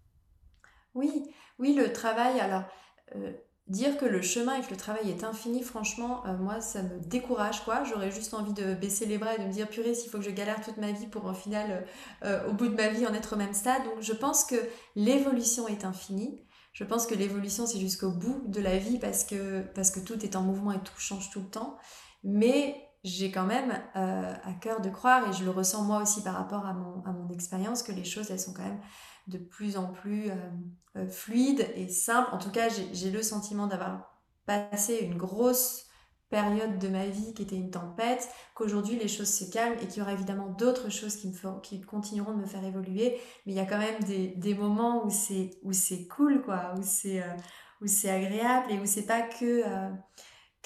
Oui, 0.94 1.24
oui, 1.60 1.74
le 1.74 1.94
travail, 1.94 2.40
alors 2.40 2.64
euh, 3.16 3.32
dire 3.68 3.98
que 3.98 4.06
le 4.06 4.22
chemin 4.22 4.56
et 4.56 4.62
que 4.62 4.72
le 4.72 4.78
travail 4.78 5.10
est 5.10 5.24
infini, 5.24 5.64
franchement, 5.64 6.24
euh, 6.26 6.38
moi, 6.38 6.60
ça 6.60 6.84
me 6.84 7.00
décourage, 7.00 7.64
quoi. 7.64 7.84
J'aurais 7.84 8.12
juste 8.12 8.34
envie 8.34 8.54
de 8.54 8.74
baisser 8.74 9.06
les 9.06 9.18
bras 9.18 9.36
et 9.36 9.40
de 9.40 9.46
me 9.46 9.52
dire, 9.52 9.70
purée, 9.70 9.94
s'il 9.94 10.10
faut 10.10 10.18
que 10.18 10.26
je 10.26 10.32
galère 10.32 10.62
toute 10.62 10.78
ma 10.78 10.92
vie 10.92 11.08
pour 11.08 11.26
au 11.26 11.34
final, 11.34 11.86
euh, 12.24 12.48
au 12.50 12.54
bout 12.54 12.68
de 12.68 12.76
ma 12.76 12.90
vie, 12.90 13.08
en 13.08 13.14
être 13.14 13.34
au 13.34 13.38
même 13.38 13.54
stade. 13.54 13.84
Donc, 13.84 14.02
je 14.02 14.14
pense 14.14 14.44
que 14.44 14.56
l'évolution 14.96 15.68
est 15.68 15.86
infinie. 15.86 16.44
Je 16.74 16.84
pense 16.84 17.06
que 17.06 17.16
l'évolution, 17.16 17.66
c'est 17.66 17.80
jusqu'au 17.80 18.12
bout 18.12 18.44
de 18.48 18.62
la 18.62 18.78
vie 18.78 18.98
parce 18.98 19.24
que, 19.24 19.62
parce 19.76 19.92
que 19.92 20.00
tout 20.00 20.24
est 20.24 20.36
en 20.36 20.42
mouvement 20.42 20.72
et 20.72 20.80
tout 20.80 20.98
change 20.98 21.30
tout 21.30 21.42
le 21.42 21.50
temps. 21.50 21.78
Mais 22.24 22.76
j'ai 23.04 23.32
quand 23.32 23.46
même 23.46 23.72
à 23.94 24.54
cœur 24.62 24.80
de 24.80 24.90
croire, 24.90 25.28
et 25.28 25.34
je 25.34 25.44
le 25.44 25.50
ressens 25.50 25.84
moi 25.84 26.02
aussi 26.02 26.22
par 26.22 26.36
rapport 26.36 26.66
à 26.66 26.74
mon, 26.74 27.04
à 27.04 27.12
mon 27.12 27.30
expérience, 27.30 27.84
que 27.84 27.92
les 27.92 28.06
choses, 28.06 28.30
elles 28.32 28.40
sont 28.40 28.54
quand 28.54 28.64
même 28.64 28.80
de 29.32 29.38
plus 29.38 29.78
en 29.78 29.88
plus 29.88 30.30
euh, 30.30 30.36
euh, 30.98 31.08
fluide 31.08 31.68
et 31.76 31.88
simple. 31.88 32.30
En 32.34 32.38
tout 32.38 32.52
cas, 32.52 32.68
j'ai 32.70 33.10
le 33.10 33.24
sentiment 33.24 33.66
d'avoir 33.66 34.20
passé 34.46 35.00
une 35.02 35.18
grosse 35.18 35.86
période 36.30 36.78
de 36.78 36.88
ma 36.88 37.08
vie 37.08 37.34
qui 37.34 37.42
était 37.42 37.58
une 37.58 37.72
tempête, 37.72 38.30
qu'aujourd'hui 38.56 38.98
les 38.98 39.10
choses 39.10 39.30
se 39.30 39.52
calment 39.52 39.78
et 39.82 39.88
qu'il 39.88 39.98
y 39.98 40.02
aura 40.02 40.14
évidemment 40.14 40.48
d'autres 40.48 40.90
choses 40.90 41.18
qui, 41.18 41.82
continueront 41.82 42.34
de 42.34 42.42
me 42.42 42.46
faire 42.46 42.64
évoluer, 42.64 43.20
mais 43.46 43.52
il 43.52 43.56
y 43.56 43.60
a 43.60 43.66
quand 43.66 43.78
même 43.78 44.02
des, 44.04 44.56
moments 44.56 45.06
où 45.06 45.10
c'est 45.10 46.08
cool 46.08 46.42
quoi, 46.42 46.74
où 46.78 46.82
c'est 46.84 47.22
euh, 47.22 47.34
où 47.82 47.88
c'est 47.88 48.10
agréable 48.10 48.72
et 48.72 48.80
où 48.80 48.86
c'est 48.86 49.06
pas 49.06 49.22
que 49.24 49.64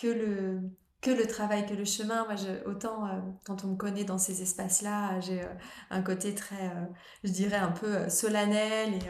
le 0.03 0.61
que 1.05 1.11
le 1.11 1.27
travail, 1.27 1.67
que 1.67 1.75
le 1.75 1.85
chemin. 1.85 2.25
Moi, 2.25 2.35
je, 2.35 2.67
autant 2.67 3.05
euh, 3.05 3.19
quand 3.45 3.63
on 3.63 3.67
me 3.69 3.75
connaît 3.75 4.05
dans 4.05 4.17
ces 4.17 4.41
espaces-là, 4.41 5.19
j'ai 5.19 5.43
euh, 5.43 5.53
un 5.91 6.01
côté 6.01 6.33
très, 6.33 6.65
euh, 6.65 6.85
je 7.23 7.31
dirais, 7.31 7.57
un 7.57 7.71
peu 7.71 8.09
solennel. 8.09 8.99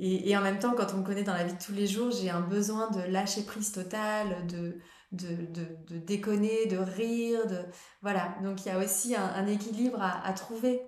Et, 0.00 0.30
et, 0.30 0.36
en 0.38 0.40
même 0.40 0.58
temps, 0.58 0.72
quand 0.74 0.94
on 0.94 0.98
me 0.98 1.04
connaît 1.04 1.24
dans 1.24 1.34
la 1.34 1.44
vie 1.44 1.52
de 1.52 1.62
tous 1.62 1.74
les 1.74 1.86
jours, 1.86 2.10
j'ai 2.10 2.30
un 2.30 2.40
besoin 2.40 2.90
de 2.90 3.00
lâcher 3.02 3.42
prise 3.42 3.70
totale, 3.70 4.46
de, 4.46 4.78
de, 5.12 5.46
de, 5.90 5.98
déconner, 5.98 6.64
de 6.64 6.78
rire. 6.78 7.46
De... 7.46 7.58
Voilà, 8.00 8.34
donc 8.42 8.64
il 8.64 8.68
y 8.68 8.70
a 8.70 8.78
aussi 8.78 9.14
un, 9.14 9.46
équilibre 9.46 10.00
à, 10.00 10.32
trouver 10.32 10.80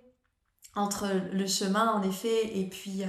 entre 0.75 1.09
le 1.31 1.47
chemin, 1.47 1.93
en 1.93 2.03
effet, 2.03 2.59
et 2.59 2.67
puis... 2.71 3.03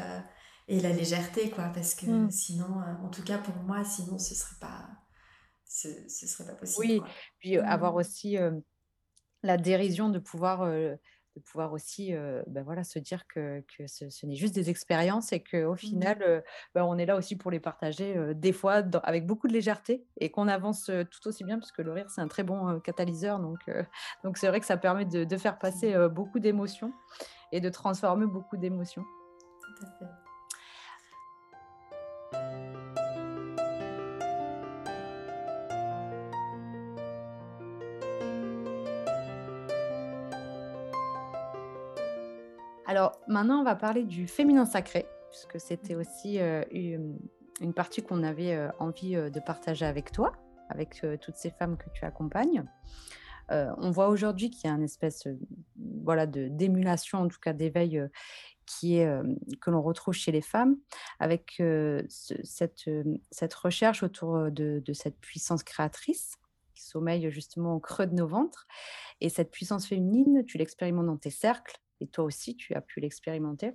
et 0.67 0.81
la 0.81 0.89
légèreté, 0.89 1.49
quoi, 1.49 1.71
parce 1.73 1.95
que 1.95 2.05
mm. 2.05 2.31
sinon, 2.31 2.81
en 3.01 3.07
tout 3.07 3.23
cas 3.23 3.37
pour 3.37 3.55
moi, 3.63 3.85
sinon 3.85 4.17
ce 4.17 4.35
serait 4.35 4.59
pas, 4.59 4.89
ce 5.65 5.87
ne 5.87 6.07
serait 6.07 6.45
pas 6.45 6.55
possible. 6.55 6.85
Oui, 6.85 7.01
puis 7.39 7.57
avoir 7.57 7.93
mmh. 7.93 7.97
aussi 7.97 8.37
la 9.43 9.57
dérision 9.57 10.09
de 10.09 10.19
pouvoir, 10.19 10.65
de 10.65 10.99
pouvoir 11.43 11.73
aussi 11.73 12.13
ben 12.47 12.63
voilà, 12.63 12.83
se 12.83 12.99
dire 12.99 13.27
que, 13.27 13.63
que 13.77 13.87
ce, 13.87 14.25
n'est 14.25 14.35
juste 14.35 14.55
des 14.55 14.69
expériences 14.69 15.33
et 15.33 15.43
qu'au 15.43 15.73
mmh. 15.73 15.77
final, 15.77 16.43
ben 16.73 16.83
on 16.83 16.97
est 16.97 17.05
là 17.05 17.15
aussi 17.15 17.35
pour 17.35 17.51
les 17.51 17.59
partager 17.59 18.15
des 18.35 18.53
fois 18.53 18.83
avec 19.03 19.25
beaucoup 19.25 19.47
de 19.47 19.53
légèreté 19.53 20.05
et 20.19 20.29
qu'on 20.31 20.47
avance 20.47 20.85
tout 20.85 21.27
aussi 21.27 21.43
bien, 21.43 21.59
parce 21.59 21.71
que 21.71 21.81
le 21.81 21.91
rire, 21.91 22.09
c'est 22.09 22.21
un 22.21 22.27
très 22.27 22.43
bon 22.43 22.79
catalyseur. 22.79 23.39
Donc, 23.39 23.59
donc 24.23 24.37
c'est 24.37 24.47
vrai 24.47 24.59
que 24.59 24.65
ça 24.65 24.77
permet 24.77 25.05
de, 25.05 25.23
de 25.23 25.37
faire 25.37 25.59
passer 25.59 25.95
beaucoup 26.09 26.39
d'émotions 26.39 26.93
et 27.51 27.61
de 27.61 27.69
transformer 27.69 28.25
beaucoup 28.25 28.57
d'émotions. 28.57 29.03
Tout 29.61 29.85
à 29.85 29.91
fait. 29.99 30.24
Alors 42.95 43.19
maintenant, 43.27 43.59
on 43.59 43.63
va 43.65 43.75
parler 43.75 44.05
du 44.05 44.25
féminin 44.25 44.63
sacré, 44.63 45.05
puisque 45.29 45.59
c'était 45.59 45.95
aussi 45.95 46.39
euh, 46.39 46.63
une, 46.71 47.73
partie 47.75 48.01
qu'on 48.01 48.23
avait 48.23 48.53
euh, 48.53 48.69
envie 48.79 49.17
euh, 49.17 49.29
de 49.29 49.41
partager 49.41 49.85
avec 49.85 50.13
toi, 50.13 50.31
avec 50.69 51.05
toutes 51.19 51.35
ces 51.35 51.49
femmes 51.49 51.75
que 51.75 51.89
tu 51.93 52.05
accompagnes. 52.05 52.63
On 53.49 53.91
voit 53.91 54.07
aujourd'hui 54.07 54.49
qu'il 54.49 54.69
y 54.69 54.73
a 54.73 54.75
une 54.77 54.83
espèce 54.83 55.27
voilà, 56.05 56.25
de 56.25 56.47
d'émulation, 56.47 57.19
en 57.19 57.27
tout 57.27 57.39
cas 57.39 57.51
d'éveil, 57.51 58.01
qui 58.65 58.95
est, 58.95 59.07
que 59.61 59.71
l'on 59.71 59.81
retrouve 59.81 60.13
chez 60.13 60.31
les 60.31 60.41
femmes, 60.41 60.77
avec 61.19 61.55
ce- 61.57 62.05
cette, 62.43 63.53
recherche 63.53 64.03
autour 64.03 64.49
de, 64.51 64.81
de 64.83 64.93
cette 64.93 65.19
puissance 65.19 65.63
créatrice 65.63 66.37
qui 66.73 66.83
sommeille 66.83 67.29
justement 67.29 67.75
au 67.75 67.79
creux 67.79 68.07
de 68.07 68.15
nos 68.15 68.27
ventres. 68.27 68.65
Et 69.21 69.29
cette 69.29 69.51
puissance 69.51 69.85
féminine, 69.85 70.43
tu 70.45 70.57
l'expérimentes 70.57 71.05
dans 71.05 71.17
tes 71.17 71.29
cercles, 71.29 71.79
et 72.01 72.07
toi 72.07 72.25
aussi, 72.25 72.55
tu 72.55 72.73
as 72.73 72.81
pu 72.81 72.99
l'expérimenter. 72.99 73.73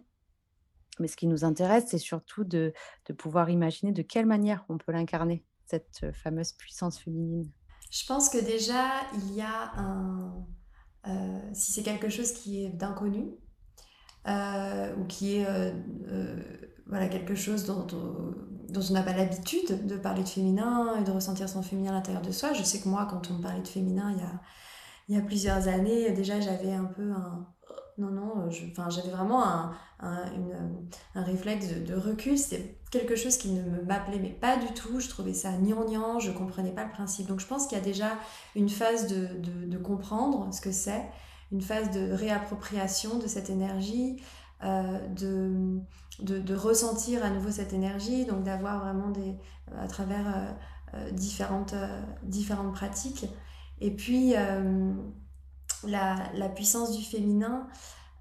Mais 0.98 1.08
ce 1.08 1.16
qui 1.16 1.26
nous 1.26 1.44
intéresse, 1.44 1.84
c'est 1.88 1.98
surtout 1.98 2.44
de, 2.44 2.72
pouvoir 3.16 3.50
imaginer 3.50 3.92
de 3.92 4.02
quelle 4.02 4.26
manière 4.26 4.64
on 4.68 4.78
peut 4.78 4.92
l'incarner, 4.92 5.44
cette 5.66 6.00
euh, 6.02 6.12
fameuse 6.12 6.52
puissance 6.52 6.98
féminine. 6.98 7.50
Je 7.90 8.04
pense 8.06 8.28
que 8.28 8.38
déjà, 8.38 8.90
il 9.14 9.34
y 9.34 9.40
a 9.40 9.72
un... 9.76 10.46
euh, 11.06 11.40
si 11.54 11.72
c'est 11.72 11.82
quelque 11.82 12.08
chose 12.08 12.32
qui 12.32 12.64
est 12.64 12.70
d'inconnu, 12.70 13.30
euh, 14.28 14.94
ou 14.96 15.06
qui 15.06 15.36
est 15.36 15.46
voilà, 16.86 17.08
quelque 17.08 17.34
chose 17.34 17.64
dont, 17.64 17.86
on- 17.92 18.34
dont 18.68 18.80
on 18.90 18.92
n'a 18.92 19.02
pas 19.02 19.16
l'habitude 19.16 19.86
de 19.86 19.96
parler 19.96 20.24
de 20.24 20.28
féminin 20.28 21.00
et 21.00 21.04
de 21.04 21.10
ressentir 21.10 21.48
son 21.48 21.62
féminin 21.62 21.92
à 21.92 21.94
l'intérieur 21.94 22.22
de 22.22 22.32
soi. 22.32 22.52
Je 22.52 22.62
sais 22.62 22.80
que 22.80 22.88
moi, 22.88 23.06
quand 23.08 23.30
on 23.30 23.34
me 23.34 23.42
parlait 23.42 23.62
de 23.62 23.68
féminin 23.68 24.12
il 24.12 24.18
y 24.18 24.22
a, 24.22 24.40
il 25.08 25.14
y 25.16 25.18
a 25.18 25.22
plusieurs 25.22 25.68
années, 25.68 26.10
déjà 26.12 26.40
j'avais 26.40 26.72
un 26.72 26.84
peu 26.84 27.12
un... 27.12 27.48
Non, 27.98 28.10
non, 28.10 28.48
enfin, 28.70 28.88
j'avais 28.88 29.10
vraiment 29.10 29.44
un, 29.44 29.72
un, 30.00 30.24
un 31.14 31.22
réflexe 31.22 31.68
de, 31.68 31.94
recul. 31.94 32.38
C'était 32.38 32.76
quelque 32.90 33.16
chose 33.16 33.36
qui 33.36 33.50
ne 33.50 33.82
m'appelait 33.82 34.18
mais 34.18 34.30
pas 34.30 34.56
du 34.56 34.72
tout. 34.74 35.00
Je 35.00 35.08
trouvais 35.08 35.34
ça 35.34 35.52
gnangnan, 35.52 36.18
je 36.18 36.30
comprenais 36.30 36.72
pas 36.72 36.84
le 36.84 36.90
principe. 36.90 37.26
Donc 37.26 37.40
je 37.40 37.46
pense 37.46 37.66
qu'il 37.66 37.76
y 37.76 37.80
a 37.80 37.84
déjà 37.84 38.12
une 38.56 38.68
phase 38.68 39.06
de, 39.06 39.28
de, 39.66 39.78
comprendre 39.78 40.52
ce 40.52 40.60
que 40.60 40.72
c'est, 40.72 41.04
une 41.52 41.60
phase 41.60 41.90
de 41.90 42.12
réappropriation 42.12 43.18
de 43.18 43.26
cette 43.26 43.50
énergie, 43.50 44.22
euh, 44.64 45.06
de, 45.08 45.80
de, 46.20 46.54
ressentir 46.54 47.24
à 47.24 47.30
nouveau 47.30 47.50
cette 47.50 47.72
énergie, 47.72 48.24
donc 48.24 48.44
d'avoir 48.44 48.80
vraiment 48.80 49.10
des, 49.10 49.34
à 49.78 49.86
travers 49.86 50.26
euh, 50.26 50.52
euh, 50.94 51.10
différentes, 51.12 51.74
euh, 51.74 52.02
différentes 52.24 52.72
pratiques. 52.72 53.26
Et 53.80 53.92
puis 53.92 54.34
euh, 54.36 54.92
la, 55.86 56.48
puissance 56.48 56.96
du 56.96 57.04
féminin 57.04 57.66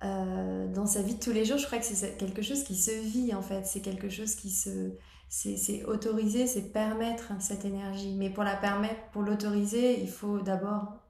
euh, 0.03 0.71
dans 0.73 0.85
sa 0.85 1.01
vie 1.01 1.15
de 1.15 1.19
tous 1.19 1.31
les 1.31 1.45
jours, 1.45 1.57
je 1.57 1.65
crois 1.65 1.79
que 1.79 1.85
c'est 1.85 2.17
quelque 2.17 2.41
chose 2.41 2.63
qui 2.63 2.75
se 2.75 2.91
vit 2.91 3.33
en 3.33 3.41
fait, 3.41 3.65
c'est 3.65 3.81
quelque 3.81 4.09
chose 4.09 4.35
qui 4.35 4.51
se... 4.51 4.93
C'est 5.31 5.83
autoriser, 5.83 6.47
c'est 6.47 6.73
permettre 6.73 7.33
cette 7.39 7.63
énergie. 7.63 8.15
Mais 8.17 8.31
pour 8.31 8.43
la 8.43 8.55
permettre, 8.55 9.11
pour 9.11 9.21
l'autoriser, 9.21 10.01
il 10.01 10.09
faut 10.09 10.39
d'abord 10.41 11.03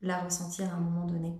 la 0.00 0.16
ressentir 0.20 0.72
à 0.72 0.76
un 0.76 0.80
moment 0.80 1.04
donné. 1.04 1.38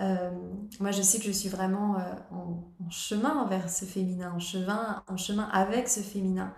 Euh, 0.00 0.30
moi, 0.78 0.92
je 0.92 1.02
sais 1.02 1.18
que 1.18 1.24
je 1.24 1.32
suis 1.32 1.48
vraiment 1.48 1.98
euh, 1.98 2.02
en, 2.30 2.88
chemin 2.88 3.48
vers 3.48 3.68
ce 3.68 3.84
féminin, 3.84 4.32
en 4.32 4.38
chemin, 4.38 5.48
avec 5.52 5.88
ce 5.88 6.00
féminin. 6.00 6.54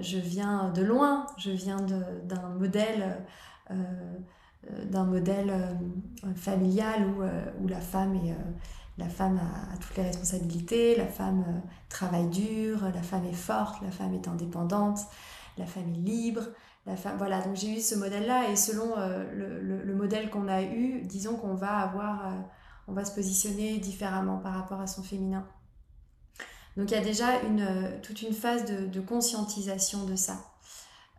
Je 0.00 0.18
viens 0.18 0.70
de 0.70 0.82
loin, 0.82 1.26
je 1.36 1.50
viens 1.50 1.80
d'un 1.80 2.48
modèle, 2.50 3.26
d'un 4.84 5.04
modèle 5.04 5.50
euh, 5.50 6.34
familial 6.34 7.06
où, 7.08 7.22
euh, 7.22 7.44
où 7.60 7.68
la 7.68 7.80
femme 7.80 8.14
est, 8.16 8.32
euh, 8.32 8.36
la 8.98 9.08
femme 9.08 9.38
a, 9.38 9.76
toutes 9.78 9.96
les 9.96 10.02
responsabilités, 10.04 10.96
la 10.96 11.06
femme 11.06 11.44
euh, 11.48 11.60
travaille 11.88 12.28
dur, 12.28 12.82
la 12.94 13.02
femme 13.02 13.24
est 13.26 13.32
forte, 13.32 13.82
la 13.82 13.90
femme 13.90 14.14
est 14.14 14.28
indépendante, 14.28 15.00
la 15.58 15.66
femme 15.66 15.88
est 15.88 15.98
libre. 15.98 16.42
La 16.86 16.96
femme, 16.96 17.18
voilà, 17.18 17.42
donc 17.42 17.56
j'ai 17.56 17.76
eu 17.76 17.80
ce 17.80 17.94
modèle-là 17.94 18.48
et 18.50 18.56
selon 18.56 18.96
euh, 18.96 19.24
le, 19.34 19.60
le- 19.60 19.82
le 19.84 19.94
modèle 19.94 20.30
qu'on 20.30 20.48
a 20.48 20.62
eu, 20.62 21.02
disons 21.02 21.36
qu'on 21.36 21.54
va 21.54 21.76
avoir, 21.78 22.26
euh, 22.28 22.30
on 22.88 22.92
va 22.94 23.04
se 23.04 23.14
positionner 23.14 23.78
différemment 23.78 24.38
par 24.38 24.54
rapport 24.54 24.80
à 24.80 24.86
son 24.86 25.02
féminin. 25.02 25.46
Donc 26.76 26.90
il 26.90 26.94
y 26.94 26.96
a 26.96 27.02
déjà 27.04 27.40
une, 27.42 27.60
euh, 27.60 27.98
toute 28.02 28.22
une 28.22 28.32
phase 28.32 28.64
de, 28.64 29.00
conscientisation 29.00 30.04
de 30.06 30.16
ça. 30.16 30.36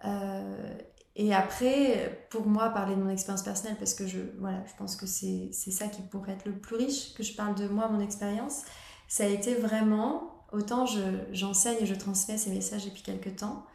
Euh, 0.05 0.77
et 1.15 1.33
après, 1.33 2.27
pour 2.29 2.47
moi, 2.47 2.69
parler 2.69 2.95
de 2.95 3.01
mon 3.01 3.09
expérience 3.09 3.43
personnelle, 3.43 3.77
parce 3.77 3.93
que 3.93 4.07
je, 4.07 4.19
voilà, 4.39 4.63
je 4.65 4.73
pense 4.77 4.95
que 4.95 5.05
c'est 5.05 5.51
ça 5.51 5.87
qui 5.87 6.01
pourrait 6.03 6.33
être 6.33 6.45
le 6.45 6.57
plus 6.57 6.75
riche, 6.77 7.13
que 7.13 7.23
je 7.23 7.35
parle 7.35 7.55
de 7.55 7.67
moi, 7.67 7.89
mon 7.89 7.99
expérience, 7.99 8.61
ça 9.07 9.25
a 9.25 9.27
été 9.27 9.55
vraiment, 9.55 10.45
autant 10.53 10.85
je- 10.85 11.25
j'enseigne 11.33 11.77
et 11.81 11.85
je 11.85 11.95
transmets 11.95 12.37
ces 12.37 12.51
messages 12.51 12.85
depuis 12.85 13.03
quelques 13.03 13.37
temps, 13.37 13.65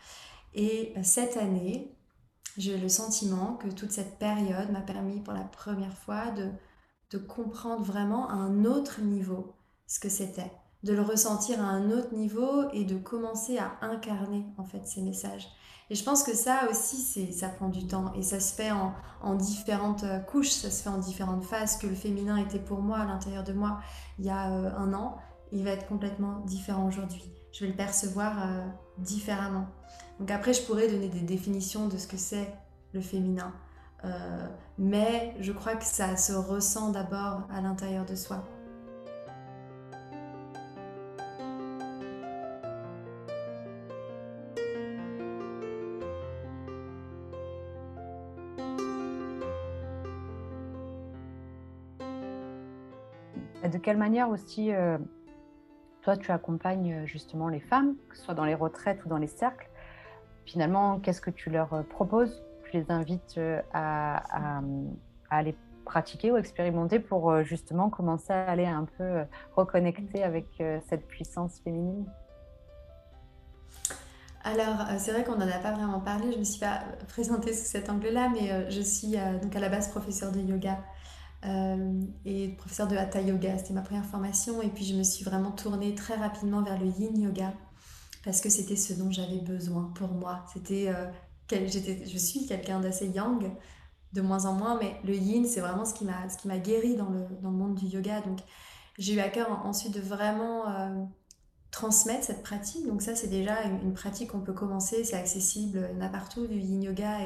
et 0.55 0.95
euh, 0.97 1.01
cette 1.05 1.37
année, 1.37 1.95
j'ai 2.57 2.78
le 2.78 2.89
sentiment 2.89 3.55
que 3.57 3.68
toute 3.68 3.93
cette 3.93 4.18
période 4.18 4.70
m'a 4.72 4.80
permis 4.80 5.20
pour 5.20 5.34
la 5.34 5.45
première 5.45 5.97
fois 5.97 6.30
de, 6.30 6.51
de 7.11 7.18
comprendre 7.18 7.84
vraiment 7.84 8.28
à 8.28 8.34
un 8.34 8.64
autre 8.64 9.01
niveau 9.03 9.55
ce 9.87 10.01
que 10.01 10.09
c'était, 10.09 10.51
de 10.82 10.92
le 10.92 11.02
ressentir 11.02 11.60
à 11.60 11.68
un 11.68 11.90
autre 11.90 12.14
niveau 12.14 12.68
et 12.72 12.84
de 12.84 12.96
commencer 12.96 13.58
à 13.58 13.76
incarner 13.80 14.46
en 14.58 14.64
fait 14.64 14.86
ces 14.86 15.02
messages. 15.02 15.48
Et 15.88 15.94
je 15.94 16.02
pense 16.02 16.24
que 16.24 16.34
ça 16.34 16.68
aussi, 16.68 16.96
c'est, 16.96 17.30
ça 17.30 17.48
prend 17.48 17.68
du 17.68 17.86
temps 17.86 18.12
et 18.14 18.22
ça 18.22 18.40
se 18.40 18.52
fait 18.54 18.72
en, 18.72 18.92
en 19.22 19.34
différentes 19.34 20.02
euh, 20.02 20.18
couches, 20.18 20.50
ça 20.50 20.70
se 20.70 20.82
fait 20.82 20.88
en 20.88 20.98
différentes 20.98 21.44
phases. 21.44 21.76
Que 21.76 21.86
le 21.86 21.94
féminin 21.94 22.36
était 22.38 22.58
pour 22.58 22.80
moi 22.80 22.98
à 22.98 23.04
l'intérieur 23.04 23.44
de 23.44 23.52
moi 23.52 23.78
il 24.18 24.24
y 24.24 24.30
a 24.30 24.50
euh, 24.50 24.70
un 24.76 24.92
an, 24.94 25.18
il 25.52 25.62
va 25.62 25.70
être 25.70 25.86
complètement 25.86 26.40
différent 26.40 26.86
aujourd'hui. 26.86 27.22
Je 27.52 27.64
vais 27.64 27.70
le 27.70 27.76
percevoir 27.76 28.42
euh, 28.42 28.66
différemment. 28.98 29.66
Donc 30.18 30.30
après, 30.30 30.52
je 30.52 30.62
pourrais 30.62 30.88
donner 30.88 31.08
des 31.08 31.20
définitions 31.20 31.86
de 31.88 31.96
ce 31.98 32.06
que 32.06 32.16
c'est 32.16 32.52
le 32.92 33.00
féminin. 33.00 33.52
Mais 34.78 35.34
je 35.40 35.50
crois 35.50 35.74
que 35.74 35.84
ça 35.84 36.16
se 36.16 36.32
ressent 36.32 36.90
d'abord 36.90 37.42
à 37.50 37.60
l'intérieur 37.60 38.04
de 38.04 38.14
soi. 38.14 38.44
Quelle 53.87 53.99
manière 53.99 54.30
aussi, 54.30 54.74
euh, 54.74 54.99
toi, 56.03 56.16
tu 56.16 56.32
accompagnes 56.32 56.93
euh, 56.93 57.07
justement 57.07 57.49
les 57.49 57.61
femmes, 57.61 57.95
que 58.11 58.16
ce 58.16 58.24
soit 58.24 58.34
dans 58.34 58.45
les 58.45 58.57
retraites 58.57 59.05
ou 59.05 59.09
dans 59.09 59.16
les 59.16 59.28
cercles. 59.28 59.70
Finalement, 60.45 60.99
qu'est-ce 60.99 61.20
que 61.20 61.30
tu 61.30 61.51
leur 61.51 61.72
euh, 61.72 61.82
proposes? 61.84 62.43
Tu 62.64 62.78
les 62.78 62.91
invites 62.91 63.39
à, 63.72 64.57
à- 64.57 64.62
aller 65.30 65.57
pratiquer 65.84 66.32
ou 66.32 66.37
expérimenter 66.37 66.99
pour 66.99 67.45
justement 67.45 67.89
commencer 67.89 68.32
à 68.32 68.51
aller 68.51 68.66
un 68.66 68.87
peu 68.99 69.22
reconnecter 69.55 70.24
avec 70.24 70.49
cette 70.89 71.07
puissance 71.07 71.61
féminine? 71.61 72.07
Alors, 74.43 74.99
c'est 74.99 75.12
vrai 75.12 75.22
qu'on 75.22 75.37
n'en 75.37 75.49
a 75.49 75.59
pas 75.59 75.70
vraiment 75.70 76.01
parlé, 76.01 76.32
je 76.32 76.34
ne 76.34 76.41
me 76.41 76.45
suis 76.45 76.59
pas 76.59 76.80
présentée 77.07 77.53
sous 77.53 77.66
cet 77.66 77.89
angle-là, 77.89 78.30
mais 78.30 78.68
je 78.68 78.80
suis 78.80 79.14
donc 79.41 79.55
à 79.55 79.61
la 79.61 79.68
base 79.68 79.89
professeure 79.91 80.32
de 80.32 80.41
yoga 80.41 80.76
euh, 81.47 82.01
et 82.24 82.49
professeure 82.49 82.88
de 82.88 82.97
hatha 82.97 83.20
yoga, 83.20 83.57
c'était 83.59 83.74
ma 83.74 83.82
première 83.82 84.05
formation, 84.05 84.62
et 84.62 84.68
puis 84.68 84.84
je 84.84 84.94
me 84.94 85.03
suis 85.03 85.24
vraiment 85.24 85.53
tournée 85.53 85.94
très 85.94 86.16
rapidement 86.16 86.62
vers 86.62 86.78
le 86.78 86.86
yin 86.86 87.20
yoga 87.20 87.53
parce 88.24 88.40
que 88.40 88.49
c'était 88.49 88.76
ce 88.76 88.92
dont 88.94 89.11
j'avais 89.11 89.38
besoin 89.38 89.92
pour 89.94 90.09
moi. 90.09 90.44
C'était, 90.53 90.88
euh, 90.88 91.07
je 91.53 92.18
suis 92.18 92.47
quelqu'un 92.47 92.80
d'assez 92.80 93.07
yang, 93.09 93.53
de 94.12 94.20
moins 94.20 94.47
en 94.47 94.55
moins, 94.55 94.78
mais 94.80 94.97
le 95.05 95.14
yin, 95.14 95.47
c'est 95.47 95.61
vraiment 95.61 95.84
ce 95.84 95.94
qui 95.94 96.05
m'a, 96.05 96.28
ce 96.28 96.36
qui 96.36 96.49
m'a 96.49 96.59
guéri 96.59 96.97
dans 96.97 97.09
le, 97.09 97.24
dans 97.40 97.51
le 97.51 97.57
monde 97.57 97.76
du 97.76 97.86
yoga. 97.86 98.20
Donc, 98.22 98.40
j'ai 98.99 99.14
eu 99.14 99.20
à 99.20 99.28
cœur 99.28 99.51
en- 99.53 99.68
ensuite 99.68 99.94
de 99.94 100.01
vraiment 100.01 100.68
euh, 100.68 101.05
transmettre 101.70 102.24
cette 102.24 102.42
pratique. 102.42 102.86
Donc 102.86 103.03
ça, 103.03 103.14
c'est 103.14 103.28
déjà 103.28 103.62
une, 103.64 103.92
pratique 103.92 104.30
qu'on 104.30 104.40
peut 104.40 104.55
commencer, 104.55 105.05
c'est 105.05 105.16
accessible, 105.16 105.88
il 105.92 105.99
y 105.99 106.03
en 106.03 106.07
a 106.07 106.09
partout 106.09 106.47
du 106.47 106.59
yin 106.59 106.82
yoga 106.82 107.18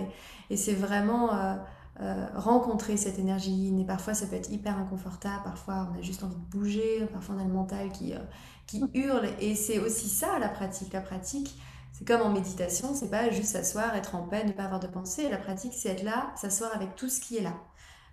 et, 0.51 0.57
c'est 0.57 0.75
vraiment 0.75 1.33
euh, 1.35 1.55
euh, 2.03 2.26
rencontrer 2.34 2.96
cette 2.96 3.18
énergie 3.18 3.51
yin. 3.51 3.78
Et 3.78 3.84
parfois, 3.84 4.14
ça 4.14 4.26
peut 4.26 4.36
être 4.36 4.51
hyper 4.51 4.78
inconfortable, 4.78 5.42
parfois 5.44 5.90
on 5.92 5.98
a 5.98 6.01
juste 6.01 6.22
envie 6.24 6.36
de 6.36 6.51
bouger, 6.51 7.07
parfois 7.12 7.34
on 7.36 7.40
a 7.40 7.44
le 7.44 7.53
mental 7.53 7.92
qui, 7.92 8.14
euh, 8.14 8.18
qui 8.66 8.82
hurle. 8.94 9.28
Et 9.38 9.55
c'est 9.55 9.78
aussi 9.78 10.09
ça 10.09 10.38
la 10.38 10.48
pratique. 10.48 10.94
La 10.94 11.03
pratique, 11.03 11.61
c'est 11.92 12.07
comme 12.07 12.22
en 12.22 12.30
méditation, 12.30 12.94
c'est 12.94 13.11
pas 13.11 13.28
juste 13.30 13.48
s'asseoir, 13.48 13.94
être 13.96 14.14
en 14.14 14.22
paix, 14.22 14.44
ne 14.44 14.53
pas 14.53 14.64
avoir 14.64 14.80
de 14.80 14.86
pensée. 14.86 15.28
La 15.28 15.36
pratique, 15.36 15.74
c'est 15.74 15.90
être 15.90 16.03
là, 16.03 16.32
s'asseoir 16.36 16.74
avec 16.74 16.96
tout 16.96 17.11
ce 17.11 17.20
qui 17.20 17.36
est 17.36 17.42
là. 17.42 17.55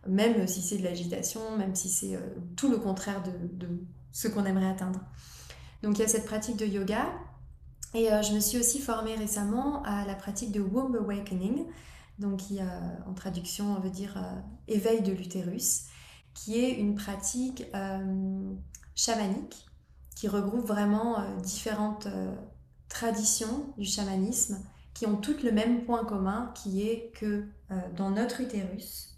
Même 0.05 0.47
si 0.47 0.61
c'est 0.61 0.77
de 0.77 0.83
l'agitation, 0.83 1.57
même 1.57 1.73
si 1.73 1.87
c'est 1.87 2.15
euh, 2.15 2.35
tout 2.57 2.69
le 2.69 2.79
contraire 2.79 3.23
de, 3.23 3.65
de 3.65 3.79
ce 4.11 4.27
qu'on 4.27 4.43
aimerait 4.43 4.69
atteindre. 4.69 4.99
Donc 5.81 5.97
il 5.97 6.01
y 6.01 6.05
a 6.05 6.09
cette 6.09 6.25
pratique 6.25 6.57
de 6.57 6.65
yoga. 6.65 7.05
Et 7.93 8.09
je 8.21 8.33
me 8.33 8.41
suis 8.41 8.59
aussi 8.59 8.79
formée 8.79 9.15
récemment 9.15 9.81
à 9.83 10.05
la 10.05 10.13
pratique 10.13 10.51
de 10.51 10.59
Womb 10.59 10.93
Awakening, 10.93 11.65
donc 12.19 12.39
qui 12.39 12.59
en 12.61 13.13
traduction 13.13 13.75
on 13.75 13.79
veut 13.79 13.89
dire 13.89 14.17
éveil 14.67 15.01
de 15.01 15.11
l'utérus, 15.11 15.85
qui 16.33 16.57
est 16.59 16.71
une 16.71 16.95
pratique 16.95 17.65
chamanique 18.95 19.65
qui 20.15 20.27
regroupe 20.27 20.65
vraiment 20.65 21.17
différentes 21.41 22.07
traditions 22.89 23.73
du 23.77 23.85
chamanisme 23.85 24.57
qui 24.97 25.05
ont 25.05 25.17
toutes 25.17 25.43
le 25.43 25.51
même 25.51 25.85
point 25.85 26.03
commun 26.05 26.51
qui 26.55 26.81
est 26.81 27.11
que 27.13 27.45
dans 27.95 28.09
notre 28.09 28.41
utérus, 28.41 29.15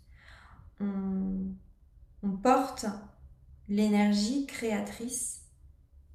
on, 0.81 1.55
porte 2.43 2.85
l'énergie 3.69 4.45
créatrice 4.45 5.41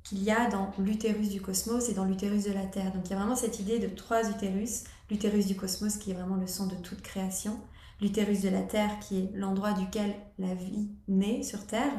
qu'il 0.03 0.22
y 0.22 0.30
a 0.30 0.51
dans 0.51 0.70
l'utérus 0.78 1.30
du 1.30 1.41
cosmos 1.41 1.89
et 1.89 1.95
dans 1.95 2.05
l'utérus 2.05 2.45
de 2.45 2.53
la 2.53 2.66
Terre. 2.66 2.93
Donc 2.93 3.07
il 3.07 3.11
y 3.11 3.14
a 3.14 3.16
vraiment 3.16 3.37
cette 3.37 3.59
idée 3.59 3.78
de 3.78 3.89
trois 3.89 4.28
utérus, 4.28 4.85
l'utérus 5.11 5.46
du 5.46 5.57
cosmos 5.57 5.96
qui 5.96 6.11
est 6.11 6.14
vraiment 6.14 6.36
le 6.36 6.46
son 6.46 6.66
de 6.66 6.76
toute 6.76 7.02
création, 7.02 7.61
l'utérus 8.00 8.42
de 8.42 8.48
la 8.48 8.62
Terre 8.62 8.98
qui 9.00 9.18
est 9.18 9.30
l'endroit 9.34 9.72
duquel 9.72 10.14
la 10.38 10.55
vie 10.55 10.90
naît 11.09 11.42
sur 11.42 11.66
Terre, 11.66 11.92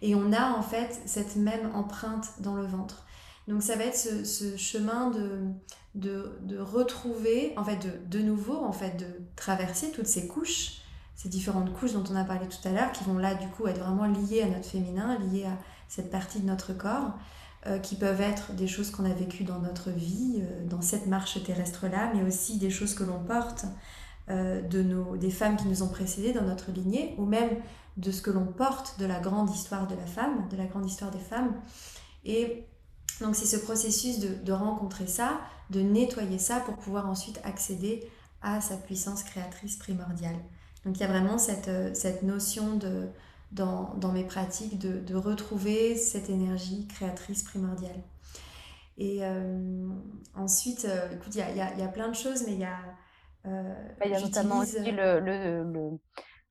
et 0.00 0.14
on 0.14 0.32
a 0.32 0.50
en 0.56 0.62
fait 0.62 1.00
cette 1.06 1.36
même 1.36 1.74
empreinte 1.74 2.40
dans 2.40 2.54
le 2.54 2.66
ventre. 2.66 3.06
Donc 3.48 3.62
ça 3.62 3.76
va 3.76 3.84
être 3.84 3.96
ce, 3.96 4.56
chemin 4.56 5.10
de, 5.10 5.52
de, 5.94 6.58
retrouver, 6.58 7.52
en 7.56 7.64
fait 7.64 7.76
de, 7.76 8.18
de 8.18 8.24
nouveau, 8.24 8.56
en 8.56 8.72
fait 8.72 8.96
de 8.96 9.06
traverser 9.36 9.90
toutes 9.90 10.06
ces 10.06 10.28
couches 10.28 10.82
ces 11.22 11.28
différentes 11.28 11.72
couches 11.72 11.92
dont 11.92 12.04
on 12.10 12.16
a 12.16 12.24
parlé 12.24 12.48
tout 12.48 12.68
à 12.68 12.72
l'heure, 12.72 12.90
qui 12.90 13.04
vont 13.04 13.18
là 13.18 13.34
du 13.34 13.46
coup 13.48 13.68
être 13.68 13.78
vraiment 13.78 14.06
liées 14.06 14.42
à 14.42 14.48
notre 14.48 14.68
féminin, 14.68 15.18
liées 15.18 15.44
à 15.44 15.56
cette 15.88 16.10
partie 16.10 16.40
de 16.40 16.46
notre 16.46 16.72
corps, 16.72 17.12
euh, 17.68 17.78
qui 17.78 17.94
peuvent 17.94 18.20
être 18.20 18.54
des 18.54 18.66
choses 18.66 18.90
qu'on 18.90 19.04
a 19.04 19.14
vécues 19.14 19.44
dans 19.44 19.60
notre 19.60 19.90
vie, 19.90 20.40
euh, 20.42 20.66
dans 20.66 20.80
cette 20.80 21.06
marche 21.06 21.40
terrestre-là, 21.44 22.10
mais 22.12 22.24
aussi 22.24 22.58
des 22.58 22.70
choses 22.70 22.92
que 22.92 23.04
l'on 23.04 23.22
porte 23.22 23.66
euh, 24.30 24.60
de 24.62 24.82
nos, 24.82 25.16
des 25.16 25.30
femmes 25.30 25.56
qui 25.56 25.68
nous 25.68 25.84
ont 25.84 25.88
précédées 25.88 26.32
dans 26.32 26.42
notre 26.42 26.72
lignée, 26.72 27.14
ou 27.18 27.24
même 27.24 27.50
de 27.98 28.10
ce 28.10 28.20
que 28.20 28.30
l'on 28.30 28.46
porte 28.46 28.98
de 28.98 29.06
la 29.06 29.20
grande 29.20 29.48
histoire 29.48 29.86
de 29.86 29.94
la 29.94 30.06
femme, 30.06 30.48
de 30.50 30.56
la 30.56 30.64
grande 30.64 30.86
histoire 30.86 31.12
des 31.12 31.20
femmes. 31.20 31.54
Et 32.24 32.66
donc 33.20 33.36
c'est 33.36 33.46
ce 33.46 33.58
processus 33.58 34.18
de, 34.18 34.34
de 34.34 34.52
rencontrer 34.52 35.06
ça, 35.06 35.40
de 35.70 35.82
nettoyer 35.82 36.38
ça 36.38 36.58
pour 36.58 36.74
pouvoir 36.74 37.08
ensuite 37.08 37.40
accéder 37.44 38.10
à 38.42 38.60
sa 38.60 38.76
puissance 38.76 39.22
créatrice 39.22 39.76
primordiale. 39.76 40.34
Donc 40.84 40.96
il 40.96 41.00
y 41.00 41.04
a 41.04 41.08
vraiment 41.08 41.38
cette, 41.38 41.70
cette 41.94 42.24
notion 42.24 42.74
de, 42.76 43.06
dans, 43.52 43.94
dans 43.96 44.12
mes 44.12 44.24
pratiques 44.24 44.78
de, 44.78 44.98
de, 44.98 45.14
retrouver 45.14 45.96
cette 45.96 46.30
énergie 46.30 46.88
créatrice 46.88 47.42
primordiale. 47.42 48.02
Et 48.98 49.18
euh, 49.22 49.88
ensuite, 50.34 50.86
euh, 50.88 51.12
écoute, 51.12 51.34
il 51.34 51.38
y 51.38 51.42
a, 51.42 51.50
y, 51.50 51.60
a, 51.60 51.74
y 51.76 51.82
a, 51.82 51.88
plein 51.88 52.08
de 52.08 52.14
choses, 52.14 52.44
mais 52.46 52.54
il 52.54 52.60
y 52.60 52.64
a... 52.64 52.78
Bah, 53.44 54.06
il 54.06 54.10
y 54.10 54.14
a 54.14 54.20
notamment 54.20 54.58
aussi 54.58 54.78
le... 54.90 55.20
le, 55.20 55.64
le... 55.64 55.90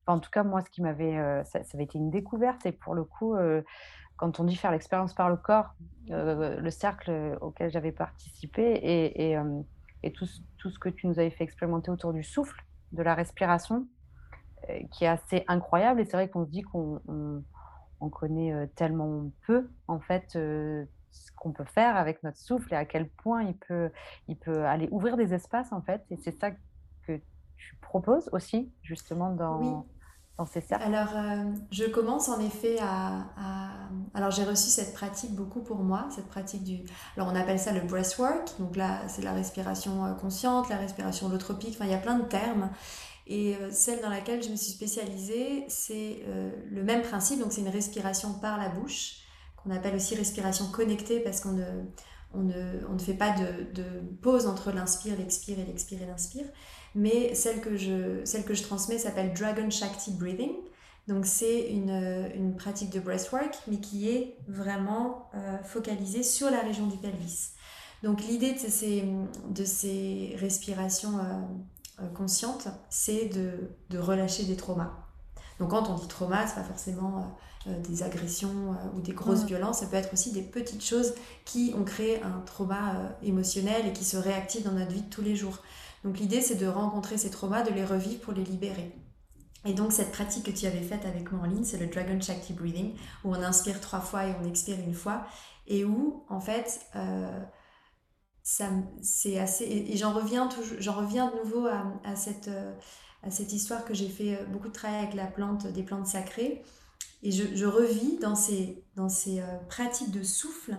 Enfin, 0.04 0.16
en 0.16 0.20
tout 0.20 0.30
cas, 0.30 0.42
moi, 0.42 0.62
ce 0.62 0.70
qui 0.70 0.82
m'avait... 0.82 1.16
Ça, 1.44 1.62
ça, 1.64 1.70
avait 1.74 1.84
été 1.84 1.98
une 1.98 2.10
découverte, 2.10 2.64
et 2.66 2.72
pour 2.72 2.94
le 2.94 3.04
coup, 3.04 3.34
quand 4.16 4.40
on 4.40 4.44
dit 4.44 4.56
faire 4.56 4.70
l'expérience 4.70 5.14
par 5.14 5.28
le 5.28 5.36
corps, 5.36 5.74
le 6.08 6.70
cercle 6.70 7.36
auquel 7.40 7.70
j'avais 7.70 7.92
participé 7.92 8.62
et, 8.62 9.30
et, 9.30 9.38
et 10.02 10.12
tout, 10.12 10.26
tout, 10.58 10.70
ce 10.70 10.78
que 10.78 10.88
tu 10.88 11.06
nous 11.06 11.18
avais 11.18 11.30
fait 11.30 11.44
expérimenter 11.44 11.90
autour 11.90 12.12
du 12.12 12.22
souffle, 12.22 12.62
de 12.92 13.02
la 13.02 13.14
respiration, 13.14 13.76
euh, 13.76 14.01
qui 14.90 15.04
est 15.04 15.08
assez 15.08 15.44
incroyable. 15.48 16.00
Et 16.00 16.04
c'est 16.04 16.16
vrai 16.16 16.28
qu'on 16.28 16.44
se 16.44 16.50
dit 16.50 16.62
qu'on 16.62 17.00
on, 18.00 18.08
connaît 18.10 18.52
euh, 18.52 18.66
tellement 18.74 19.30
peu, 19.46 19.70
en 19.88 20.00
fait, 20.00 20.34
euh, 20.36 20.84
ce 21.12 21.30
qu'on 21.36 21.52
peut 21.52 21.64
faire 21.64 21.96
avec 21.96 22.22
notre 22.22 22.38
souffle 22.38 22.72
et 22.72 22.76
à 22.76 22.84
quel 22.84 23.08
point 23.08 23.42
il 23.44 23.56
peut, 23.56 23.90
il 24.28 24.36
peut 24.36 24.64
aller 24.64 24.88
ouvrir 24.90 25.16
des 25.16 25.34
espaces, 25.34 25.72
en 25.72 25.82
fait. 25.82 26.04
Et 26.10 26.16
c'est 26.16 26.38
ça 26.38 26.50
que 26.50 26.56
tu 27.06 27.76
proposes 27.80 28.28
aussi, 28.32 28.72
justement, 28.82 29.30
dans, 29.30 29.86
dans 30.36 30.46
ces 30.46 30.60
cercles. 30.60 30.82
Alors, 30.84 31.14
je 31.70 31.84
commence 31.84 32.28
en 32.28 32.40
effet 32.40 32.78
à... 32.80 33.26
Alors, 34.14 34.32
j'ai 34.32 34.44
reçu 34.44 34.68
cette 34.68 34.94
pratique 34.94 35.34
beaucoup 35.34 35.60
pour 35.60 35.78
moi, 35.78 36.08
cette 36.10 36.26
pratique 36.26 36.64
du... 36.64 36.80
Alors, 37.16 37.30
on 37.32 37.36
appelle 37.36 37.58
ça 37.58 37.72
le 37.72 37.82
breathwork. 37.82 38.58
Donc 38.58 38.74
là, 38.74 39.06
c'est 39.06 39.22
la 39.22 39.32
respiration 39.32 40.14
consciente, 40.20 40.68
la 40.70 40.78
respiration 40.78 41.28
holotropique. 41.28 41.74
Enfin, 41.76 41.84
il 41.84 41.92
y 41.92 41.94
a 41.94 41.98
plein 41.98 42.18
de 42.18 42.24
termes. 42.24 42.70
Et 43.26 43.56
euh, 43.56 43.70
celle 43.70 44.00
dans 44.00 44.10
laquelle 44.10 44.42
je 44.42 44.50
me 44.50 44.56
suis 44.56 44.72
spécialisée, 44.72 45.64
c'est 45.68 46.20
euh, 46.26 46.50
le 46.70 46.82
même 46.82 47.02
principe, 47.02 47.38
donc 47.38 47.52
c'est 47.52 47.60
une 47.60 47.68
respiration 47.68 48.34
par 48.34 48.58
la 48.58 48.68
bouche, 48.68 49.18
qu'on 49.56 49.70
appelle 49.70 49.94
aussi 49.94 50.14
respiration 50.14 50.66
connectée 50.66 51.20
parce 51.20 51.40
qu'on 51.40 51.52
ne, 51.52 51.64
on 52.34 52.42
ne, 52.42 52.84
on 52.88 52.94
ne 52.94 52.98
fait 52.98 53.14
pas 53.14 53.30
de, 53.30 53.82
pause 54.20 54.46
entre 54.46 54.72
l'inspire, 54.72 55.16
l'expire 55.16 55.58
et 55.58 55.64
l'expire 55.64 56.02
et 56.02 56.06
l'inspire. 56.06 56.46
Mais 56.94 57.34
celle 57.34 57.60
que 57.60 57.76
je, 57.76 58.24
celle 58.24 58.44
que 58.44 58.54
je 58.54 58.62
transmets 58.62 58.98
s'appelle 58.98 59.32
Dragon 59.34 59.70
Shakti 59.70 60.12
Breathing. 60.12 60.52
Donc 61.08 61.26
c'est 61.26 61.68
une, 61.70 62.54
pratique 62.56 62.90
de 62.90 63.00
breathwork, 63.00 63.56
mais 63.66 63.78
qui 63.78 64.08
est 64.08 64.36
vraiment 64.46 65.30
euh, 65.34 65.58
focalisée 65.64 66.22
sur 66.22 66.50
la 66.50 66.60
région 66.60 66.86
du 66.86 66.96
pelvis. 66.96 67.50
Donc 68.02 68.22
l'idée 68.22 68.52
de 68.52 68.58
ces, 68.58 69.04
de 69.48 69.64
ces 69.64 70.36
respirations 70.38 71.18
consciente, 72.14 72.68
c'est 72.90 73.26
de, 73.26 73.98
relâcher 73.98 74.44
des 74.44 74.56
traumas. 74.56 74.92
Donc 75.58 75.70
quand 75.70 75.90
on 75.90 75.94
dit 75.94 76.08
trauma, 76.08 76.46
c'est 76.46 76.54
pas 76.54 76.64
forcément 76.64 77.34
euh, 77.66 77.70
euh, 77.70 77.80
des 77.80 78.02
agressions 78.02 78.76
ou 78.96 79.00
des 79.00 79.12
grosses 79.12 79.44
violences, 79.44 79.80
ça 79.80 79.86
peut 79.86 79.96
être 79.96 80.12
aussi 80.12 80.32
des 80.32 80.42
petites 80.42 80.84
choses 80.84 81.14
qui 81.44 81.74
ont 81.78 81.84
créé 81.84 82.22
un 82.22 82.40
trauma 82.44 82.94
émotionnel 83.22 83.86
et 83.86 83.92
qui 83.92 84.04
se 84.04 84.16
réactivent 84.16 84.64
dans 84.64 84.72
notre 84.72 84.90
vie 84.90 85.02
de 85.02 85.10
tous 85.10 85.22
les 85.22 85.36
jours. 85.36 85.58
Donc 86.04 86.18
l'idée 86.18 86.40
c'est 86.40 86.56
de 86.56 86.66
rencontrer 86.66 87.18
ces 87.18 87.30
traumas, 87.30 87.62
de 87.62 87.70
les 87.70 87.84
revivre 87.84 88.20
pour 88.20 88.32
les 88.32 88.44
libérer. 88.44 88.92
Et 89.64 89.74
donc 89.74 89.92
cette 89.92 90.10
pratique 90.10 90.46
que 90.46 90.50
tu 90.50 90.66
avais 90.66 90.82
faite 90.82 91.04
avec 91.04 91.30
moi 91.30 91.42
en 91.42 91.46
ligne, 91.46 91.64
c'est 91.64 91.78
le 91.78 91.86
Dragon 91.86 92.20
Shakti 92.20 92.52
Breathing, 92.52 92.94
où 93.24 93.30
on 93.30 93.42
inspire 93.42 93.80
trois 93.80 94.00
fois 94.00 94.26
et 94.26 94.34
on 94.42 94.48
expire 94.48 94.78
une 94.80 94.94
fois, 94.94 95.24
et 95.68 95.84
où 95.84 96.24
en 96.28 96.40
fait 96.40 96.80
c'est 98.42 99.38
assez 99.38 99.64
et, 99.64 99.96
j'en 99.96 100.12
reviens 100.12 100.48
j'en 100.78 100.94
reviens 100.94 101.30
de 101.30 101.36
nouveau 101.36 101.66
à, 101.66 101.84
à 102.04 102.16
cette 102.16 102.48
euh, 102.48 102.72
à 103.22 103.30
cette 103.30 103.52
histoire 103.52 103.84
que 103.84 103.94
j'ai 103.94 104.08
fait 104.08 104.34
euh, 104.34 104.44
beaucoup 104.46 104.68
de 104.68 104.72
travail 104.72 104.98
avec 104.98 105.14
la 105.14 105.26
plante 105.26 105.68
des 105.68 105.84
plantes 105.84 106.08
sacrées. 106.08 106.64
Et 107.22 107.30
je, 107.30 107.54
je 107.54 107.66
revis 107.66 108.18
dans 108.20 108.34
ces 108.34 108.84
dans 108.96 109.08
ces 109.08 109.40
euh, 109.40 109.58
pratiques 109.68 110.10
de 110.10 110.24
souffle 110.24 110.76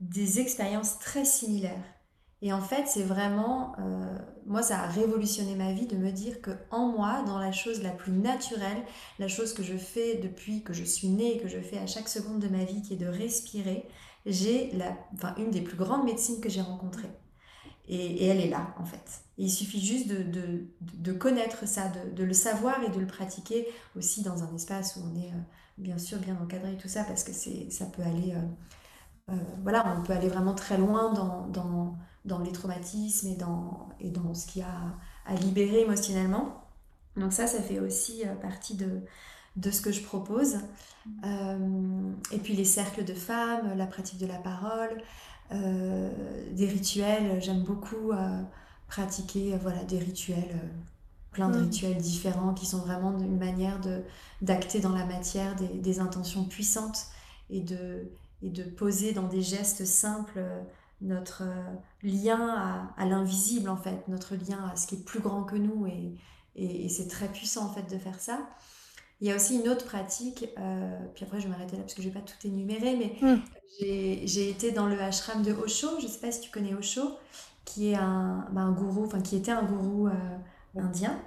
des 0.00 0.40
expériences 0.40 0.98
très 0.98 1.24
similaires. 1.24 1.84
Et 2.42 2.52
en 2.52 2.60
fait 2.60 2.86
c'est 2.86 3.02
vraiment 3.02 3.74
moi 4.44 4.62
ça 4.62 4.80
a 4.80 4.86
révolutionné 4.88 5.54
ma 5.54 5.72
vie 5.72 5.86
de 5.86 5.96
me 5.96 6.12
dire 6.12 6.42
que 6.42 6.50
en 6.70 6.88
moi 6.88 7.22
dans 7.22 7.38
la 7.38 7.50
chose 7.50 7.82
la 7.82 7.90
plus 7.90 8.12
naturelle 8.12 8.82
la 9.18 9.26
chose 9.26 9.54
que 9.54 9.62
je 9.62 9.76
fais 9.78 10.16
depuis 10.16 10.62
que 10.62 10.74
je 10.74 10.84
suis 10.84 11.08
née 11.08 11.38
que 11.38 11.48
je 11.48 11.58
fais 11.58 11.78
à 11.78 11.86
chaque 11.86 12.10
seconde 12.10 12.40
de 12.40 12.48
ma 12.48 12.64
vie 12.64 12.82
qui 12.82 12.92
est 12.92 12.98
de 12.98 13.06
respirer 13.06 13.88
j'ai 14.26 14.72
la, 14.72 14.96
enfin, 15.14 15.34
une 15.38 15.50
des 15.50 15.62
plus 15.62 15.76
grandes 15.76 16.04
médecines 16.04 16.40
que 16.40 16.48
j'ai 16.48 16.60
rencontrées. 16.60 17.10
Et, 17.88 18.26
elle 18.26 18.40
est 18.40 18.50
là, 18.50 18.74
en 18.80 18.84
fait. 18.84 19.22
il 19.38 19.50
suffit 19.50 19.80
juste 19.80 20.08
de, 20.08 20.66
de, 20.80 21.12
connaître 21.12 21.68
ça, 21.68 21.88
de, 21.88 22.10
de, 22.16 22.24
le 22.24 22.32
savoir 22.32 22.82
et 22.82 22.90
de 22.90 22.98
le 22.98 23.06
pratiquer 23.06 23.68
aussi 23.96 24.22
dans 24.22 24.42
un 24.42 24.52
espace 24.56 24.96
où 24.96 25.00
on 25.08 25.14
est 25.14 25.28
euh, 25.28 25.38
bien 25.78 25.96
sûr 25.96 26.18
bien 26.18 26.36
encadré 26.42 26.72
et 26.72 26.76
tout 26.76 26.88
ça, 26.88 27.04
parce 27.04 27.22
que 27.22 27.32
ça 27.32 27.86
peut 27.86 28.02
aller... 28.02 28.34
Euh, 28.34 29.32
euh, 29.32 29.36
voilà, 29.62 29.96
on 29.96 30.02
peut 30.02 30.12
aller 30.12 30.28
vraiment 30.28 30.54
très 30.54 30.78
loin 30.78 31.12
dans, 31.12 31.46
dans, 31.48 31.96
dans 32.24 32.40
les 32.40 32.52
traumatismes 32.52 33.28
et 33.28 33.36
dans, 33.36 33.88
et 34.00 34.10
dans 34.10 34.34
ce 34.34 34.46
qu'il 34.46 34.62
y 34.62 34.64
a 34.64 34.96
à 35.24 35.34
libérer 35.34 35.82
émotionnellement. 35.82 36.64
Donc 37.16 37.32
ça, 37.32 37.46
ça 37.46 37.62
fait 37.62 37.80
aussi 37.80 38.22
partie 38.40 38.74
de, 38.74 39.02
de 39.56 39.70
ce 39.70 39.80
que 39.80 39.90
je 39.90 40.02
propose. 40.02 40.58
Euh, 41.24 42.10
et 42.32 42.38
puis 42.38 42.54
les 42.54 42.64
cercles 42.64 43.04
de 43.04 43.14
femmes, 43.14 43.76
la 43.76 43.86
pratique 43.86 44.18
de 44.18 44.26
la 44.26 44.38
parole, 44.38 45.02
euh, 45.52 46.10
des 46.52 46.66
rituels. 46.66 47.40
J'aime 47.42 47.62
beaucoup 47.62 48.12
euh, 48.12 48.42
pratiquer 48.88 49.56
voilà, 49.62 49.82
des 49.84 49.98
rituels, 49.98 50.60
plein 51.30 51.48
de 51.48 51.58
rituels 51.58 51.96
différents 51.96 52.54
qui 52.54 52.66
sont 52.66 52.78
vraiment 52.78 53.18
une 53.18 53.38
manière 53.38 53.80
d'acter 54.42 54.80
dans 54.80 54.92
la 54.92 55.06
matière 55.06 55.54
des, 55.56 55.68
des, 55.68 56.00
intentions 56.00 56.44
puissantes 56.44 57.06
et 57.50 57.60
de, 57.60 58.10
et 58.42 58.50
de 58.50 58.62
poser 58.62 59.12
dans 59.12 59.28
des 59.28 59.42
gestes 59.42 59.84
simples 59.84 60.40
notre 61.02 61.42
lien 62.02 62.48
à, 62.48 62.94
à 62.96 63.04
l'invisible 63.04 63.68
en 63.68 63.76
fait, 63.76 64.08
notre 64.08 64.34
lien 64.34 64.70
à 64.72 64.76
ce 64.76 64.86
qui 64.86 64.94
est 64.94 65.04
plus 65.04 65.20
grand 65.20 65.44
que 65.44 65.56
nous 65.56 65.86
et, 65.86 66.14
et, 66.56 66.86
et 66.86 66.88
c'est 66.88 67.06
très 67.06 67.28
puissant 67.28 67.66
en 67.66 67.70
fait 67.70 67.82
de 67.92 67.98
faire 67.98 68.18
ça. 68.18 68.48
Il 69.20 69.28
y 69.28 69.32
a 69.32 69.36
aussi 69.36 69.58
une 69.58 69.68
autre 69.68 69.86
pratique, 69.86 70.46
euh, 70.58 70.98
puis 71.14 71.24
après 71.24 71.40
je 71.40 71.44
vais 71.44 71.50
m'arrêter 71.50 71.76
là 71.76 71.82
parce 71.82 71.94
que 71.94 72.02
je 72.02 72.08
ne 72.08 72.12
vais 72.12 72.20
pas 72.20 72.26
tout 72.26 72.46
énumérer, 72.46 72.96
mais 72.96 73.16
hmm. 73.22 73.40
j'ai 73.80 74.50
été 74.50 74.72
dans 74.72 74.86
le 74.86 75.00
ashram 75.00 75.42
de 75.42 75.52
Osho, 75.52 75.98
je 76.00 76.06
ne 76.06 76.10
sais 76.10 76.18
pas 76.18 76.30
si 76.30 76.40
tu 76.40 76.50
connais 76.50 76.74
Osho, 76.74 77.16
qui 77.64 77.92
est 77.92 77.94
un, 77.94 78.46
bah, 78.52 78.60
un 78.60 78.72
gourou, 78.72 79.06
enfin 79.06 79.22
qui 79.22 79.36
était 79.36 79.52
un 79.52 79.62
gourou 79.62 80.08
euh, 80.08 80.12
indien, 80.78 81.18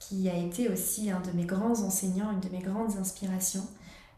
qui 0.00 0.28
a 0.28 0.36
été 0.36 0.68
aussi 0.68 1.08
un 1.08 1.20
de 1.20 1.30
mes 1.32 1.44
grands 1.44 1.82
enseignants, 1.82 2.32
une 2.32 2.40
de 2.40 2.48
mes 2.48 2.62
grandes 2.62 2.96
inspirations, 2.96 3.66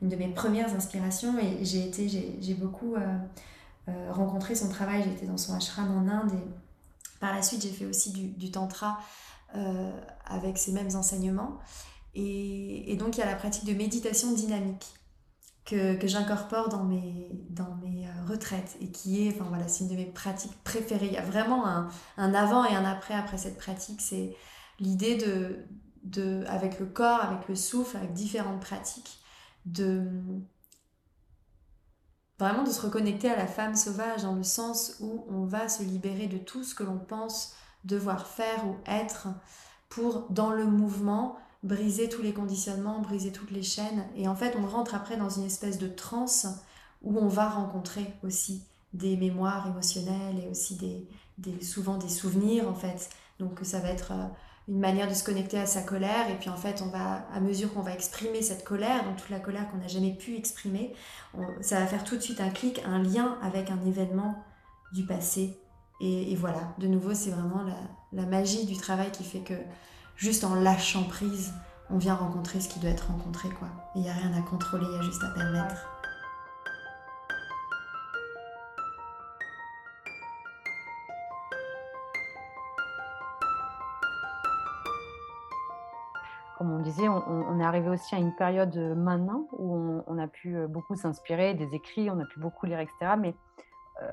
une 0.00 0.08
de 0.08 0.16
mes 0.16 0.28
premières 0.28 0.74
inspirations, 0.74 1.38
et 1.38 1.66
j'ai 1.66 1.86
été, 1.86 2.08
j'ai 2.08 2.54
beaucoup 2.54 2.94
rencontré 4.10 4.54
son 4.54 4.68
travail. 4.68 5.02
J'étais 5.04 5.26
dans 5.26 5.36
son 5.36 5.54
ashram 5.54 5.90
en 5.90 6.08
Inde 6.08 6.32
et 6.32 7.18
par 7.20 7.34
la 7.34 7.42
suite 7.42 7.62
j'ai 7.62 7.70
fait 7.70 7.84
aussi 7.84 8.10
du, 8.10 8.50
tantra 8.50 9.00
avec 10.24 10.56
ces 10.56 10.72
mêmes 10.72 10.94
enseignements. 10.94 11.58
Et, 12.14 12.96
donc 12.98 13.16
il 13.16 13.20
y 13.20 13.22
a 13.22 13.26
la 13.26 13.36
pratique 13.36 13.64
de 13.64 13.72
méditation 13.72 14.32
dynamique 14.32 14.86
que, 15.64 15.96
j'incorpore 16.06 16.68
dans 16.68 16.84
mes, 16.84 17.30
dans 17.50 17.74
mes 17.76 18.06
retraites 18.28 18.76
et 18.80 18.90
qui 18.90 19.26
est, 19.26 19.34
enfin 19.34 19.46
voilà, 19.48 19.68
c'est 19.68 19.84
une 19.84 19.90
de 19.90 19.96
mes 19.96 20.06
pratiques 20.06 20.62
préférées. 20.64 21.06
Il 21.06 21.12
y 21.12 21.18
a 21.18 21.24
vraiment 21.24 21.66
un, 21.66 21.88
un 22.16 22.34
avant 22.34 22.64
et 22.64 22.74
un 22.74 22.84
après 22.84 23.14
après 23.14 23.38
cette 23.38 23.58
pratique. 23.58 24.00
C'est 24.00 24.36
l'idée 24.78 25.16
de, 25.16 25.64
de, 26.02 26.44
avec 26.48 26.78
le 26.78 26.86
corps, 26.86 27.20
avec 27.22 27.48
le 27.48 27.54
souffle, 27.54 27.96
avec 27.96 28.12
différentes 28.12 28.60
pratiques, 28.60 29.20
de 29.64 30.06
vraiment 32.38 32.64
de 32.64 32.70
se 32.70 32.80
reconnecter 32.80 33.30
à 33.30 33.36
la 33.36 33.46
femme 33.46 33.76
sauvage 33.76 34.22
dans 34.22 34.34
le 34.34 34.42
sens 34.42 34.96
où 35.00 35.24
on 35.28 35.44
va 35.44 35.68
se 35.68 35.84
libérer 35.84 36.26
de 36.26 36.38
tout 36.38 36.64
ce 36.64 36.74
que 36.74 36.82
l'on 36.82 36.98
pense 36.98 37.54
devoir 37.84 38.26
faire 38.26 38.66
ou 38.66 38.76
être 38.86 39.28
pour, 39.88 40.26
dans 40.30 40.50
le 40.50 40.66
mouvement, 40.66 41.36
briser 41.62 42.08
tous 42.08 42.22
les 42.22 42.32
conditionnements, 42.32 43.00
briser 43.00 43.32
toutes 43.32 43.50
les 43.50 43.62
chaînes. 43.62 44.04
Et 44.16 44.28
en 44.28 44.34
fait, 44.34 44.56
on 44.58 44.66
rentre 44.66 44.94
après 44.94 45.16
dans 45.16 45.30
une 45.30 45.44
espèce 45.44 45.78
de 45.78 45.88
transe 45.88 46.46
où 47.02 47.18
on 47.18 47.28
va 47.28 47.48
rencontrer 47.48 48.06
aussi 48.22 48.64
des 48.92 49.16
mémoires 49.16 49.66
émotionnelles 49.68 50.40
et 50.44 50.48
aussi 50.48 50.76
des, 50.76 51.08
des 51.38 51.62
souvent 51.64 51.96
des 51.96 52.08
souvenirs 52.08 52.68
en 52.68 52.74
fait. 52.74 53.10
Donc 53.38 53.60
ça 53.62 53.80
va 53.80 53.88
être 53.88 54.12
euh, 54.12 54.26
une 54.68 54.78
manière 54.78 55.08
de 55.08 55.14
se 55.14 55.24
connecter 55.24 55.58
à 55.58 55.66
sa 55.66 55.82
colère. 55.82 56.30
Et 56.30 56.34
puis 56.34 56.50
en 56.50 56.56
fait, 56.56 56.82
on 56.82 56.88
va, 56.88 57.26
à 57.32 57.40
mesure 57.40 57.72
qu'on 57.72 57.82
va 57.82 57.92
exprimer 57.92 58.42
cette 58.42 58.64
colère, 58.64 59.04
donc 59.04 59.16
toute 59.16 59.30
la 59.30 59.40
colère 59.40 59.70
qu'on 59.70 59.78
n'a 59.78 59.88
jamais 59.88 60.12
pu 60.12 60.36
exprimer, 60.36 60.94
ça 61.60 61.80
va 61.80 61.86
faire 61.86 62.04
tout 62.04 62.16
de 62.16 62.20
suite 62.20 62.40
un 62.40 62.50
clic, 62.50 62.82
un 62.84 63.02
lien 63.02 63.38
avec 63.42 63.70
un 63.70 63.84
événement 63.86 64.36
du 64.92 65.04
passé. 65.04 65.58
Et, 66.00 66.34
voilà, 66.34 66.74
de 66.78 66.88
nouveau, 66.88 67.14
c'est 67.14 67.30
vraiment 67.30 67.62
la, 67.62 67.76
la, 68.12 68.26
magie 68.26 68.66
du 68.66 68.76
travail 68.76 69.12
qui 69.12 69.22
fait 69.22 69.38
que 69.38 69.54
juste 70.16 70.44
en 70.44 70.54
lâchant 70.54 71.04
prise, 71.04 71.52
on 71.90 71.98
vient 71.98 72.14
rencontrer 72.14 72.60
ce 72.60 72.68
qui 72.68 72.80
doit 72.80 72.90
être 72.90 73.08
rencontré. 73.08 73.48
quoi. 73.50 73.68
Il 73.94 74.02
n'y 74.02 74.08
a 74.08 74.12
rien 74.12 74.32
à 74.34 74.42
contrôler, 74.42 74.86
il 74.88 74.96
y 74.96 74.98
a 74.98 75.02
juste 75.02 75.22
à 75.24 75.30
permettre. 75.30 75.86
comme 86.62 86.70
on 86.70 86.78
disait, 86.78 87.08
on, 87.08 87.58
est 87.58 87.64
arrivé 87.64 87.88
aussi 87.88 88.14
à 88.14 88.18
une 88.18 88.36
période 88.36 88.76
euh, 88.76 88.94
maintenant 88.94 89.48
où 89.58 90.00
on, 90.06 90.18
a 90.18 90.28
pu 90.28 90.56
euh, 90.56 90.68
beaucoup 90.68 90.94
s'inspirer 90.94 91.54
des 91.54 91.74
écrits, 91.74 92.08
on 92.08 92.20
a 92.20 92.24
pu 92.24 92.38
beaucoup 92.38 92.66
lire, 92.66 92.78
etc. 92.78 93.14
Mais 93.18 93.34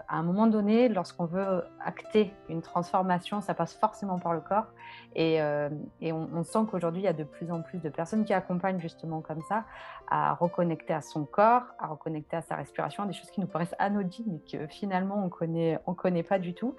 à 0.08 0.18
un 0.18 0.24
moment 0.24 0.48
donné, 0.48 0.90
lorsqu'on 0.90 1.26
veut 1.26 1.64
acter 1.84 2.32
une 2.48 2.62
transformation, 2.62 3.42
ça 3.42 3.54
passe 3.54 3.74
forcément 3.74 4.20
par 4.20 4.34
le 4.34 4.42
corps. 4.42 4.68
Et, 5.16 5.42
on, 5.42 6.44
sent 6.44 6.60
qu'aujourd'hui, 6.70 7.02
il 7.02 7.06
y 7.06 7.08
a 7.08 7.14
de 7.14 7.24
plus 7.24 7.52
en 7.52 7.62
plus 7.62 7.80
de 7.80 7.90
personnes 7.90 8.26
qui 8.26 8.34
accompagnent 8.34 8.80
justement 8.80 9.22
comme 9.22 9.42
ça 9.44 9.66
à 10.10 10.34
reconnecter 10.34 10.94
à 10.94 11.02
son 11.02 11.26
corps, 11.26 11.64
à 11.80 11.88
reconnecter 11.88 12.38
à 12.38 12.42
sa 12.42 12.56
respiration, 12.56 13.06
des 13.06 13.14
choses 13.14 13.32
qui 13.32 13.42
nous 13.42 13.48
paraissent 13.48 13.76
anodines, 13.80 14.26
mais 14.28 14.40
que 14.40 14.68
finalement 14.68 15.24
on 15.24 15.30
connaît, 15.30 15.80
on 15.86 15.94
connaît 15.94 16.24
pas 16.24 16.40
du 16.40 16.54
tout. 16.54 16.76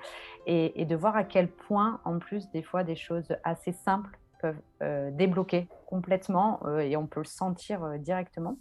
Et, 0.46 0.84
de 0.84 0.96
voir 0.96 1.16
à 1.16 1.24
quel 1.24 1.48
point, 1.48 2.01
en 2.05 2.18
plus, 2.18 2.51
des 2.51 2.62
fois, 2.62 2.84
des 2.84 2.96
choses 2.96 3.36
assez 3.44 3.72
simples 3.72 4.18
peuvent 4.40 4.61
euh, 4.82 5.11
débloquer 5.11 5.68
complètement 5.86 6.61
euh, 6.64 6.78
et 6.78 6.96
on 6.96 7.07
peut 7.07 7.20
le 7.20 7.26
sentir 7.26 7.84
euh, 7.84 7.98
directement. 7.98 8.57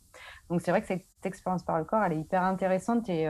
Donc 0.49 0.61
c'est 0.61 0.71
vrai 0.71 0.81
que 0.81 0.87
cette 0.87 1.05
expérience 1.23 1.63
par 1.63 1.79
le 1.79 1.85
corps, 1.85 2.03
elle 2.03 2.13
est 2.13 2.19
hyper 2.19 2.43
intéressante 2.43 3.07
et, 3.09 3.27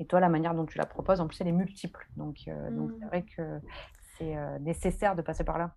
et 0.00 0.06
toi, 0.06 0.18
la 0.18 0.28
manière 0.28 0.54
dont 0.54 0.66
tu 0.66 0.78
la 0.78 0.86
proposes, 0.86 1.20
en 1.20 1.28
plus, 1.28 1.40
elle 1.40 1.48
est 1.48 1.52
multiple. 1.52 2.08
Donc 2.16 2.38
donc 2.72 2.90
c'est 2.98 3.04
mmh. 3.04 3.08
vrai 3.08 3.24
que 3.36 3.60
c'est 4.18 4.60
nécessaire 4.60 5.14
de 5.14 5.22
passer 5.22 5.44
par 5.44 5.58
là. 5.58 5.74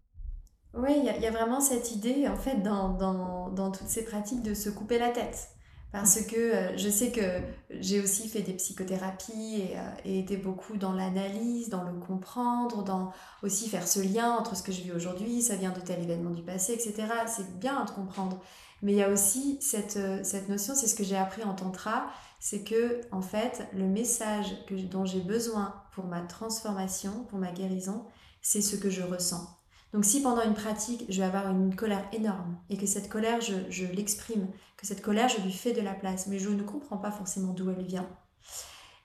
Oui, 0.73 0.91
il 0.97 1.03
y, 1.03 1.21
y, 1.21 1.27
a 1.27 1.31
vraiment 1.31 1.59
cette 1.59 1.91
idée, 1.91 2.27
en 2.27 2.35
fait, 2.35 2.63
dans, 2.63 2.89
dans, 2.89 3.49
dans 3.49 3.69
toutes 3.69 3.87
ces 3.87 4.03
pratiques 4.03 4.41
de 4.41 4.55
se 4.55 4.71
couper 4.71 4.97
la 4.97 5.09
tête. 5.09 5.49
Parce 5.93 6.23
que 6.23 6.35
euh, 6.35 6.75
je 6.75 6.89
sais 6.89 7.11
que 7.11 7.21
j'ai 7.69 8.01
aussi 8.01 8.27
fait 8.27 8.41
des 8.41 8.53
psychothérapies 8.53 9.61
et, 9.61 9.77
euh, 9.77 9.89
et 10.05 10.19
été 10.19 10.37
beaucoup 10.37 10.75
dans 10.75 10.91
l'analyse, 10.91 11.69
dans 11.69 11.83
le 11.83 11.93
comprendre, 11.99 12.83
dans 12.83 13.13
aussi 13.43 13.69
faire 13.69 13.87
ce 13.87 13.99
lien 13.99 14.31
entre 14.31 14.55
ce 14.55 14.63
que 14.63 14.71
je 14.71 14.81
vis 14.81 14.91
aujourd'hui, 14.91 15.43
ça 15.43 15.55
vient 15.55 15.71
de 15.71 15.79
tel 15.79 16.01
événement 16.01 16.31
du 16.31 16.41
passé, 16.41 16.73
etc. 16.73 16.95
C'est 17.27 17.59
bien 17.59 17.85
de 17.85 17.91
comprendre. 17.91 18.41
Mais 18.81 18.93
il 18.93 18.97
y 18.97 19.03
a 19.03 19.09
aussi 19.09 19.59
cette, 19.61 19.97
euh, 19.97 20.21
cette 20.23 20.49
notion, 20.49 20.73
c'est 20.73 20.87
ce 20.87 20.95
que 20.95 21.03
j'ai 21.03 21.15
appris 21.15 21.43
en 21.43 21.53
tantra, 21.53 22.07
c'est 22.39 22.63
que 22.63 23.01
en 23.11 23.21
fait, 23.21 23.67
le 23.71 23.85
message 23.85 24.47
dont 24.89 25.05
j'ai 25.05 25.21
besoin 25.21 25.75
pour 25.91 26.05
ma 26.05 26.21
transformation, 26.21 27.23
pour 27.29 27.37
ma 27.37 27.51
guérison, 27.51 28.03
c'est 28.41 28.61
ce 28.63 28.75
que 28.75 28.89
je 28.89 29.03
ressens. 29.03 29.47
Donc 29.93 30.05
si 30.05 30.23
pendant 30.23 30.41
une 30.41 30.55
pratique, 30.55 31.05
je 31.07 31.19
vais 31.19 31.27
avoir 31.27 31.51
une 31.51 31.75
colère 31.75 32.03
énorme 32.11 32.57
et 32.69 32.77
que 32.77 32.87
cette 32.87 33.09
colère, 33.09 33.41
je, 33.41 33.85
l'exprime, 33.85 34.47
que 34.75 34.87
cette 34.87 35.03
colère, 35.03 35.29
je 35.29 35.39
lui 35.41 35.51
fais 35.51 35.71
de 35.71 35.81
la 35.81 35.93
place, 35.93 36.25
mais 36.25 36.39
je 36.39 36.49
ne 36.49 36.63
comprends 36.63 36.97
pas 36.97 37.11
forcément 37.11 37.53
d'où 37.53 37.69
elle 37.69 37.85
vient. 37.85 38.09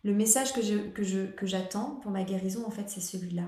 Le 0.02 0.14
message 0.14 0.54
que, 0.54 0.62
je, 0.62 0.88
que, 0.90 1.02
je, 1.02 1.26
que 1.26 1.46
j'attends 1.46 1.96
pour 1.96 2.10
ma 2.10 2.24
guérison, 2.24 2.64
en 2.66 2.70
fait, 2.70 2.88
c'est 2.88 3.02
celui-là. 3.02 3.44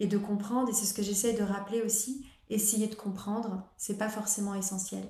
Et 0.00 0.06
de 0.06 0.16
comprendre, 0.16 0.70
et 0.70 0.72
c'est 0.72 0.86
ce 0.86 0.94
que 0.94 1.02
j'essaie 1.02 1.34
de 1.34 1.42
rappeler 1.42 1.82
aussi, 1.82 2.26
essayer 2.48 2.86
de 2.86 2.94
comprendre, 2.94 3.68
c'est 3.76 3.98
pas 3.98 4.08
forcément 4.08 4.54
essentiel. 4.54 5.04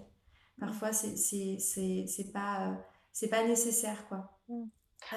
Parfois, 0.58 0.92
c'est, 0.92 1.14
c'est, 1.16 1.58
c'est, 1.60 2.06
c'est 2.08 2.32
pas, 2.32 2.76
c'est 3.12 3.28
pas 3.28 3.46
nécessaire, 3.46 4.08
quoi. 4.08 4.32
Mmh. 4.48 4.64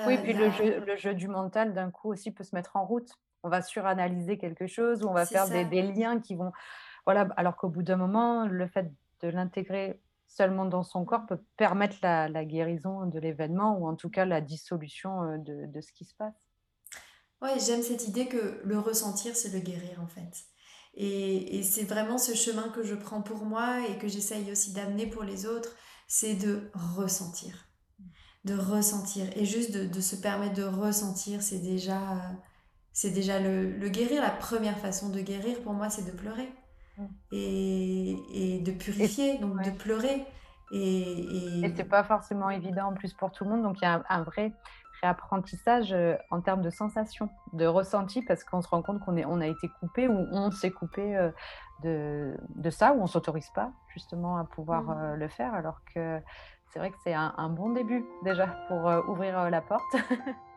oui, 0.05 0.17
puis 0.21 0.33
le, 0.33 0.51
jeu, 0.51 0.79
le 0.85 0.95
jeu 0.95 1.15
du 1.15 1.27
mental, 1.27 1.73
d'un 1.73 1.89
coup, 1.89 2.11
aussi 2.11 2.29
peut 2.29 2.43
se 2.43 2.53
mettre 2.53 2.75
en 2.75 2.85
route 2.85 3.17
on 3.43 3.49
va 3.49 3.61
suranalyser 3.61 4.37
quelque 4.37 4.67
chose 4.67 5.03
ou 5.03 5.07
on 5.07 5.13
va 5.13 5.25
faire 5.25 5.49
des, 5.49 5.81
liens 5.81 6.19
qui 6.19 6.35
vont. 6.35 6.51
Voilà, 7.05 7.27
alors 7.37 7.55
qu'au 7.57 7.69
bout 7.69 7.83
d'un 7.83 7.97
moment, 7.97 8.45
le 8.45 8.67
fait 8.67 8.91
de 9.21 9.29
l'intégrer 9.29 9.99
seulement 10.27 10.65
dans 10.65 10.83
son 10.83 11.03
corps 11.03 11.25
peut 11.25 11.39
permettre 11.57 11.97
la, 12.01 12.45
guérison 12.45 13.05
de 13.05 13.19
l'événement 13.19 13.77
ou 13.77 13.87
en 13.87 13.95
tout 13.95 14.09
cas 14.09 14.25
la 14.25 14.41
dissolution 14.41 15.23
euh, 15.23 15.37
de, 15.37 15.81
ce 15.81 15.91
qui 15.91 16.05
se 16.05 16.15
passe. 16.15 16.47
Oui, 17.41 17.49
j'aime 17.65 17.81
cette 17.81 18.07
idée 18.07 18.27
que 18.27 18.61
le 18.63 18.79
ressentir, 18.79 19.35
c'est 19.35 19.51
le 19.51 19.59
guérir 19.59 19.99
en 20.01 20.07
fait. 20.07 20.45
Et, 20.93 21.57
et 21.57 21.63
c'est 21.63 21.83
vraiment 21.83 22.17
ce 22.17 22.35
chemin 22.35 22.69
que 22.69 22.83
je 22.83 22.95
prends 22.95 23.21
pour 23.21 23.45
moi 23.45 23.79
et 23.89 23.97
que 23.97 24.07
j'essaye 24.07 24.51
aussi 24.51 24.73
d'amener 24.73 25.07
pour 25.07 25.23
les 25.23 25.45
autres, 25.45 25.75
c'est 26.07 26.35
de 26.35 26.69
ressentir. 26.73 27.67
De 28.45 28.53
ressentir. 28.55 29.25
Et 29.35 29.45
juste 29.45 29.73
de, 29.73 29.85
de 29.85 30.01
se 30.01 30.15
permettre 30.15 30.55
de 30.55 30.63
ressentir, 30.63 31.41
c'est 31.41 31.59
déjà 31.59 31.99
c'est 32.93 33.11
déjà 33.11 33.39
le, 33.39 33.89
guérir. 33.89 34.21
La 34.21 34.29
première 34.29 34.77
façon 34.77 35.09
de 35.09 35.19
guérir 35.19 35.61
pour 35.61 35.73
moi, 35.73 35.89
c'est 35.89 36.05
de 36.05 36.15
pleurer 36.15 36.49
mm. 36.97 37.05
et, 37.31 38.61
de 38.63 38.71
purifier, 38.71 39.37
donc 39.39 39.63
de 39.63 39.71
pleurer. 39.71 40.25
Et, 40.73 41.61
et... 41.61 41.73
c'est 41.75 41.83
pas 41.83 42.03
forcément 42.03 42.49
évident 42.49 42.87
en 42.87 42.93
plus 42.93 43.13
pour 43.13 43.31
tout 43.31 43.43
le 43.43 43.49
monde, 43.49 43.63
donc 43.63 43.77
il 43.81 43.83
y 43.83 43.87
a 43.87 44.03
un, 44.09 44.23
vrai 44.23 44.53
réapprentissage 45.01 45.91
euh, 45.91 46.15
en 46.29 46.41
termes 46.41 46.61
de 46.61 46.69
sensations, 46.69 47.29
de 47.53 47.65
ressenti, 47.65 48.21
parce 48.21 48.43
qu'on 48.43 48.61
se 48.61 48.69
rend 48.69 48.81
compte 48.81 48.99
qu'on 49.01 49.17
on 49.17 49.41
a 49.41 49.47
été 49.47 49.67
coupé 49.79 50.07
ou 50.07 50.27
on 50.31 50.51
s'est 50.51 50.71
coupé 50.71 51.17
euh, 51.17 51.31
de, 51.83 52.37
de, 52.55 52.69
ça, 52.69 52.93
ou 52.93 53.01
on 53.01 53.07
s'autorise 53.07 53.49
pas 53.53 53.71
justement 53.93 54.37
à 54.37 54.45
pouvoir 54.45 54.83
mm. 54.83 54.91
euh, 54.91 55.15
le 55.15 55.27
faire, 55.27 55.53
alors 55.53 55.81
que 55.93 56.19
c'est 56.69 56.79
vrai 56.79 56.91
que 56.91 56.97
c'est 57.03 57.13
un, 57.13 57.33
un, 57.35 57.49
bon 57.49 57.71
début 57.71 58.05
déjà 58.23 58.47
pour 58.69 58.85
ouvrir 59.09 59.49
la 59.49 59.61
porte. 59.61 59.95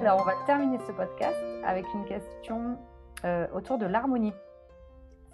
Alors, 0.00 0.18
on 0.18 0.24
va 0.24 0.32
terminer 0.46 0.78
ce 0.86 0.92
podcast 0.92 1.36
avec 1.62 1.84
une 1.92 2.06
question 2.06 2.78
euh, 3.26 3.46
autour 3.52 3.76
de 3.76 3.84
l'harmonie. 3.84 4.32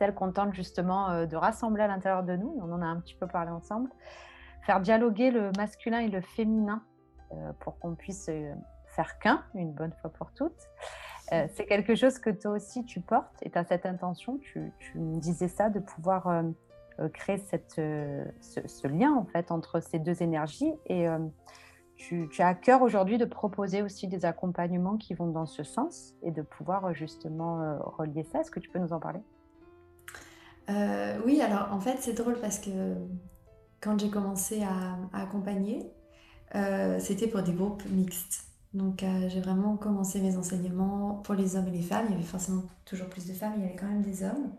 Celle 0.01 0.12
qu'on 0.12 0.33
tente 0.33 0.55
justement 0.55 1.09
euh, 1.09 1.25
de 1.25 1.37
rassembler 1.37 1.85
à 1.85 1.87
l'intérieur 1.87 2.25
de 2.25 2.35
nous. 2.35 2.53
On 2.61 2.73
en 2.73 2.83
a 2.83 2.85
un 2.85 2.99
petit 2.99 3.14
peu 3.14 3.29
parlé 3.29 3.53
ensemble. 3.53 3.89
Faire 4.62 4.81
dialoguer 4.81 5.31
le 5.31 5.53
masculin 5.57 6.01
et 6.01 6.09
le 6.09 6.21
féminin 6.21 6.83
euh, 7.31 7.53
pour 7.61 7.79
qu'on 7.79 7.95
puisse 7.95 8.29
faire 8.87 9.21
qu'un, 9.21 9.45
une 9.55 9.71
bonne 9.71 9.93
fois 10.01 10.11
pour 10.11 10.33
toutes. 10.33 10.69
c'est 11.31 11.67
quelque 11.67 11.95
chose 11.95 12.19
que 12.19 12.31
toi 12.31 12.51
aussi 12.51 12.85
tu 12.85 13.01
portes 13.01 13.37
et 13.43 13.51
tu 13.51 13.59
as 13.59 13.64
cette 13.64 13.87
intention. 13.87 14.39
Tu, 14.39 14.73
me 14.97 15.21
disais 15.21 15.47
ça, 15.47 15.71
de 15.71 15.79
pouvoir 15.79 16.43
créer 17.12 17.39
cette, 17.39 17.75
ce, 17.75 18.67
ce, 18.67 18.89
lien 18.89 19.12
en 19.12 19.27
fait 19.27 19.53
entre 19.53 19.79
ces 19.79 20.01
deux 20.01 20.25
énergies. 20.25 20.75
Et 20.87 21.07
tu, 21.97 22.28
as 22.38 22.49
à 22.49 22.55
cœur 22.55 22.82
aujourd'hui 22.82 23.18
de 23.18 23.24
proposer 23.24 23.82
aussi 23.82 24.07
des 24.07 24.24
accompagnements 24.24 24.97
qui 24.97 25.14
vont 25.14 25.28
dans 25.28 25.47
ce 25.47 25.62
sens 25.62 26.14
et 26.22 26.30
de 26.30 26.42
pouvoir 26.42 26.84
euh, 26.84 26.92
justement 26.92 27.61
euh, 27.61 27.78
relier 27.80 28.24
ça. 28.24 28.40
Est-ce 28.40 28.51
que 28.51 28.61
tu 28.61 28.68
peux 28.68 28.78
nous 28.78 28.92
en 28.92 29.01
parler? 29.01 29.20
Euh, 30.68 31.18
Oui, 31.24 31.40
alors 31.40 31.72
en 31.72 31.80
fait 31.80 31.97
c'est 32.01 32.12
drôle 32.12 32.38
parce 32.40 32.59
que 32.59 32.94
quand 33.80 33.99
j'ai 33.99 34.11
commencé 34.11 34.62
à, 34.62 34.99
accompagner, 35.12 35.90
c'était 36.99 37.28
pour 37.28 37.42
des 37.42 37.53
groupes 37.53 37.84
mixtes. 37.90 38.44
Donc 38.72 39.05
j'ai 39.28 39.40
vraiment 39.40 39.76
commencé 39.76 40.20
mes 40.20 40.36
enseignements 40.36 41.20
pour 41.22 41.34
les 41.34 41.57
hommes 41.57 41.68
et 41.68 41.70
les 41.70 41.82
femmes. 41.82 42.07
Il 42.09 42.12
y 42.12 42.14
avait 42.14 42.24
forcément 42.24 42.62
toujours 42.84 43.09
plus 43.09 43.26
de 43.26 43.32
femmes, 43.32 43.53
il 43.57 43.62
y 43.62 43.66
avait 43.66 43.76
quand 43.76 43.86
même 43.86 44.03
des 44.03 44.24
hommes. 44.24 44.55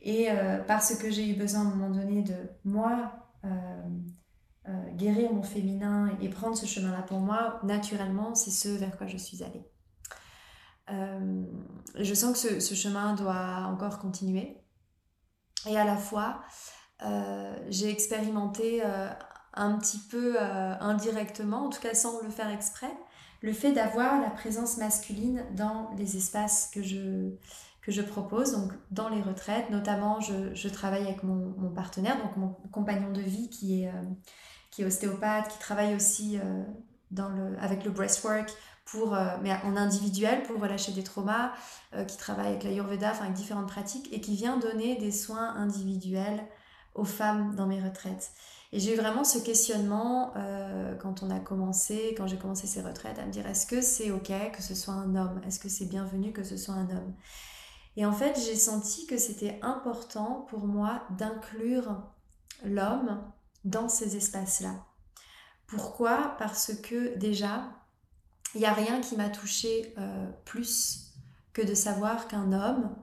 Et 0.00 0.28
parce 0.66 0.96
que 0.96 1.10
j'ai 1.10 1.28
eu 1.28 1.34
besoin 1.34 1.62
à 1.62 1.64
un 1.64 1.74
moment 1.74 1.90
donné 1.90 2.22
de 2.22 2.34
moi 2.64 3.12
guérir 4.96 5.32
mon 5.32 5.42
féminin 5.42 6.16
et 6.20 6.28
prendre 6.28 6.56
ce 6.56 6.66
chemin-là 6.66 7.02
pour 7.02 7.20
moi, 7.20 7.60
naturellement, 7.64 8.34
c'est 8.34 8.50
ce 8.50 8.68
vers 8.68 8.96
quoi 8.96 9.06
je 9.06 9.18
suis 9.18 9.42
allée. 9.42 9.64
je 11.98 12.14
sens 12.14 12.42
que 12.42 12.60
ce, 12.60 12.74
chemin 12.74 13.14
doit 13.14 13.66
encore 13.68 13.98
continuer. 13.98 14.56
Et 15.68 15.76
à 15.76 15.84
la 15.84 15.96
fois, 15.96 16.40
j'ai 17.68 17.90
expérimenté 17.90 18.82
un 19.52 19.78
petit 19.78 19.98
peu 20.10 20.40
indirectement, 20.40 21.66
en 21.66 21.68
tout 21.68 21.80
cas 21.80 21.94
sans 21.94 22.22
le 22.22 22.30
faire 22.30 22.48
exprès, 22.48 22.92
le 23.44 23.52
fait 23.52 23.72
d'avoir 23.72 24.22
la 24.22 24.30
présence 24.30 24.78
masculine 24.78 25.44
dans 25.54 25.90
les 25.98 26.16
espaces 26.16 26.70
que 26.72 26.82
je, 26.82 27.34
que 27.82 27.92
je 27.92 28.00
propose, 28.00 28.52
donc 28.52 28.72
dans 28.90 29.10
les 29.10 29.20
retraites. 29.20 29.68
Notamment, 29.68 30.18
je, 30.20 30.68
travaille 30.68 31.02
avec 31.02 31.22
mon, 31.22 31.70
partenaire, 31.74 32.16
donc 32.22 32.36
mon 32.38 32.48
compagnon 32.72 33.12
de 33.12 33.20
vie 33.20 33.50
qui 33.50 33.82
est, 33.82 33.88
euh, 33.88 34.02
qui 34.74 34.82
est 34.82 34.84
ostéopathe, 34.84 35.48
qui 35.48 35.58
travaille 35.58 35.94
aussi 35.94 36.38
euh, 36.38 37.56
avec 37.60 37.84
le 37.84 37.90
breastwork, 37.90 38.50
pour, 38.84 39.14
euh, 39.14 39.36
mais 39.42 39.52
en 39.64 39.76
individuel 39.76 40.42
pour 40.42 40.60
relâcher 40.60 40.92
des 40.92 41.04
traumas, 41.04 41.52
qui 42.08 42.16
travaille 42.16 42.48
avec 42.48 42.64
l'Ayurveda, 42.64 43.12
enfin 43.12 43.24
avec 43.24 43.34
différentes 43.34 43.68
pratiques, 43.68 44.12
et 44.12 44.20
qui 44.20 44.34
vient 44.34 44.58
donner 44.58 44.96
des 44.96 45.12
soins 45.12 45.54
individuels 45.54 46.44
aux 46.94 47.04
femmes 47.04 47.54
dans 47.54 47.66
mes 47.66 47.80
retraites. 47.80 48.32
Et 48.74 48.80
j'ai 48.80 48.94
eu 48.94 48.96
vraiment 48.96 49.22
ce 49.22 49.38
questionnement 49.38 50.32
euh, 50.36 50.96
quand 50.96 51.22
on 51.22 51.30
a 51.30 51.38
commencé, 51.38 52.12
quand 52.16 52.26
j'ai 52.26 52.36
commencé 52.36 52.66
ces 52.66 52.82
retraites, 52.82 53.20
à 53.20 53.24
me 53.24 53.30
dire 53.30 53.46
est-ce 53.46 53.66
que 53.66 53.80
c'est 53.80 54.10
ok 54.10 54.32
que 54.52 54.62
ce 54.62 54.74
soit 54.74 54.94
un 54.94 55.14
homme? 55.14 55.40
Est-ce 55.46 55.60
que 55.60 55.68
c'est 55.68 55.84
bienvenu 55.84 56.32
que 56.32 56.42
ce 56.42 56.56
soit 56.56 56.74
un 56.74 56.90
homme? 56.90 57.14
Et 57.96 58.04
en 58.04 58.12
fait, 58.12 58.36
j'ai 58.44 58.56
senti 58.56 59.06
que 59.06 59.16
c'était 59.16 59.60
important 59.62 60.44
pour 60.50 60.66
moi 60.66 61.04
d'inclure 61.16 62.02
l'homme 62.64 63.22
dans 63.64 63.88
ces 63.88 64.16
espaces-là. 64.16 64.74
Pourquoi? 65.66 66.36
Parce 66.38 66.72
que 66.82 67.16
déjà, 67.16 67.64
il 68.54 68.60
n'y 68.60 68.66
a 68.66 68.72
rien 68.72 69.00
qui 69.00 69.16
m'a 69.16 69.28
touché 69.28 69.94
euh, 69.98 70.30
plus 70.44 71.14
que 71.52 71.62
de 71.62 71.74
savoir 71.74 72.28
qu'un 72.28 72.52
homme, 72.52 72.94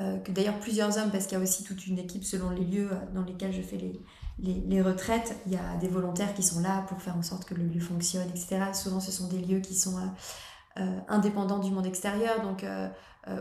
euh, 0.00 0.18
que 0.18 0.32
d'ailleurs 0.32 0.58
plusieurs 0.60 0.98
hommes, 0.98 1.10
parce 1.10 1.26
qu'il 1.26 1.36
y 1.36 1.40
a 1.40 1.42
aussi 1.42 1.64
toute 1.64 1.86
une 1.86 1.98
équipe 1.98 2.24
selon 2.24 2.50
les 2.50 2.64
lieux 2.64 2.90
dans 3.14 3.22
lesquels 3.22 3.52
je 3.52 3.62
fais 3.62 3.76
les, 3.76 4.00
les, 4.38 4.82
retraites, 4.82 5.36
il 5.46 5.52
y 5.52 5.56
a 5.56 5.76
des 5.76 5.88
volontaires 5.88 6.34
qui 6.34 6.42
sont 6.42 6.60
là 6.60 6.84
pour 6.88 7.00
faire 7.00 7.16
en 7.16 7.22
sorte 7.22 7.44
que 7.44 7.54
le 7.54 7.64
lieu 7.64 7.80
fonctionne, 7.80 8.28
etc. 8.30 8.72
Souvent, 8.72 9.00
ce 9.00 9.12
sont 9.12 9.28
des 9.28 9.38
lieux 9.38 9.60
qui 9.60 9.74
sont 9.74 9.96
euh, 9.96 10.80
euh, 10.80 11.00
indépendants 11.08 11.58
du 11.58 11.70
monde 11.70 11.86
extérieur, 11.86 12.42
donc 12.42 12.64
euh, 12.64 12.88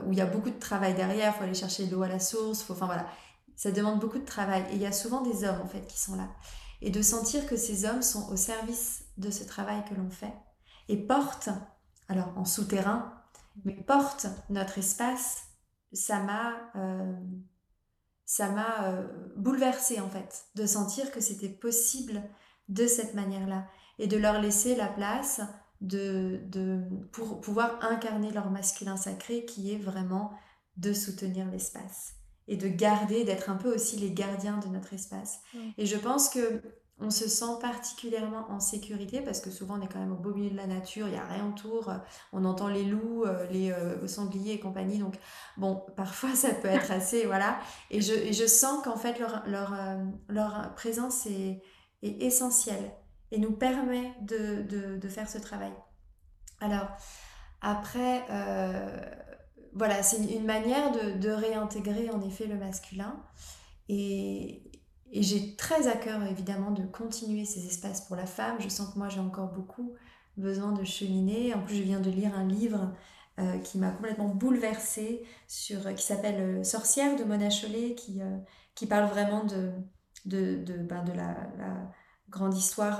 où 0.05 0.11
il 0.11 0.17
y 0.17 0.21
a 0.21 0.26
beaucoup 0.26 0.49
de 0.49 0.59
travail 0.59 0.93
derrière. 0.93 1.34
Il 1.34 1.38
faut 1.38 1.43
aller 1.43 1.53
chercher 1.53 1.88
l'eau 1.88 2.03
à 2.03 2.07
la 2.07 2.19
source. 2.19 2.65
Enfin 2.69 2.86
voilà, 2.86 3.07
ça 3.55 3.71
demande 3.71 3.99
beaucoup 3.99 4.19
de 4.19 4.26
travail. 4.26 4.63
Et 4.71 4.76
il 4.76 4.82
y 4.82 4.86
a 4.86 4.91
souvent 4.91 5.21
des 5.21 5.43
hommes 5.43 5.61
en 5.63 5.67
fait 5.67 5.86
qui 5.88 5.99
sont 5.99 6.15
là. 6.15 6.28
Et 6.86 6.89
de 6.89 7.01
sentir 7.01 7.47
que 7.47 7.55
ces 7.55 7.86
hommes 7.86 8.01
sont 8.01 8.29
au 8.29 8.36
service 8.36 9.05
de 9.17 9.31
ce 9.31 9.45
travail 9.45 9.86
que 9.86 9.95
l'on 9.95 10.09
fait 10.09 10.34
et 10.89 10.97
portent, 10.97 11.47
alors 12.09 12.38
en 12.38 12.43
souterrain, 12.43 13.13
mais 13.63 13.73
portent 13.73 14.27
notre 14.49 14.77
espace, 14.77 15.43
ça 15.93 16.19
m'a 16.19 16.71
euh, 16.75 17.13
bouleversée 19.38 20.01
en 20.01 20.09
fait, 20.09 20.47
de 20.55 20.65
sentir 20.65 21.09
que 21.11 21.21
c'était 21.21 21.47
possible 21.47 22.21
de 22.67 22.86
cette 22.86 23.13
manière-là 23.13 23.65
et 23.97 24.07
de 24.07 24.17
leur 24.17 24.41
laisser 24.41 24.75
la 24.75 24.88
place 24.88 25.39
de, 25.79 26.41
de, 26.47 26.81
pour 27.13 27.39
pouvoir 27.39 27.81
incarner 27.81 28.31
leur 28.31 28.51
masculin 28.51 28.97
sacré 28.97 29.45
qui 29.45 29.73
est 29.73 29.77
vraiment 29.79 30.34
de 30.75 30.91
soutenir 30.91 31.49
l'espace 31.49 32.15
et 32.47 32.57
de 32.57 32.67
garder, 32.67 33.23
d'être 33.23 33.49
un 33.49 33.55
peu 33.55 33.73
aussi 33.73 33.97
les 33.97 34.11
gardiens 34.11 34.57
de 34.57 34.67
notre 34.67 34.93
espace. 34.93 35.39
Et 35.77 35.85
je 35.85 35.97
pense 35.97 36.29
que 36.29 36.61
on 36.99 37.09
se 37.09 37.27
sent 37.27 37.59
particulièrement 37.59 38.45
en 38.49 38.59
sécurité 38.59 39.21
parce 39.21 39.41
que 39.41 39.49
souvent 39.49 39.77
on 39.79 39.81
est 39.81 39.87
quand 39.87 39.99
même 39.99 40.11
au 40.11 40.17
beau 40.17 40.33
milieu 40.33 40.51
de 40.51 40.55
la 40.55 40.67
nature, 40.67 41.07
il 41.07 41.11
n'y 41.11 41.19
a 41.19 41.25
rien 41.25 41.47
autour, 41.47 41.91
on 42.31 42.45
entend 42.45 42.67
les 42.67 42.83
loups, 42.83 43.23
euh, 43.25 43.47
les 43.49 43.71
euh, 43.71 44.07
sangliers 44.07 44.53
et 44.53 44.59
compagnie, 44.59 44.99
donc 44.99 45.15
bon, 45.57 45.83
parfois 45.97 46.33
ça 46.35 46.53
peut 46.53 46.67
être 46.67 46.91
assez, 46.91 47.25
voilà, 47.25 47.59
et 47.89 48.01
je, 48.01 48.13
et 48.13 48.33
je 48.33 48.45
sens 48.45 48.83
qu'en 48.83 48.95
fait 48.95 49.19
leur, 49.19 49.43
leur, 49.47 49.73
euh, 49.73 50.03
leur 50.29 50.73
présence 50.75 51.25
est, 51.25 51.61
est, 52.03 52.21
essentielle 52.21 52.91
et 53.31 53.39
nous 53.39 53.51
permet 53.51 54.13
de, 54.21 54.61
de, 54.61 54.97
de 54.97 55.07
faire 55.07 55.27
ce 55.27 55.39
travail. 55.39 55.73
Alors, 56.61 56.87
après, 57.61 58.25
voilà, 59.76 60.03
c'est 60.03 60.17
une 60.17 60.45
manière 60.45 60.91
de, 60.91 61.30
réintégrer 61.30 62.09
en 62.09 62.21
effet 62.21 62.45
le 62.45 62.55
masculin 62.55 63.19
et, 63.89 64.69
j'ai 65.15 65.55
très 65.55 65.88
à 65.88 65.95
cœur 65.95 66.24
évidemment 66.24 66.71
de 66.71 66.82
continuer 66.88 67.45
ces 67.45 67.67
espaces 67.67 68.01
pour 68.01 68.15
la 68.15 68.26
femme. 68.26 68.55
Je 68.59 68.67
sens 68.67 68.91
que 68.91 68.97
moi 68.97 69.09
j'ai 69.09 69.19
encore 69.19 69.53
beaucoup 69.53 69.93
besoin 70.38 70.71
de 70.71 70.84
cheminer. 70.84 71.53
En 71.53 71.61
plus, 71.61 71.76
je 71.76 71.84
viens 71.84 71.99
de 71.99 72.09
lire 72.09 72.36
un 72.36 72.47
livre 72.47 72.91
euh, 73.39 73.59
qui 73.59 73.78
m'a 73.78 73.91
complètement 73.91 74.30
bouleversée, 74.30 75.24
sur, 75.47 75.93
qui 75.93 76.03
s'appelle 76.03 76.41
euh, 76.41 76.63
Sorcière 76.63 77.15
de 77.15 77.24
Mona 77.26 77.51
Chollet, 77.51 77.93
qui, 77.93 78.24
euh, 78.24 78.38
qui 78.74 78.88
parle 78.88 79.07
vraiment 79.07 79.43
de, 79.43 79.71
de, 80.26 80.55
de, 80.63 80.78
ben, 80.78 81.03
de 81.03 81.11
la, 81.11 81.38
la, 81.59 81.91
grande 82.30 82.57
histoire 82.57 82.99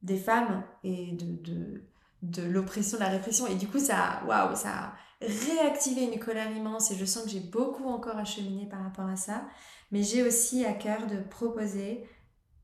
des 0.00 0.16
femmes 0.16 0.64
et 0.82 1.12
de, 1.12 1.36
de, 1.42 1.82
de 2.22 2.42
l'oppression, 2.42 2.96
de 2.96 3.02
la 3.02 3.10
répression. 3.10 3.46
Et 3.46 3.56
du 3.56 3.68
coup, 3.68 3.78
ça, 3.78 4.22
waouh, 4.26 4.56
ça 4.56 4.94
a 5.20 5.26
réactivé 5.26 6.04
une 6.04 6.18
colère 6.18 6.50
immense 6.56 6.90
et 6.90 6.96
je 6.96 7.04
sens 7.04 7.24
que 7.24 7.30
j'ai 7.30 7.40
beaucoup 7.40 7.88
encore 7.88 8.16
à 8.16 8.24
cheminer 8.24 8.66
par 8.66 8.82
rapport 8.82 9.06
à 9.06 9.16
ça. 9.16 9.46
Mais 9.90 10.02
j'ai 10.02 10.22
aussi 10.22 10.64
à 10.64 10.72
cœur 10.72 11.06
de 11.06 11.18
proposer, 11.18 12.06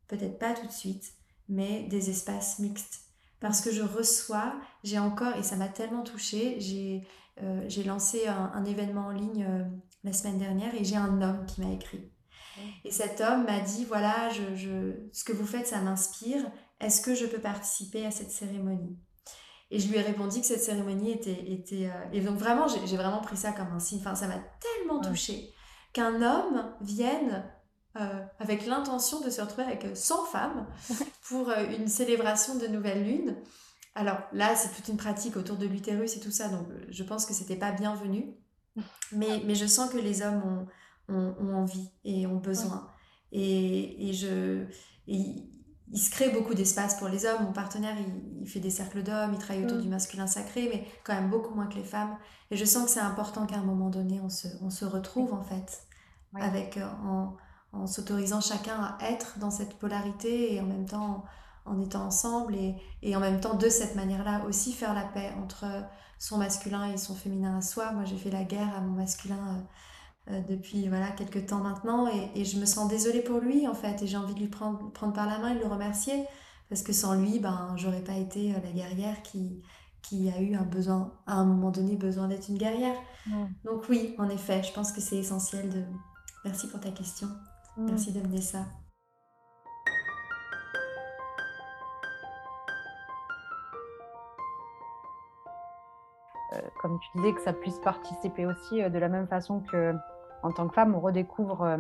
peut-être 0.09 0.39
pas 0.39 0.55
tout 0.55 0.67
de 0.67 0.73
suite, 0.73 1.13
mais 1.49 1.85
des 1.85 2.11
espaces 2.11 2.59
mixtes. 2.59 3.01
Parce 3.41 3.61
que 3.61 3.71
je 3.71 3.83
reçois, 3.83 4.55
j'ai 4.83 4.99
encore, 4.99 5.37
et 5.37 5.43
ça 5.43 5.57
m'a 5.57 5.69
tellement 5.69 6.03
touchée, 6.03 6.57
j'ai 6.61 7.07
euh, 7.43 7.69
lancé 7.85 8.27
un, 8.27 8.65
événement 8.65 9.07
en 9.07 9.11
ligne 9.11 9.47
euh, 9.49 9.65
la 10.05 10.13
semaine 10.13 10.39
dernière 10.39 10.75
et 10.75 10.85
j'ai 10.85 10.97
un 10.97 11.21
homme 11.21 11.45
qui 11.47 11.61
m'a 11.61 11.73
écrit. 11.73 12.11
Et 12.85 12.91
cet 12.91 13.21
homme 13.21 13.45
m'a 13.45 13.61
dit, 13.61 13.85
voilà, 13.85 14.31
je, 14.31 14.55
je, 14.55 14.93
ce 15.13 15.25
que 15.25 15.33
vous 15.33 15.47
faites, 15.47 15.67
ça 15.67 15.81
m'inspire. 15.81 16.45
Est-ce 16.81 17.03
que 17.03 17.15
je 17.15 17.27
peux 17.27 17.41
participer 17.41 18.07
à 18.07 18.11
cette 18.11 18.31
cérémonie? 18.31 18.97
Et 19.71 19.79
je 19.79 19.89
lui 19.89 19.97
ai 19.97 20.03
répondu 20.03 20.41
que 20.41 20.47
cette 20.47 20.63
cérémonie 20.63 21.13
était... 21.13 21.53
était 21.53 21.87
euh, 21.87 22.13
et 22.13 22.21
donc 22.21 22.39
vraiment, 22.39 22.67
j'ai 22.69 22.97
vraiment 22.97 23.21
pris 23.21 23.37
ça 23.37 23.53
comme 23.53 23.73
un 23.73 23.81
signe. 23.81 23.99
Enfin, 24.01 24.15
ça 24.15 24.29
m'a 24.29 24.39
tellement 24.61 25.01
touchée 25.01 25.53
qu'un 25.93 26.23
homme 26.23 26.75
vienne 26.81 27.45
euh, 28.01 28.25
avec 28.41 28.67
l'intention 28.67 29.21
de 29.21 29.31
se 29.31 29.41
retrouver 29.41 29.65
avec 29.65 29.87
100 29.97 30.25
femmes 30.27 30.67
pour 31.29 31.49
euh, 31.51 31.65
une 31.79 31.89
célébration 31.89 32.57
de 32.57 32.67
nouvelle 32.67 33.05
lune. 33.05 33.37
Alors 33.95 34.19
là, 34.33 34.57
c'est 34.57 34.75
toute 34.75 34.89
une 34.89 34.97
pratique 34.97 35.37
autour 35.37 35.57
de 35.57 35.67
l'utérus 35.67 36.17
et 36.17 36.21
tout 36.21 36.33
ça, 36.33 36.49
donc 36.49 36.67
je 36.89 37.03
pense 37.05 37.27
que 37.27 37.33
c'était 37.33 37.57
pas 37.57 37.73
bienvenu. 37.73 38.35
Mais, 39.13 39.41
mais 39.47 39.55
je 39.55 39.67
sens 39.67 39.89
que 39.89 39.99
les 39.99 40.23
hommes 40.23 40.67
ont, 41.09 41.37
ont, 41.39 41.55
envie 41.55 41.91
et 42.05 42.27
ont 42.27 42.39
besoin. 42.39 42.91
Et, 43.31 44.09
et, 44.09 44.13
je, 44.13 44.65
il 45.95 46.01
se 46.01 46.11
crée 46.11 46.31
beaucoup 46.31 46.55
d'espace 46.55 46.97
pour 46.97 47.07
les 47.07 47.25
hommes. 47.25 47.45
Mon 47.45 47.53
partenaire, 47.53 47.95
il, 48.41 48.49
fait 48.49 48.59
des 48.59 48.71
cercles 48.71 49.05
d'hommes, 49.05 49.31
il 49.33 49.39
travaille 49.39 49.65
autour 49.65 49.79
mm. 49.79 49.83
du 49.83 49.89
masculin 49.89 50.27
sacré, 50.27 50.69
mais 50.69 50.85
quand 51.05 51.15
même 51.15 51.31
beaucoup 51.31 51.55
moins 51.55 51.67
que 51.67 51.77
les 51.77 51.85
femmes. 51.85 52.17
Et 52.51 52.57
je 52.57 52.65
sens 52.65 52.87
que 52.87 52.91
c'est 52.91 53.01
important 53.01 53.47
qu'à 53.47 53.57
un 53.57 53.63
moment 53.63 53.91
donné, 53.91 54.21
on 54.21 54.29
se, 54.29 54.49
on 54.61 54.71
se 54.71 54.85
retrouve 54.85 55.33
en 55.33 55.43
fait, 55.43 55.87
avec, 56.35 56.79
euh, 56.79 56.87
en, 57.05 57.37
en 57.73 57.87
s'autorisant 57.87 58.41
chacun 58.41 58.97
à 58.99 59.09
être 59.09 59.39
dans 59.39 59.53
cette 59.53 59.79
polarité 59.79 60.55
et 60.55 60.61
en 60.61 60.67
même 60.67 60.85
temps 60.85 61.25
en, 61.65 61.81
étant 61.81 62.07
ensemble 62.07 62.57
et, 62.57 62.75
et, 63.03 63.15
en 63.15 63.21
même 63.21 63.41
temps 63.41 63.55
de 63.55 63.69
cette 63.69 63.95
manière-là 63.95 64.45
aussi 64.49 64.73
faire 64.73 64.95
la 64.95 65.05
paix 65.05 65.33
entre 65.41 65.65
son 66.19 66.39
masculin 66.39 66.93
et 66.93 66.97
son 66.97 67.15
féminin 67.15 67.59
à 67.59 67.63
soi. 67.63 67.93
Moi, 67.93 68.05
j'ai 68.05 68.17
fait 68.17 68.31
la 68.31 68.43
guerre 68.43 68.77
à 68.77 68.81
mon 68.81 68.95
masculin. 68.95 69.39
Euh, 69.49 69.63
euh, 70.31 70.41
depuis 70.49 70.89
voilà 70.89 71.09
quelques 71.11 71.47
temps 71.47 71.59
maintenant. 71.59 72.09
Et, 72.09 72.41
et, 72.41 72.45
je 72.47 72.59
me 72.59 72.65
sens 72.65 72.89
désolée 72.89 73.21
pour 73.21 73.41
lui 73.41 73.69
en 73.69 73.75
fait. 73.75 74.03
Et 74.03 74.07
j'ai 74.07 74.17
envie 74.17 74.35
de 74.35 74.41
lui 74.41 74.49
prendre, 74.49 74.91
prendre 74.93 75.13
par 75.13 75.27
la 75.27 75.39
main 75.39 75.51
et 75.51 75.57
de 75.57 75.61
le 75.61 75.67
remercier. 75.67 76.25
Parce 76.71 76.83
que 76.83 76.95
sans 76.95 77.15
lui 77.15 77.39
ben 77.41 77.75
j'aurais 77.77 78.03
pas 78.03 78.15
été 78.15 78.53
euh, 78.53 78.59
la 78.65 78.73
guerrière 78.73 79.23
qui 79.23 79.63
qui 80.01 80.31
a 80.31 80.41
eu 80.41 80.55
un 80.55 80.63
besoin 80.63 81.13
à 81.27 81.35
un 81.35 81.45
moment 81.45 81.71
donné 81.71 81.97
besoin 81.97 82.29
d'être 82.29 82.49
une 82.49 82.59
guerrière. 82.59 82.97
Donc 83.65 83.89
oui 83.89 84.15
en 84.19 84.29
effet 84.29 84.63
je 84.63 84.73
pense 84.73 84.93
que 84.93 85.01
c'est 85.01 85.17
essentiel 85.17 85.69
de 85.71 85.83
merci 86.45 86.69
pour 86.69 86.81
ta 86.81 86.91
question. 86.91 87.29
Merci 87.77 88.13
de 88.13 88.21
mener 88.21 88.41
ça. 88.41 88.67
Euh, 96.53 96.61
comme 96.81 96.99
tu 97.01 97.19
disais, 97.19 97.35
que 97.35 97.41
ça 97.43 97.53
puisse 97.53 97.79
participer 97.81 98.47
aussi 98.47 98.77
de 98.77 98.99
la 98.99 99.09
même 99.09 99.27
façon 99.27 99.61
que 99.61 99.95
en 100.45 100.53
tant 100.53 100.69
que 100.69 100.75
femme, 100.75 100.95
on 100.95 101.01
redécouvre 101.01 101.63
euh, 101.63 101.79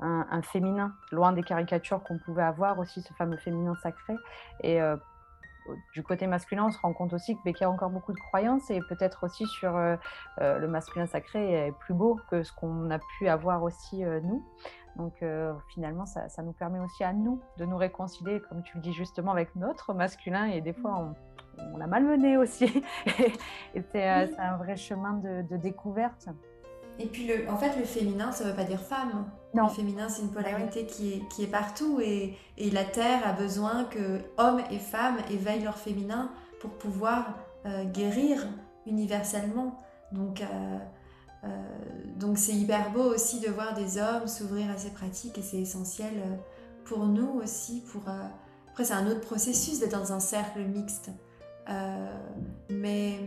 un, 0.00 0.42
féminin, 0.42 0.92
loin 1.12 1.32
des 1.32 1.44
caricatures 1.44 2.02
qu'on 2.02 2.18
pouvait 2.18 2.42
avoir, 2.42 2.80
aussi 2.80 3.00
ce 3.00 3.14
fameux 3.14 3.36
féminin 3.36 3.76
sacré. 3.80 4.14
Et 4.62 4.82
euh, 4.82 4.96
du 5.94 6.02
côté 6.02 6.26
masculin, 6.26 6.66
on 6.66 6.70
se 6.72 6.78
rend 6.80 6.92
compte 6.92 7.12
aussi 7.12 7.36
qu'il 7.36 7.56
y 7.60 7.64
a 7.64 7.70
encore 7.70 7.90
beaucoup 7.90 8.12
de 8.12 8.18
croyances 8.18 8.68
et 8.72 8.80
peut-être 8.88 9.22
aussi 9.22 9.46
sur 9.46 9.78
le 10.40 10.66
masculin 10.66 11.06
sacré 11.06 11.52
est 11.52 11.72
plus 11.78 11.94
beau 11.94 12.18
que 12.32 12.42
ce 12.42 12.52
qu'on 12.52 12.90
a 12.90 12.98
pu 12.98 13.28
avoir 13.28 13.62
aussi 13.62 14.02
nous. 14.02 14.44
Donc 14.96 15.22
finalement, 15.72 16.04
ça, 16.04 16.42
nous 16.42 16.52
permet 16.52 16.80
aussi 16.80 17.04
à 17.04 17.12
nous 17.12 17.40
de 17.58 17.64
nous 17.64 17.76
réconcilier, 17.76 18.42
comme 18.48 18.64
tu 18.64 18.78
le 18.78 18.82
dis 18.82 18.92
justement, 18.92 19.30
avec 19.30 19.54
notre 19.54 19.94
masculin 19.94 20.46
et 20.46 20.60
des 20.60 20.72
fois 20.72 20.98
on, 20.98 21.14
on 21.72 21.76
l'a 21.76 21.86
malmené 21.86 22.36
aussi. 22.36 22.82
et 23.76 23.82
c'est 23.92 24.04
un 24.04 24.56
vrai 24.56 24.74
chemin 24.74 25.12
de 25.12 25.56
découverte. 25.58 26.28
Et 26.98 27.06
puis, 27.06 27.26
le, 27.26 27.48
en 27.50 27.56
fait, 27.56 27.76
le 27.78 27.84
féminin, 27.84 28.32
ça 28.32 28.44
ne 28.44 28.50
veut 28.50 28.56
pas 28.56 28.64
dire 28.64 28.80
femme. 28.80 29.24
Le 29.54 29.68
féminin, 29.68 30.08
c'est 30.08 30.22
une 30.22 30.30
polarité 30.30 30.86
qui, 30.86 31.14
est, 31.14 31.28
qui 31.28 31.44
est 31.44 31.48
partout. 31.48 32.00
Et, 32.00 32.36
et, 32.56 32.70
la 32.70 32.84
Terre 32.84 33.26
a 33.26 33.32
besoin 33.32 33.84
que 33.84 34.20
hommes 34.38 34.62
et 34.70 34.78
femmes 34.78 35.18
éveillent 35.30 35.62
leur 35.62 35.76
féminin 35.76 36.30
pour 36.60 36.70
pouvoir 36.70 37.34
euh, 37.66 37.84
guérir 37.84 38.46
universellement. 38.86 39.78
Donc, 40.12 40.40
euh, 40.40 40.78
euh, 41.44 41.48
donc 42.16 42.38
c'est 42.38 42.52
hyper 42.52 42.92
beau 42.92 43.14
aussi 43.14 43.40
de 43.40 43.48
voir 43.48 43.74
des 43.74 43.98
hommes 43.98 44.26
s'ouvrir 44.26 44.70
à 44.70 44.76
ces 44.76 44.90
pratiques 44.90 45.38
et 45.38 45.42
c'est 45.42 45.58
essentiel 45.58 46.12
pour 46.84 47.06
nous 47.06 47.40
aussi. 47.42 47.82
Pour, 47.92 48.02
Après, 48.70 48.84
c'est 48.84 48.94
un 48.94 49.06
autre 49.06 49.20
processus 49.20 49.80
d'être 49.80 49.98
dans 49.98 50.12
un 50.12 50.20
cercle 50.20 50.60
mixte. 50.60 51.10
mais 52.70 53.20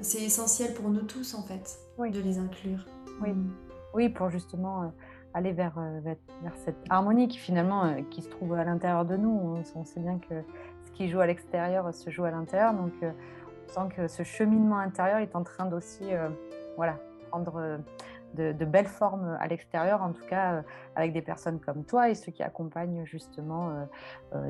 c'est 0.00 0.22
essentiel 0.22 0.74
pour 0.74 0.88
nous 0.90 1.02
tous, 1.02 1.34
en 1.34 1.42
fait, 1.42 1.78
de 1.98 2.20
les 2.20 2.38
inclure. 2.38 2.84
Oui, 3.20 3.32
mmh. 3.32 3.50
oui 3.94 4.08
pour 4.08 4.30
justement 4.30 4.82
euh, 4.82 4.86
aller 5.34 5.52
vers, 5.52 5.78
euh, 5.78 6.00
vers, 6.02 6.16
cette 6.56 6.78
harmonie 6.88 7.28
qui 7.28 7.38
finalement 7.38 7.84
euh, 7.84 8.00
se 8.10 8.28
trouve 8.28 8.54
à 8.54 8.64
l'intérieur 8.64 9.04
de 9.04 9.16
nous. 9.16 9.62
On, 9.74 9.84
sait 9.84 10.00
bien 10.00 10.18
que 10.18 10.42
ce 10.84 10.90
qui 10.92 11.08
joue 11.08 11.20
à 11.20 11.26
l'extérieur 11.26 11.92
se 11.92 12.10
joue 12.10 12.24
à 12.24 12.30
l'intérieur. 12.30 12.74
Donc 12.74 12.92
on 13.02 13.72
sent 13.72 13.94
que 13.94 14.08
ce 14.08 14.22
cheminement 14.22 14.78
intérieur 14.78 15.18
est 15.18 15.34
en 15.34 15.42
train 15.42 15.66
d'aussi 15.66 16.10
prendre 17.30 17.78
de, 18.34 18.64
belles 18.64 18.86
formes 18.86 19.36
à 19.40 19.46
l'extérieur, 19.46 20.02
en 20.02 20.12
tout 20.12 20.24
cas 20.26 20.62
avec 20.96 21.12
des 21.12 21.22
personnes 21.22 21.60
comme 21.60 21.84
toi 21.84 22.08
et 22.08 22.14
ceux 22.14 22.32
qui 22.32 22.42
accompagnent 22.42 23.04
justement 23.04 23.70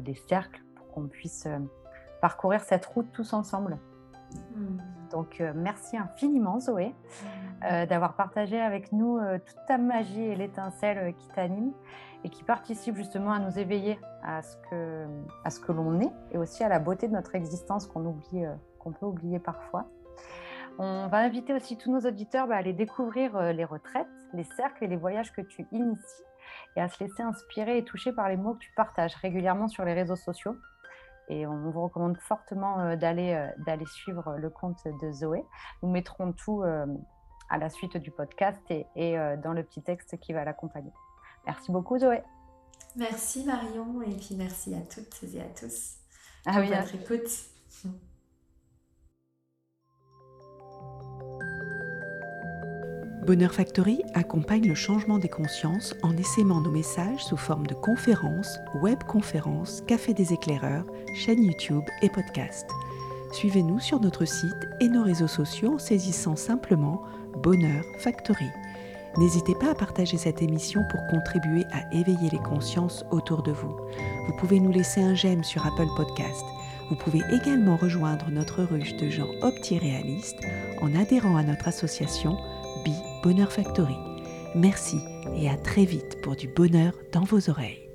des 0.01 0.15
cercles 0.15 0.63
pour 0.77 0.89
qu'on 0.89 1.09
puisse 1.09 1.49
parcourir 2.21 2.61
cette 2.61 2.87
route 2.87 3.11
tous 3.13 3.33
ensemble. 3.33 3.79
Mmh. 4.55 4.79
Donc 5.11 5.43
merci 5.55 5.97
infiniment 5.97 6.61
Zoé. 6.61 6.95
Euh, 7.65 7.87
d'avoir 7.87 8.15
partagé 8.15 8.61
avec 8.61 8.93
nous 8.93 9.19
euh, 9.19 9.39
toute 9.45 9.67
ta 9.67 9.79
magie 9.79 10.23
et 10.23 10.37
l'étincelle 10.37 10.99
euh, 10.99 11.11
qui 11.11 11.27
t'anime 11.31 11.73
et 12.23 12.29
qui 12.29 12.45
participe 12.45 12.95
justement 12.95 13.33
à 13.33 13.41
nous 13.41 13.59
éveiller 13.59 13.99
à 14.23 14.43
ce 14.43 14.57
que, 14.71 15.07
à 15.45 15.51
ce 15.51 15.59
que 15.59 15.73
l'on 15.73 16.01
est 16.01 16.13
et 16.31 16.39
aussi 16.39 16.63
à 16.63 16.69
la 16.69 16.79
beauté 16.79 17.09
de 17.09 17.13
notre 17.15 17.35
existence 17.35 17.89
qu'on 17.89 18.05
oublie, 18.05 18.45
qu'on 18.79 18.93
peut 18.93 19.07
oublier 19.07 19.41
parfois. 19.41 19.89
On 20.79 21.09
va 21.09 21.19
inviter 21.19 21.53
aussi 21.53 21.77
tous 21.77 21.91
nos 21.91 22.07
auditeurs 22.07 22.47
bah, 22.47 22.55
à 22.55 22.59
aller 22.59 22.73
découvrir 22.73 23.53
les 23.53 23.65
retraites, 23.65 24.07
les 24.35 24.45
cercles 24.45 24.85
et 24.85 24.89
les 24.89 24.97
voyages 24.97 25.33
que 25.33 25.41
tu 25.41 25.67
inities 25.73 26.23
et 26.77 26.81
à 26.81 26.89
se 26.89 27.03
laisser 27.03 27.23
inspirer 27.23 27.79
et 27.79 27.85
toucher 27.85 28.13
par 28.13 28.29
les 28.29 28.37
mots 28.37 28.55
que 28.55 28.61
tu 28.61 28.73
partages 28.77 29.15
régulièrement 29.17 29.67
sur 29.67 29.85
les 29.85 29.95
réseaux 29.95 30.17
sociaux. 30.17 30.57
Et 31.29 31.47
on 31.47 31.59
vous 31.59 31.83
recommande 31.83 32.17
fortement 32.19 32.97
d'aller, 32.97 33.51
d'aller 33.67 33.87
suivre 33.87 34.37
le 34.37 34.51
compte 34.51 34.83
de 35.03 35.13
Zoé. 35.13 35.45
Nous 35.83 35.91
mettrons 35.91 36.33
tout 36.33 36.63
à 37.49 37.59
la 37.59 37.71
suite 37.71 37.97
du 37.97 38.11
podcast 38.11 38.61
et, 38.71 38.87
euh, 39.19 39.37
dans 39.37 39.53
le 39.53 39.63
petit 39.63 39.83
texte 39.83 40.19
qui 40.21 40.33
va 40.33 40.45
l'accompagner. 40.45 40.93
Merci 41.47 41.73
beaucoup 41.73 41.99
Zoé. 41.99 42.23
Merci 42.97 43.45
Marion 43.45 44.03
et 44.03 44.15
puis 44.15 44.35
merci 44.37 44.75
à 44.75 44.81
toutes 44.81 45.23
et 45.35 45.41
à 45.41 45.49
tous 45.49 45.95
ah 46.47 46.61
oui, 46.61 46.69
votre 46.69 46.95
écoute. 46.95 47.99
Bonheur 53.29 53.53
Factory 53.53 54.01
accompagne 54.15 54.67
le 54.67 54.75
changement 54.75 55.19
des 55.19 55.29
consciences 55.29 55.95
en 56.03 56.17
essaimant 56.17 56.63
nos 56.63 56.71
messages 56.71 57.23
sous 57.23 57.37
forme 57.37 57.67
de 57.67 57.75
conférences, 57.75 58.59
webconférences, 58.81 59.83
café 59.87 60.15
des 60.15 60.33
éclaireurs, 60.33 60.87
chaîne 61.15 61.45
YouTube 61.45 61.85
et 62.01 62.09
podcast. 62.09 62.67
Suivez-nous 63.33 63.81
sur 63.81 64.01
notre 64.01 64.25
site 64.25 64.67
et 64.81 64.89
nos 64.89 65.03
réseaux 65.03 65.29
sociaux 65.29 65.75
en 65.75 65.79
saisissant 65.79 66.37
simplement 66.37 67.03
Bonheur 67.43 67.85
Factory. 67.99 68.49
N'hésitez 69.19 69.55
pas 69.57 69.73
à 69.73 69.75
partager 69.75 70.17
cette 70.17 70.41
émission 70.41 70.85
pour 70.91 71.07
contribuer 71.09 71.67
à 71.71 71.95
éveiller 71.95 72.31
les 72.33 72.39
consciences 72.39 73.05
autour 73.11 73.43
de 73.43 73.53
vous. 73.53 73.77
Vous 74.27 74.37
pouvez 74.39 74.59
nous 74.59 74.73
laisser 74.73 75.03
un 75.03 75.15
j'aime 75.15 75.45
sur 75.45 75.67
Apple 75.67 75.89
Podcast. 75.99 76.47
Vous 76.89 76.97
pouvez 76.97 77.21
également 77.31 77.77
rejoindre 77.77 78.31
notre 78.31 78.63
ruche 78.63 78.97
de 78.97 79.11
gens 79.11 79.29
opti-réalistes 79.43 80.41
en 80.81 80.95
adhérant 80.95 81.37
à 81.37 81.43
notre 81.43 81.69
association 81.69 82.39
Bonheur 83.23 83.51
Factory. 83.51 83.97
Merci 84.55 84.99
et 85.37 85.49
à 85.49 85.57
très 85.57 85.85
vite 85.85 86.21
pour 86.23 86.37
du 86.37 86.47
bonheur 86.49 86.93
dans 87.13 87.25
vos 87.25 87.51
oreilles. 87.51 87.88